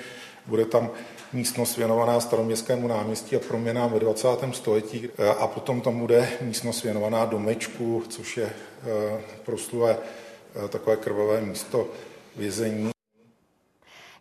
Bude 0.47 0.65
tam 0.65 0.91
místnost 1.33 1.77
věnovaná 1.77 2.21
staroměstskému 2.21 2.89
náměstí 2.89 3.37
a 3.37 3.41
proměnám 3.41 3.93
ve 3.93 4.01
20. 4.01 4.29
století 4.53 5.09
eh, 5.19 5.29
a 5.29 5.47
potom 5.47 5.81
tam 5.81 5.99
bude 5.99 6.29
místnost 6.41 6.83
věnovaná 6.83 7.25
domečku, 7.25 8.03
což 8.09 8.37
je 8.37 8.51
proslulé 9.45 9.97
takové 10.69 10.97
krvavé 10.97 11.41
místo 11.41 11.89
vězení. 12.37 12.96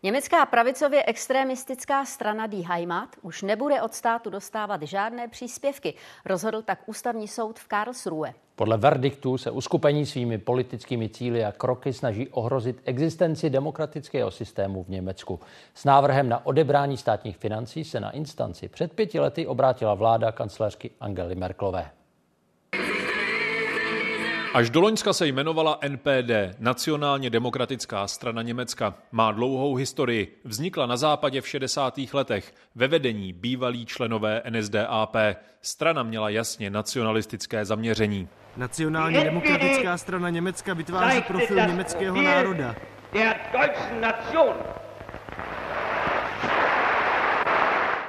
Německá 0.06 0.46
pravicově 0.46 1.04
extremistická 1.08 2.06
strana 2.06 2.48
Die 2.48 2.68
Heimat 2.68 3.10
už 3.22 3.42
nebude 3.42 3.82
od 3.82 3.94
státu 3.94 4.30
dostávat 4.30 4.82
žádné 4.82 5.28
příspěvky, 5.28 5.94
rozhodl 6.26 6.62
tak 6.62 6.80
ústavní 6.86 7.28
soud 7.28 7.60
v 7.60 7.68
Karlsruhe. 7.68 8.34
Podle 8.56 8.78
verdiktu 8.78 9.38
se 9.38 9.52
uskupení 9.52 10.06
svými 10.06 10.38
politickými 10.38 11.10
cíly 11.10 11.46
a 11.46 11.52
kroky 11.52 11.94
snaží 11.94 12.28
ohrozit 12.28 12.82
existenci 12.86 13.50
demokratického 13.50 14.32
systému 14.32 14.84
v 14.84 14.90
Německu. 14.90 15.40
S 15.74 15.86
návrhem 15.86 16.30
na 16.30 16.46
odebrání 16.46 16.98
státních 16.98 17.38
financí 17.38 17.84
se 17.84 18.00
na 18.00 18.12
instanci 18.12 18.68
před 18.68 18.94
pěti 18.94 19.20
lety 19.20 19.48
obrátila 19.48 19.94
vláda 19.94 20.32
kancelářky 20.32 20.92
Angely 21.00 21.36
Merklové. 21.36 21.92
Až 24.56 24.70
do 24.70 24.82
Loňska 24.82 25.14
se 25.14 25.28
jmenovala 25.28 25.80
NPD, 25.88 26.32
Nacionálně 26.60 27.30
demokratická 27.30 28.08
strana 28.08 28.42
Německa. 28.42 28.94
Má 29.12 29.32
dlouhou 29.32 29.76
historii. 29.76 30.42
Vznikla 30.44 30.86
na 30.86 30.98
západě 30.98 31.42
v 31.42 31.48
60. 31.48 32.00
letech 32.14 32.54
ve 32.76 32.88
vedení 32.88 33.34
bývalí 33.34 33.86
členové 33.86 34.42
NSDAP. 34.50 35.16
Strana 35.62 36.04
měla 36.04 36.30
jasně 36.30 36.70
nacionalistické 36.70 37.66
zaměření. 37.66 38.28
Nacionálně 38.58 39.24
demokratická 39.24 39.98
strana 39.98 40.30
Německa 40.30 40.74
vytváří 40.74 41.22
profil 41.22 41.56
německého 41.56 42.22
národa. 42.22 42.76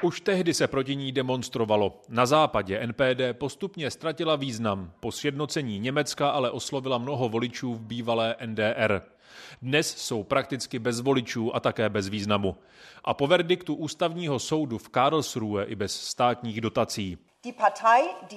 Už 0.03 0.20
tehdy 0.20 0.55
se 0.55 0.66
proti 0.66 0.97
ní 0.97 1.12
demonstrovalo. 1.12 2.01
Na 2.09 2.26
západě 2.26 2.86
NPD 2.86 3.20
postupně 3.32 3.90
ztratila 3.90 4.36
význam. 4.36 4.92
Po 5.01 5.12
sjednocení 5.12 5.78
Německa 5.78 6.30
ale 6.30 6.51
oslovila 6.51 6.99
mnoho 6.99 7.28
voličů 7.28 7.74
v 7.74 7.82
bývalé 7.82 8.36
NDR. 8.47 9.03
Dnes 9.62 9.97
jsou 9.97 10.22
prakticky 10.22 10.78
bez 10.78 11.01
voličů 11.01 11.57
a 11.57 11.61
také 11.61 11.88
bez 11.88 12.09
významu. 12.09 12.57
A 13.05 13.14
po 13.14 13.26
verdiktu 13.26 13.74
ústavního 13.74 14.38
soudu 14.38 14.78
v 14.78 14.88
Karlsruhe 14.88 15.64
i 15.64 15.74
bez 15.74 16.01
státních 16.01 16.61
dotací. 16.61 17.18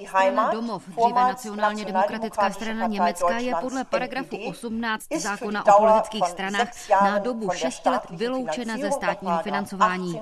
Strana 0.06 0.50
Domov, 0.50 0.88
dříve 0.88 1.20
nacionálně 1.20 1.84
demokratická 1.84 2.50
strana 2.50 2.86
Německa, 2.86 3.38
je 3.38 3.54
podle 3.60 3.84
paragrafu 3.84 4.36
18 4.48 5.04
zákona 5.16 5.66
o 5.66 5.78
politických 5.78 6.26
stranách 6.26 6.68
na 6.90 7.18
dobu 7.18 7.50
6 7.54 7.86
let 7.86 8.02
vyloučena 8.10 8.78
ze 8.78 8.92
státního 8.92 9.38
financování. 9.42 10.20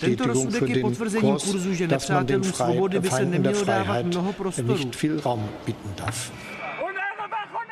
Tento 0.00 0.26
rozsudek 0.26 0.68
je 0.68 0.80
potvrzením 0.80 1.36
kurzu, 1.36 1.74
že 1.74 1.88
nepřátelům 1.88 2.44
svobody 2.44 3.00
by 3.00 3.10
se 3.10 3.24
nemělo 3.24 3.64
dávat 3.64 4.06
mnoho 4.06 4.32
prostoru. 4.32 4.90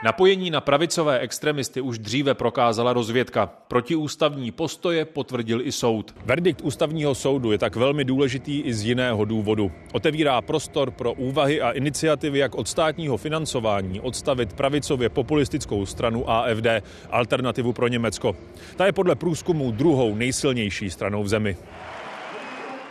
Napojení 0.02 0.50
na 0.50 0.60
pravicové 0.60 1.18
extremisty 1.18 1.80
už 1.80 1.98
dříve 1.98 2.34
prokázala 2.34 2.92
rozvědka. 2.92 3.46
Protiústavní 3.46 4.50
postoje 4.50 5.04
potvrdil 5.04 5.60
i 5.60 5.72
soud. 5.72 6.14
Verdikt 6.24 6.60
ústavního 6.60 7.14
soudu 7.14 7.52
je 7.52 7.58
tak 7.58 7.76
velmi 7.76 8.04
důležitý 8.04 8.60
i 8.60 8.74
z 8.74 8.84
jiného 8.84 9.24
důvodu. 9.24 9.72
Otevírá 9.92 10.42
prostor 10.42 10.90
pro 10.90 11.12
úvahy 11.12 11.60
a 11.60 11.70
iniciativy, 11.70 12.38
jak 12.38 12.54
od 12.54 12.68
státního 12.68 13.16
financování 13.16 14.00
odstavit 14.00 14.52
pravicově 14.52 15.08
populistickou 15.08 15.86
stranu 15.86 16.30
AFD, 16.30 16.66
alternativu 17.10 17.72
pro 17.72 17.88
Německo. 17.88 18.36
Ta 18.76 18.86
je 18.86 18.92
podle 18.92 19.14
průzkumu 19.14 19.70
druhou 19.70 20.14
nejsilnější 20.14 20.90
stranou 20.90 21.22
v 21.22 21.28
zemi. 21.28 21.56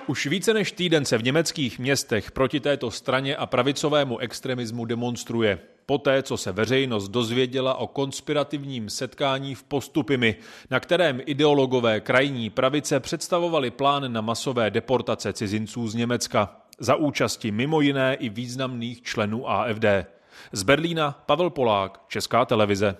Už 0.07 0.25
více 0.25 0.53
než 0.53 0.71
týden 0.71 1.05
se 1.05 1.17
v 1.17 1.23
německých 1.23 1.79
městech 1.79 2.31
proti 2.31 2.59
této 2.59 2.91
straně 2.91 3.35
a 3.35 3.45
pravicovému 3.45 4.17
extremismu 4.17 4.85
demonstruje. 4.85 5.59
Poté, 5.89 6.23
co 6.23 6.37
se 6.37 6.51
veřejnost 6.51 7.07
dozvěděla 7.07 7.73
o 7.73 7.87
konspirativním 7.87 8.89
setkání 8.89 9.55
v 9.55 9.63
Postupimi, 9.63 10.35
na 10.71 10.79
kterém 10.79 11.21
ideologové 11.25 11.99
krajní 11.99 12.49
pravice 12.49 12.99
představovali 12.99 13.71
plán 13.71 14.13
na 14.13 14.21
masové 14.21 14.71
deportace 14.71 15.33
cizinců 15.33 15.87
z 15.87 15.95
Německa 15.95 16.61
za 16.79 16.95
účasti 16.95 17.51
mimo 17.51 17.81
jiné 17.81 18.15
i 18.15 18.29
významných 18.29 19.01
členů 19.01 19.49
AFD. 19.49 19.85
Z 20.51 20.63
Berlína 20.63 21.23
Pavel 21.25 21.49
Polák, 21.49 22.01
Česká 22.07 22.45
televize. 22.45 22.95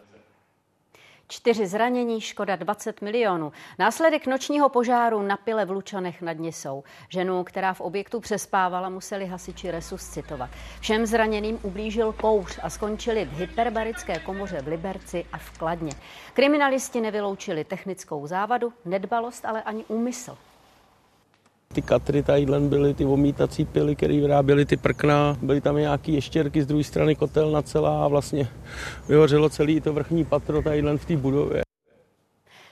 Čtyři 1.30 1.68
zranění, 1.68 2.22
škoda 2.22 2.56
20 2.56 3.02
milionů. 3.02 3.52
Následek 3.80 4.28
nočního 4.28 4.70
požáru 4.70 5.22
na 5.22 5.38
pile 5.38 5.66
v 5.66 5.72
Lučanech 5.72 6.22
nad 6.22 6.34
Nisou. 6.34 6.84
Ženu, 7.10 7.44
která 7.44 7.74
v 7.74 7.82
objektu 7.82 8.20
přespávala, 8.20 8.90
museli 8.90 9.26
hasiči 9.26 9.72
resuscitovat. 9.72 10.50
Všem 10.80 11.06
zraněným 11.06 11.60
ublížil 11.64 12.14
kouř 12.14 12.60
a 12.64 12.70
skončili 12.70 13.26
v 13.26 13.34
hyperbarické 13.34 14.20
komoře 14.20 14.62
v 14.62 14.68
Liberci 14.68 15.26
a 15.32 15.38
v 15.38 15.58
Kladně. 15.58 15.92
Kriminalisti 16.34 17.02
nevyloučili 17.02 17.64
technickou 17.64 18.28
závadu, 18.28 18.74
nedbalost, 18.86 19.46
ale 19.46 19.64
ani 19.64 19.86
úmysl. 19.86 20.38
Ty 21.74 21.82
katry 21.82 22.24
tadyhle 22.24 22.60
byly, 22.60 22.94
ty 22.94 23.06
omítací 23.06 23.66
pily, 23.66 23.96
které 23.96 24.14
vyráběly 24.14 24.66
ty 24.66 24.78
prkna, 24.78 25.38
byly 25.42 25.62
tam 25.62 25.76
nějaký 25.76 26.14
ještěrky, 26.14 26.64
z 26.64 26.66
druhé 26.66 26.84
strany 26.84 27.16
kotelna 27.16 27.62
celá 27.62 28.06
a 28.06 28.08
vlastně 28.08 28.48
vyhořelo 29.10 29.50
celý 29.50 29.82
to 29.82 29.94
vrchní 29.94 30.26
patro 30.26 30.62
tadyhle 30.62 30.98
v 30.98 31.06
té 31.06 31.18
budově. 31.18 31.62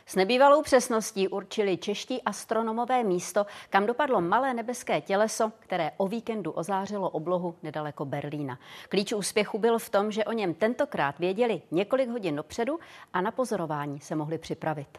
S 0.06 0.16
nebývalou 0.16 0.62
přesností 0.62 1.28
určili 1.28 1.78
čeští 1.78 2.22
astronomové 2.24 3.04
místo, 3.04 3.46
kam 3.70 3.86
dopadlo 3.86 4.22
malé 4.22 4.54
nebeské 4.54 5.02
těleso, 5.02 5.52
které 5.60 5.92
o 5.98 6.08
víkendu 6.08 6.52
ozářilo 6.52 7.10
oblohu 7.10 7.56
nedaleko 7.64 8.06
Berlína. 8.06 8.60
Klíč 8.90 9.14
úspěchu 9.14 9.58
byl 9.60 9.80
v 9.80 9.90
tom, 9.90 10.12
že 10.12 10.26
o 10.26 10.32
něm 10.32 10.54
tentokrát 10.54 11.20
věděli 11.20 11.62
několik 11.72 12.10
hodin 12.10 12.36
dopředu 12.36 12.80
a 13.14 13.22
na 13.22 13.32
pozorování 13.32 14.00
se 14.00 14.16
mohli 14.16 14.38
připravit. 14.38 14.98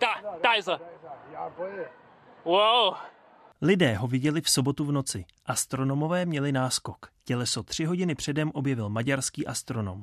Da, 0.00 0.38
da 0.42 0.54
ist 0.54 0.68
er. 0.68 0.80
Wow. 2.44 2.94
Lidé 3.62 3.94
ho 3.94 4.06
viděli 4.06 4.40
v 4.40 4.50
sobotu 4.50 4.84
v 4.84 4.92
noci. 4.92 5.24
Astronomové 5.46 6.26
měli 6.26 6.52
náskok. 6.52 7.06
Těleso 7.24 7.62
tři 7.62 7.84
hodiny 7.84 8.14
předem 8.14 8.50
objevil 8.54 8.88
maďarský 8.88 9.46
astronom. 9.46 10.02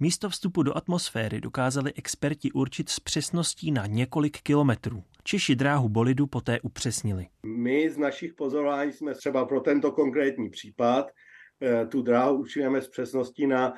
Místo 0.00 0.28
vstupu 0.28 0.62
do 0.62 0.76
atmosféry 0.76 1.40
dokázali 1.40 1.92
experti 1.96 2.52
určit 2.52 2.88
s 2.88 3.00
přesností 3.00 3.70
na 3.70 3.86
několik 3.86 4.40
kilometrů. 4.42 5.04
Češi 5.24 5.56
dráhu 5.56 5.88
bolidu 5.88 6.26
poté 6.26 6.60
upřesnili. 6.60 7.26
My 7.46 7.90
z 7.90 7.98
našich 7.98 8.34
pozorování 8.34 8.92
jsme 8.92 9.14
třeba 9.14 9.44
pro 9.44 9.60
tento 9.60 9.92
konkrétní 9.92 10.50
případ 10.50 11.10
eh, 11.62 11.86
tu 11.86 12.02
dráhu 12.02 12.38
určujeme 12.38 12.82
s 12.82 12.88
přesností 12.88 13.46
na 13.46 13.74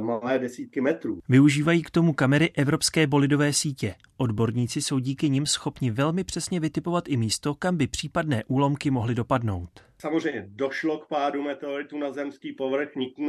malé 0.00 0.38
desítky 0.38 0.80
metrů. 0.80 1.20
Využívají 1.28 1.82
k 1.82 1.90
tomu 1.90 2.12
kamery 2.12 2.50
Evropské 2.54 3.06
bolidové 3.06 3.52
sítě. 3.52 3.94
Odborníci 4.16 4.82
jsou 4.82 4.98
díky 4.98 5.30
nim 5.30 5.46
schopni 5.46 5.90
velmi 5.90 6.24
přesně 6.24 6.60
vytipovat 6.60 7.08
i 7.08 7.16
místo, 7.16 7.54
kam 7.54 7.76
by 7.76 7.86
případné 7.86 8.44
úlomky 8.46 8.90
mohly 8.90 9.14
dopadnout. 9.14 9.70
Samozřejmě 9.98 10.44
došlo 10.48 10.98
k 10.98 11.08
pádu 11.08 11.42
meteoritu 11.42 11.98
na 11.98 12.12
zemský 12.12 12.52
povrch, 12.52 12.88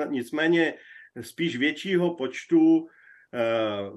nicméně 0.09 0.73
spíš 1.21 1.57
většího 1.57 2.15
počtu 2.15 2.88
eh, 3.34 3.39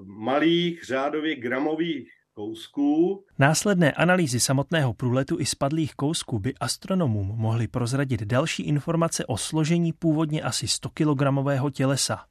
malých 0.05 0.83
řádově 0.83 1.35
gramových 1.35 2.11
kousků. 2.39 3.23
Následné 3.39 3.91
analýzy 3.91 4.39
samotného 4.39 4.93
průletu 4.93 5.39
i 5.39 5.45
spadlých 5.45 5.95
kousků 5.95 6.39
by 6.39 6.53
astronomům 6.59 7.27
mohly 7.35 7.67
prozradit 7.67 8.23
další 8.23 8.63
informace 8.63 9.25
o 9.25 9.37
složení 9.37 9.93
původně 9.93 10.41
asi 10.41 10.67
100 10.67 10.89
kilogramového 10.89 11.69
tělesa. 11.69 12.25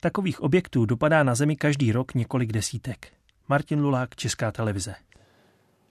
Takových 0.00 0.40
objektů 0.40 0.86
dopadá 0.86 1.22
na 1.22 1.34
Zemi 1.34 1.56
každý 1.56 1.92
rok 1.92 2.14
několik 2.14 2.52
desítek. 2.52 3.12
Martin 3.48 3.80
Lulák, 3.80 4.16
Česká 4.16 4.52
televize. 4.52 4.94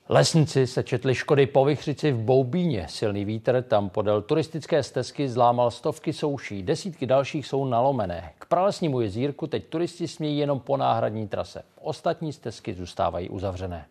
Lesníci 0.10 0.68
se 0.68 0.84
četli 0.84 1.16
škody 1.16 1.46
po 1.46 1.66
vychřici 1.66 2.12
v 2.12 2.18
Boubíně. 2.18 2.86
Silný 2.90 3.26
vítr 3.26 3.62
tam 3.68 3.90
podél 3.90 4.22
turistické 4.22 4.84
stezky 4.84 5.30
zlámal 5.30 5.72
stovky 5.72 6.14
souší, 6.14 6.64
desítky 6.64 7.06
dalších 7.06 7.48
jsou 7.48 7.66
nalomené. 7.66 8.34
K 8.40 8.46
pralesnímu 8.46 9.02
jezírku 9.02 9.48
teď 9.48 9.66
turisti 9.66 10.08
smějí 10.08 10.38
jenom 10.38 10.60
po 10.60 10.78
náhradní 10.78 11.28
trase. 11.28 11.64
Ostatní 11.82 12.34
stezky 12.34 12.74
zůstávají 12.74 13.30
uzavřené. 13.30 13.86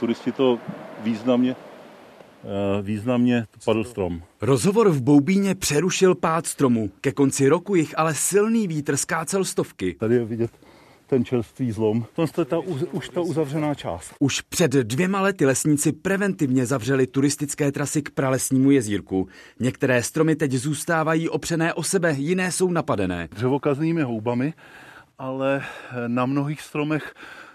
Turisti 0.00 0.32
to 0.32 0.58
významně 1.02 1.56
eh, 2.44 2.82
významně 2.82 3.46
padl 3.64 3.84
strom. 3.84 4.22
Rozhovor 4.40 4.88
v 4.88 5.02
Boubíně 5.02 5.54
přerušil 5.54 6.14
pád 6.14 6.46
stromu. 6.46 6.90
Ke 7.00 7.12
konci 7.12 7.48
roku 7.48 7.74
jich 7.74 7.98
ale 7.98 8.14
silný 8.14 8.68
vítr 8.68 8.96
skácel 8.96 9.44
stovky. 9.44 9.94
Tady 9.94 10.14
je 10.14 10.24
vidět 10.24 10.50
ten 11.12 11.24
čerstvý 11.24 11.72
zlom. 11.72 12.06
To 12.14 12.40
je 12.40 12.44
ta, 12.44 12.58
už 12.92 13.08
ta 13.08 13.20
uzavřená 13.20 13.74
část. 13.74 14.14
Už 14.18 14.40
před 14.40 14.70
dvěma 14.70 15.20
lety 15.20 15.46
lesníci 15.46 15.92
preventivně 15.92 16.66
zavřeli 16.66 17.06
turistické 17.06 17.72
trasy 17.72 18.02
k 18.02 18.10
pralesnímu 18.10 18.70
jezírku. 18.70 19.28
Některé 19.60 20.02
stromy 20.02 20.36
teď 20.36 20.52
zůstávají 20.52 21.28
opřené 21.28 21.74
o 21.74 21.82
sebe, 21.82 22.14
jiné 22.18 22.52
jsou 22.52 22.70
napadené. 22.70 23.28
Dřevokaznými 23.32 24.02
houbami, 24.02 24.54
ale 25.18 25.64
na 26.06 26.26
mnohých 26.26 26.60
stromech 26.60 27.14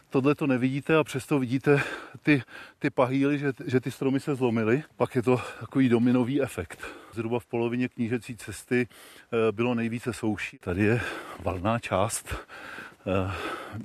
tohle 0.10 0.36
to 0.36 0.48
nevidíte 0.48 0.96
a 0.96 1.04
přesto 1.04 1.40
vidíte 1.40 1.82
ty, 2.22 2.44
ty 2.80 2.90
pahýly, 2.90 3.40
že, 3.40 3.54
že 3.66 3.80
ty 3.80 3.92
stromy 3.92 4.20
se 4.20 4.36
zlomily. 4.36 4.84
Pak 4.98 5.16
je 5.16 5.22
to 5.22 5.42
takový 5.60 5.90
dominový 5.90 6.42
efekt. 6.42 6.80
Zhruba 7.14 7.40
v 7.40 7.46
polovině 7.46 7.90
knížecí 7.90 8.38
cesty 8.38 8.88
eh, 8.88 9.52
bylo 9.52 9.76
nejvíce 9.76 10.14
souší. 10.14 10.58
Tady 10.58 10.84
je 10.84 11.02
valná 11.44 11.80
část 11.80 12.36
Eh, 12.36 12.77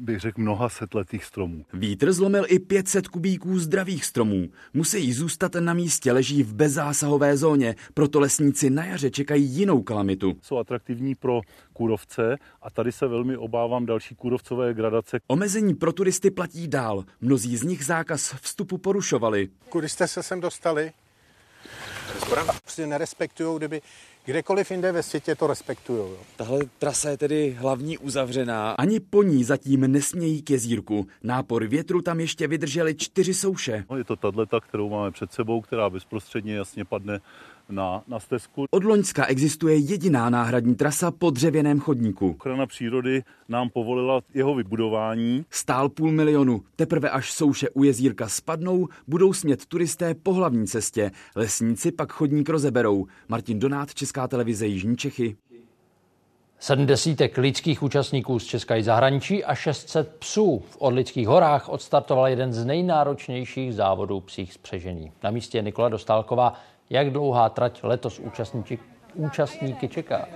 bych 0.00 0.20
řekl, 0.20 0.40
mnoha 0.40 0.68
setletých 0.68 1.24
stromů. 1.24 1.64
Vítr 1.72 2.12
zlomil 2.12 2.44
i 2.48 2.58
500 2.58 3.08
kubíků 3.08 3.58
zdravých 3.58 4.04
stromů. 4.04 4.48
Musí 4.74 5.12
zůstat 5.12 5.54
na 5.54 5.74
místě, 5.74 6.12
leží 6.12 6.42
v 6.42 6.54
bezzásahové 6.54 7.36
zóně, 7.36 7.74
proto 7.94 8.20
lesníci 8.20 8.70
na 8.70 8.84
jaře 8.84 9.10
čekají 9.10 9.44
jinou 9.44 9.82
kalamitu. 9.82 10.36
Jsou 10.42 10.58
atraktivní 10.58 11.14
pro 11.14 11.40
kůrovce 11.72 12.36
a 12.62 12.70
tady 12.70 12.92
se 12.92 13.06
velmi 13.06 13.36
obávám 13.36 13.86
další 13.86 14.14
kůrovcové 14.14 14.74
gradace. 14.74 15.20
Omezení 15.26 15.74
pro 15.74 15.92
turisty 15.92 16.30
platí 16.30 16.68
dál. 16.68 17.04
Mnozí 17.20 17.56
z 17.56 17.62
nich 17.62 17.84
zákaz 17.84 18.34
vstupu 18.40 18.78
porušovali. 18.78 19.48
Kudy 19.68 19.88
jste 19.88 20.08
se 20.08 20.22
sem 20.22 20.40
dostali? 20.40 20.92
Prostě 22.62 22.86
nerespektují, 22.86 23.58
kdyby 23.58 23.82
Kdekoliv 24.24 24.70
jinde 24.70 24.92
ve 24.92 25.02
světě 25.02 25.34
to 25.34 25.46
respektují. 25.46 26.12
Tahle 26.36 26.58
trasa 26.78 27.10
je 27.10 27.16
tedy 27.16 27.56
hlavní 27.58 27.98
uzavřená. 27.98 28.72
Ani 28.72 29.00
po 29.00 29.22
ní 29.22 29.44
zatím 29.44 29.80
nesmějí 29.80 30.42
k 30.42 30.50
jezírku. 30.50 31.06
Nápor 31.22 31.66
větru 31.66 32.02
tam 32.02 32.20
ještě 32.20 32.46
vydrželi 32.46 32.94
čtyři 32.94 33.34
souše. 33.34 33.84
No, 33.90 33.96
je 33.96 34.04
to 34.04 34.16
tato, 34.16 34.60
kterou 34.60 34.90
máme 34.90 35.10
před 35.10 35.32
sebou, 35.32 35.60
která 35.60 35.90
bezprostředně 35.90 36.54
jasně 36.54 36.84
padne 36.84 37.20
na, 37.68 38.02
na 38.08 38.20
stezku. 38.20 38.64
Od 38.70 38.84
Loňska 38.84 39.26
existuje 39.26 39.76
jediná 39.76 40.30
náhradní 40.30 40.74
trasa 40.74 41.10
po 41.10 41.30
dřevěném 41.30 41.80
chodníku. 41.80 42.30
Ochrana 42.30 42.66
přírody 42.66 43.22
nám 43.48 43.70
povolila 43.70 44.20
jeho 44.34 44.54
vybudování. 44.54 45.44
Stál 45.50 45.88
půl 45.88 46.12
milionu. 46.12 46.62
Teprve 46.76 47.10
až 47.10 47.32
souše 47.32 47.70
u 47.70 47.84
jezírka 47.84 48.28
spadnou, 48.28 48.88
budou 49.08 49.32
smět 49.32 49.66
turisté 49.66 50.14
po 50.14 50.34
hlavní 50.34 50.66
cestě. 50.66 51.10
Lesníci 51.36 51.92
pak 51.92 52.12
chodník 52.12 52.48
rozeberou. 52.48 53.06
Martin 53.28 53.58
Donát, 53.58 53.94
Česká 53.94 54.28
televize 54.28 54.66
Jižní 54.66 54.96
Čechy. 54.96 55.36
Sedm 56.64 56.86
desítek 56.86 57.38
lidských 57.38 57.82
účastníků 57.82 58.38
z 58.38 58.44
Česka 58.44 58.76
i 58.76 58.82
zahraničí 58.82 59.44
a 59.44 59.54
600 59.54 60.16
psů 60.16 60.62
v 60.70 60.76
Orlických 60.78 61.28
horách 61.28 61.68
odstartoval 61.68 62.28
jeden 62.28 62.52
z 62.52 62.64
nejnáročnějších 62.64 63.74
závodů 63.74 64.20
psích 64.20 64.52
spřežení. 64.52 65.12
Na 65.22 65.30
místě 65.30 65.58
je 65.58 65.62
Nikola 65.62 65.88
Dostálková. 65.88 66.54
Jak 66.92 67.10
dlouhá 67.10 67.48
trať 67.48 67.80
letos 67.82 68.18
účastníky, 68.18 68.78
účastníky 69.14 69.88
čeká? 69.88 70.28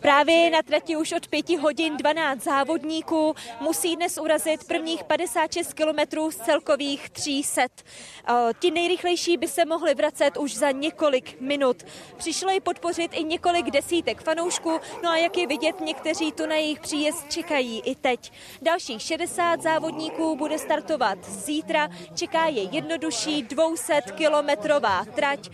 Právě 0.00 0.50
na 0.50 0.62
trati 0.62 0.96
už 0.96 1.12
od 1.12 1.28
5 1.28 1.50
hodin 1.50 1.96
12 1.96 2.42
závodníků 2.42 3.34
musí 3.60 3.96
dnes 3.96 4.18
urazit 4.18 4.64
prvních 4.64 5.04
56 5.04 5.72
kilometrů 5.72 6.30
z 6.30 6.36
celkových 6.36 7.10
300. 7.10 7.62
Ti 8.58 8.70
nejrychlejší 8.70 9.36
by 9.36 9.48
se 9.48 9.64
mohli 9.64 9.94
vracet 9.94 10.36
už 10.36 10.56
za 10.56 10.70
několik 10.70 11.40
minut. 11.40 11.82
Přišlo 12.16 12.50
ji 12.50 12.60
podpořit 12.60 13.10
i 13.14 13.24
několik 13.24 13.70
desítek 13.70 14.22
fanoušků, 14.22 14.80
no 15.02 15.10
a 15.10 15.16
jak 15.16 15.36
je 15.36 15.46
vidět, 15.46 15.80
někteří 15.80 16.32
tu 16.32 16.46
na 16.46 16.54
jejich 16.54 16.80
příjezd 16.80 17.32
čekají 17.32 17.80
i 17.80 17.94
teď. 17.94 18.32
Dalších 18.62 19.02
60 19.02 19.62
závodníků 19.62 20.36
bude 20.36 20.58
startovat 20.58 21.24
zítra. 21.24 21.88
Čeká 22.14 22.46
je 22.46 22.62
jednodušší 22.62 23.42
200 23.42 24.00
kilometrová 24.14 25.04
trať, 25.04 25.50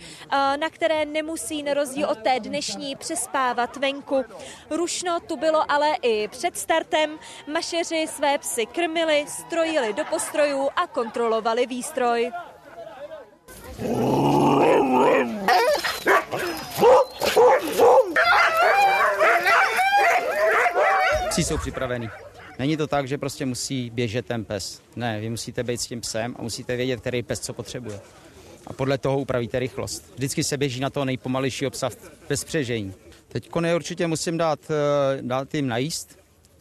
na 0.57 0.71
které 0.71 0.90
nemusí 1.05 1.63
na 1.63 1.75
rozdíl 1.75 2.09
od 2.09 2.19
té 2.19 2.41
dnešní 2.41 2.97
přespávat 2.97 3.77
venku. 3.77 4.25
Rušno 4.71 5.21
tu 5.21 5.37
bylo 5.37 5.73
ale 5.73 5.97
i 6.03 6.29
před 6.29 6.59
startem. 6.59 7.19
Mašeři 7.53 8.07
své 8.09 8.39
psy 8.39 8.67
krmili, 8.67 9.25
strojili 9.29 9.93
do 9.93 10.05
postrojů 10.05 10.69
a 10.77 10.87
kontrolovali 10.87 11.67
výstroj. 11.67 12.33
Psi 21.29 21.45
jsou 21.45 21.59
připravený. 21.59 22.11
Není 22.59 22.77
to 22.77 22.87
tak, 22.87 23.09
že 23.09 23.19
prostě 23.19 23.47
musí 23.47 23.91
běžet 23.91 24.27
ten 24.27 24.45
pes. 24.45 24.83
Ne, 24.97 25.21
vy 25.21 25.31
musíte 25.31 25.63
být 25.65 25.81
s 25.81 25.87
tím 25.87 26.01
psem 26.01 26.37
a 26.39 26.43
musíte 26.43 26.77
vědět, 26.77 27.01
který 27.01 27.23
pes 27.23 27.41
co 27.41 27.53
potřebuje. 27.53 28.01
A 28.67 28.73
podle 28.73 28.99
toho 28.99 29.19
upravíte 29.19 29.59
rychlost. 29.59 30.13
Vždycky 30.15 30.45
se 30.45 30.57
běží 30.57 30.81
na 30.81 30.91
to 30.91 31.05
nejpomalejší 31.05 31.67
obsah 31.67 31.93
bez 32.29 32.45
přežení. 32.45 32.95
Teď 33.29 33.49
je 33.67 33.75
určitě 33.75 34.07
musím 34.07 34.39
dát, 34.39 34.61
eh, 34.71 35.23
dát 35.23 35.55
jim 35.55 35.69
najíst, 35.69 36.19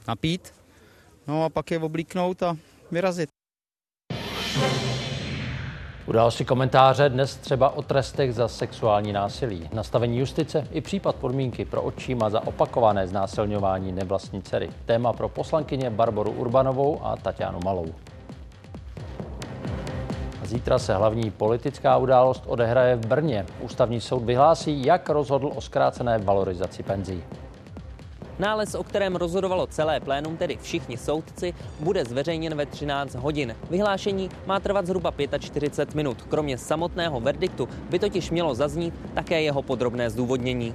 napít, 0.08 0.54
no 1.28 1.44
a 1.44 1.50
pak 1.50 1.72
je 1.72 1.80
oblíknout 1.80 2.44
a 2.44 2.58
vyrazit. 2.92 3.30
Události 6.10 6.46
komentáře 6.46 7.10
dnes 7.10 7.36
třeba 7.36 7.70
o 7.70 7.82
trestech 7.82 8.34
za 8.34 8.48
sexuální 8.48 9.14
násilí, 9.14 9.70
nastavení 9.74 10.18
justice 10.20 10.68
i 10.72 10.82
případ 10.82 11.16
podmínky 11.16 11.66
pro 11.66 11.82
odčíma 11.82 12.30
za 12.30 12.48
opakované 12.48 13.08
znásilňování 13.08 13.92
nevlastní 13.92 14.42
dcery. 14.42 14.70
Téma 14.86 15.14
pro 15.14 15.30
poslankyně 15.30 15.90
Barboru 15.90 16.32
Urbanovou 16.32 17.06
a 17.06 17.16
Tatianu 17.16 17.60
Malou. 17.66 17.94
Zítra 20.50 20.80
se 20.80 20.96
hlavní 20.96 21.32
politická 21.32 21.98
událost 21.98 22.44
odehraje 22.48 22.96
v 22.96 23.06
Brně. 23.06 23.46
Ústavní 23.62 24.02
soud 24.02 24.24
vyhlásí, 24.24 24.86
jak 24.86 25.10
rozhodl 25.10 25.52
o 25.56 25.62
zkrácené 25.62 26.18
valorizaci 26.18 26.84
penzí. 26.84 27.24
Nález, 28.40 28.76
o 28.76 28.84
kterém 28.84 29.16
rozhodovalo 29.16 29.68
celé 29.68 30.00
plénum, 30.00 30.38
tedy 30.38 30.58
všichni 30.62 30.98
soudci, 30.98 31.54
bude 31.80 32.06
zveřejněn 32.06 32.56
ve 32.56 32.66
13 32.66 33.16
hodin. 33.16 33.56
Vyhlášení 33.70 34.30
má 34.46 34.60
trvat 34.60 34.86
zhruba 34.86 35.14
45 35.40 35.96
minut. 35.96 36.22
Kromě 36.22 36.58
samotného 36.58 37.20
verdiktu 37.20 37.70
by 37.90 38.00
totiž 38.00 38.32
mělo 38.32 38.56
zaznít 38.56 38.94
také 39.14 39.42
jeho 39.42 39.62
podrobné 39.62 40.10
zdůvodnění. 40.10 40.74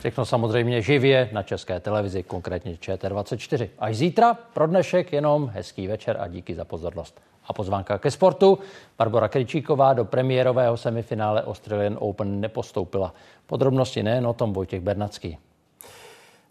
Všechno 0.00 0.24
samozřejmě 0.24 0.82
živě 0.82 1.28
na 1.32 1.42
české 1.42 1.80
televizi, 1.80 2.22
konkrétně 2.22 2.72
ČT24. 2.72 3.68
Až 3.78 3.96
zítra 3.96 4.34
pro 4.34 4.66
dnešek 4.66 5.12
jenom 5.12 5.50
hezký 5.54 5.86
večer 5.86 6.16
a 6.20 6.28
díky 6.28 6.54
za 6.54 6.64
pozornost. 6.64 7.20
A 7.46 7.52
pozvánka 7.52 7.98
ke 7.98 8.10
sportu. 8.10 8.58
Barbara 8.98 9.28
Kričíková 9.28 9.92
do 9.92 10.04
premiérového 10.04 10.76
semifinále 10.76 11.42
Australian 11.42 11.96
Open 12.00 12.40
nepostoupila. 12.40 13.14
Podrobnosti 13.46 14.02
nejen 14.02 14.26
o 14.26 14.32
tom 14.32 14.52
Vojtěch 14.52 14.80
Bernacký. 14.80 15.38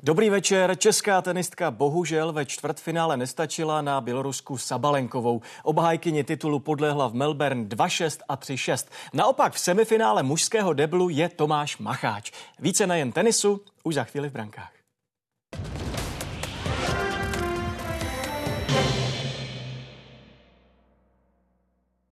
Dobrý 0.03 0.29
večer. 0.29 0.75
Česká 0.77 1.21
tenistka 1.21 1.71
bohužel 1.71 2.33
ve 2.33 2.45
čtvrtfinále 2.45 3.17
nestačila 3.17 3.81
na 3.81 4.01
Bělorusku 4.01 4.57
Sabalenkovou. 4.57 5.41
Obhájkyně 5.63 6.23
titulu 6.23 6.59
podlehla 6.59 7.07
v 7.07 7.13
Melbourne 7.13 7.65
2-6 7.65 8.19
a 8.29 8.35
3-6. 8.35 8.87
Naopak 9.13 9.53
v 9.53 9.59
semifinále 9.59 10.23
mužského 10.23 10.73
deblu 10.73 11.09
je 11.09 11.29
Tomáš 11.29 11.77
Macháč. 11.77 12.31
Více 12.59 12.87
nejen 12.87 13.11
tenisu, 13.11 13.61
už 13.83 13.95
za 13.95 14.03
chvíli 14.03 14.29
v 14.29 14.33
brankách. 14.33 14.78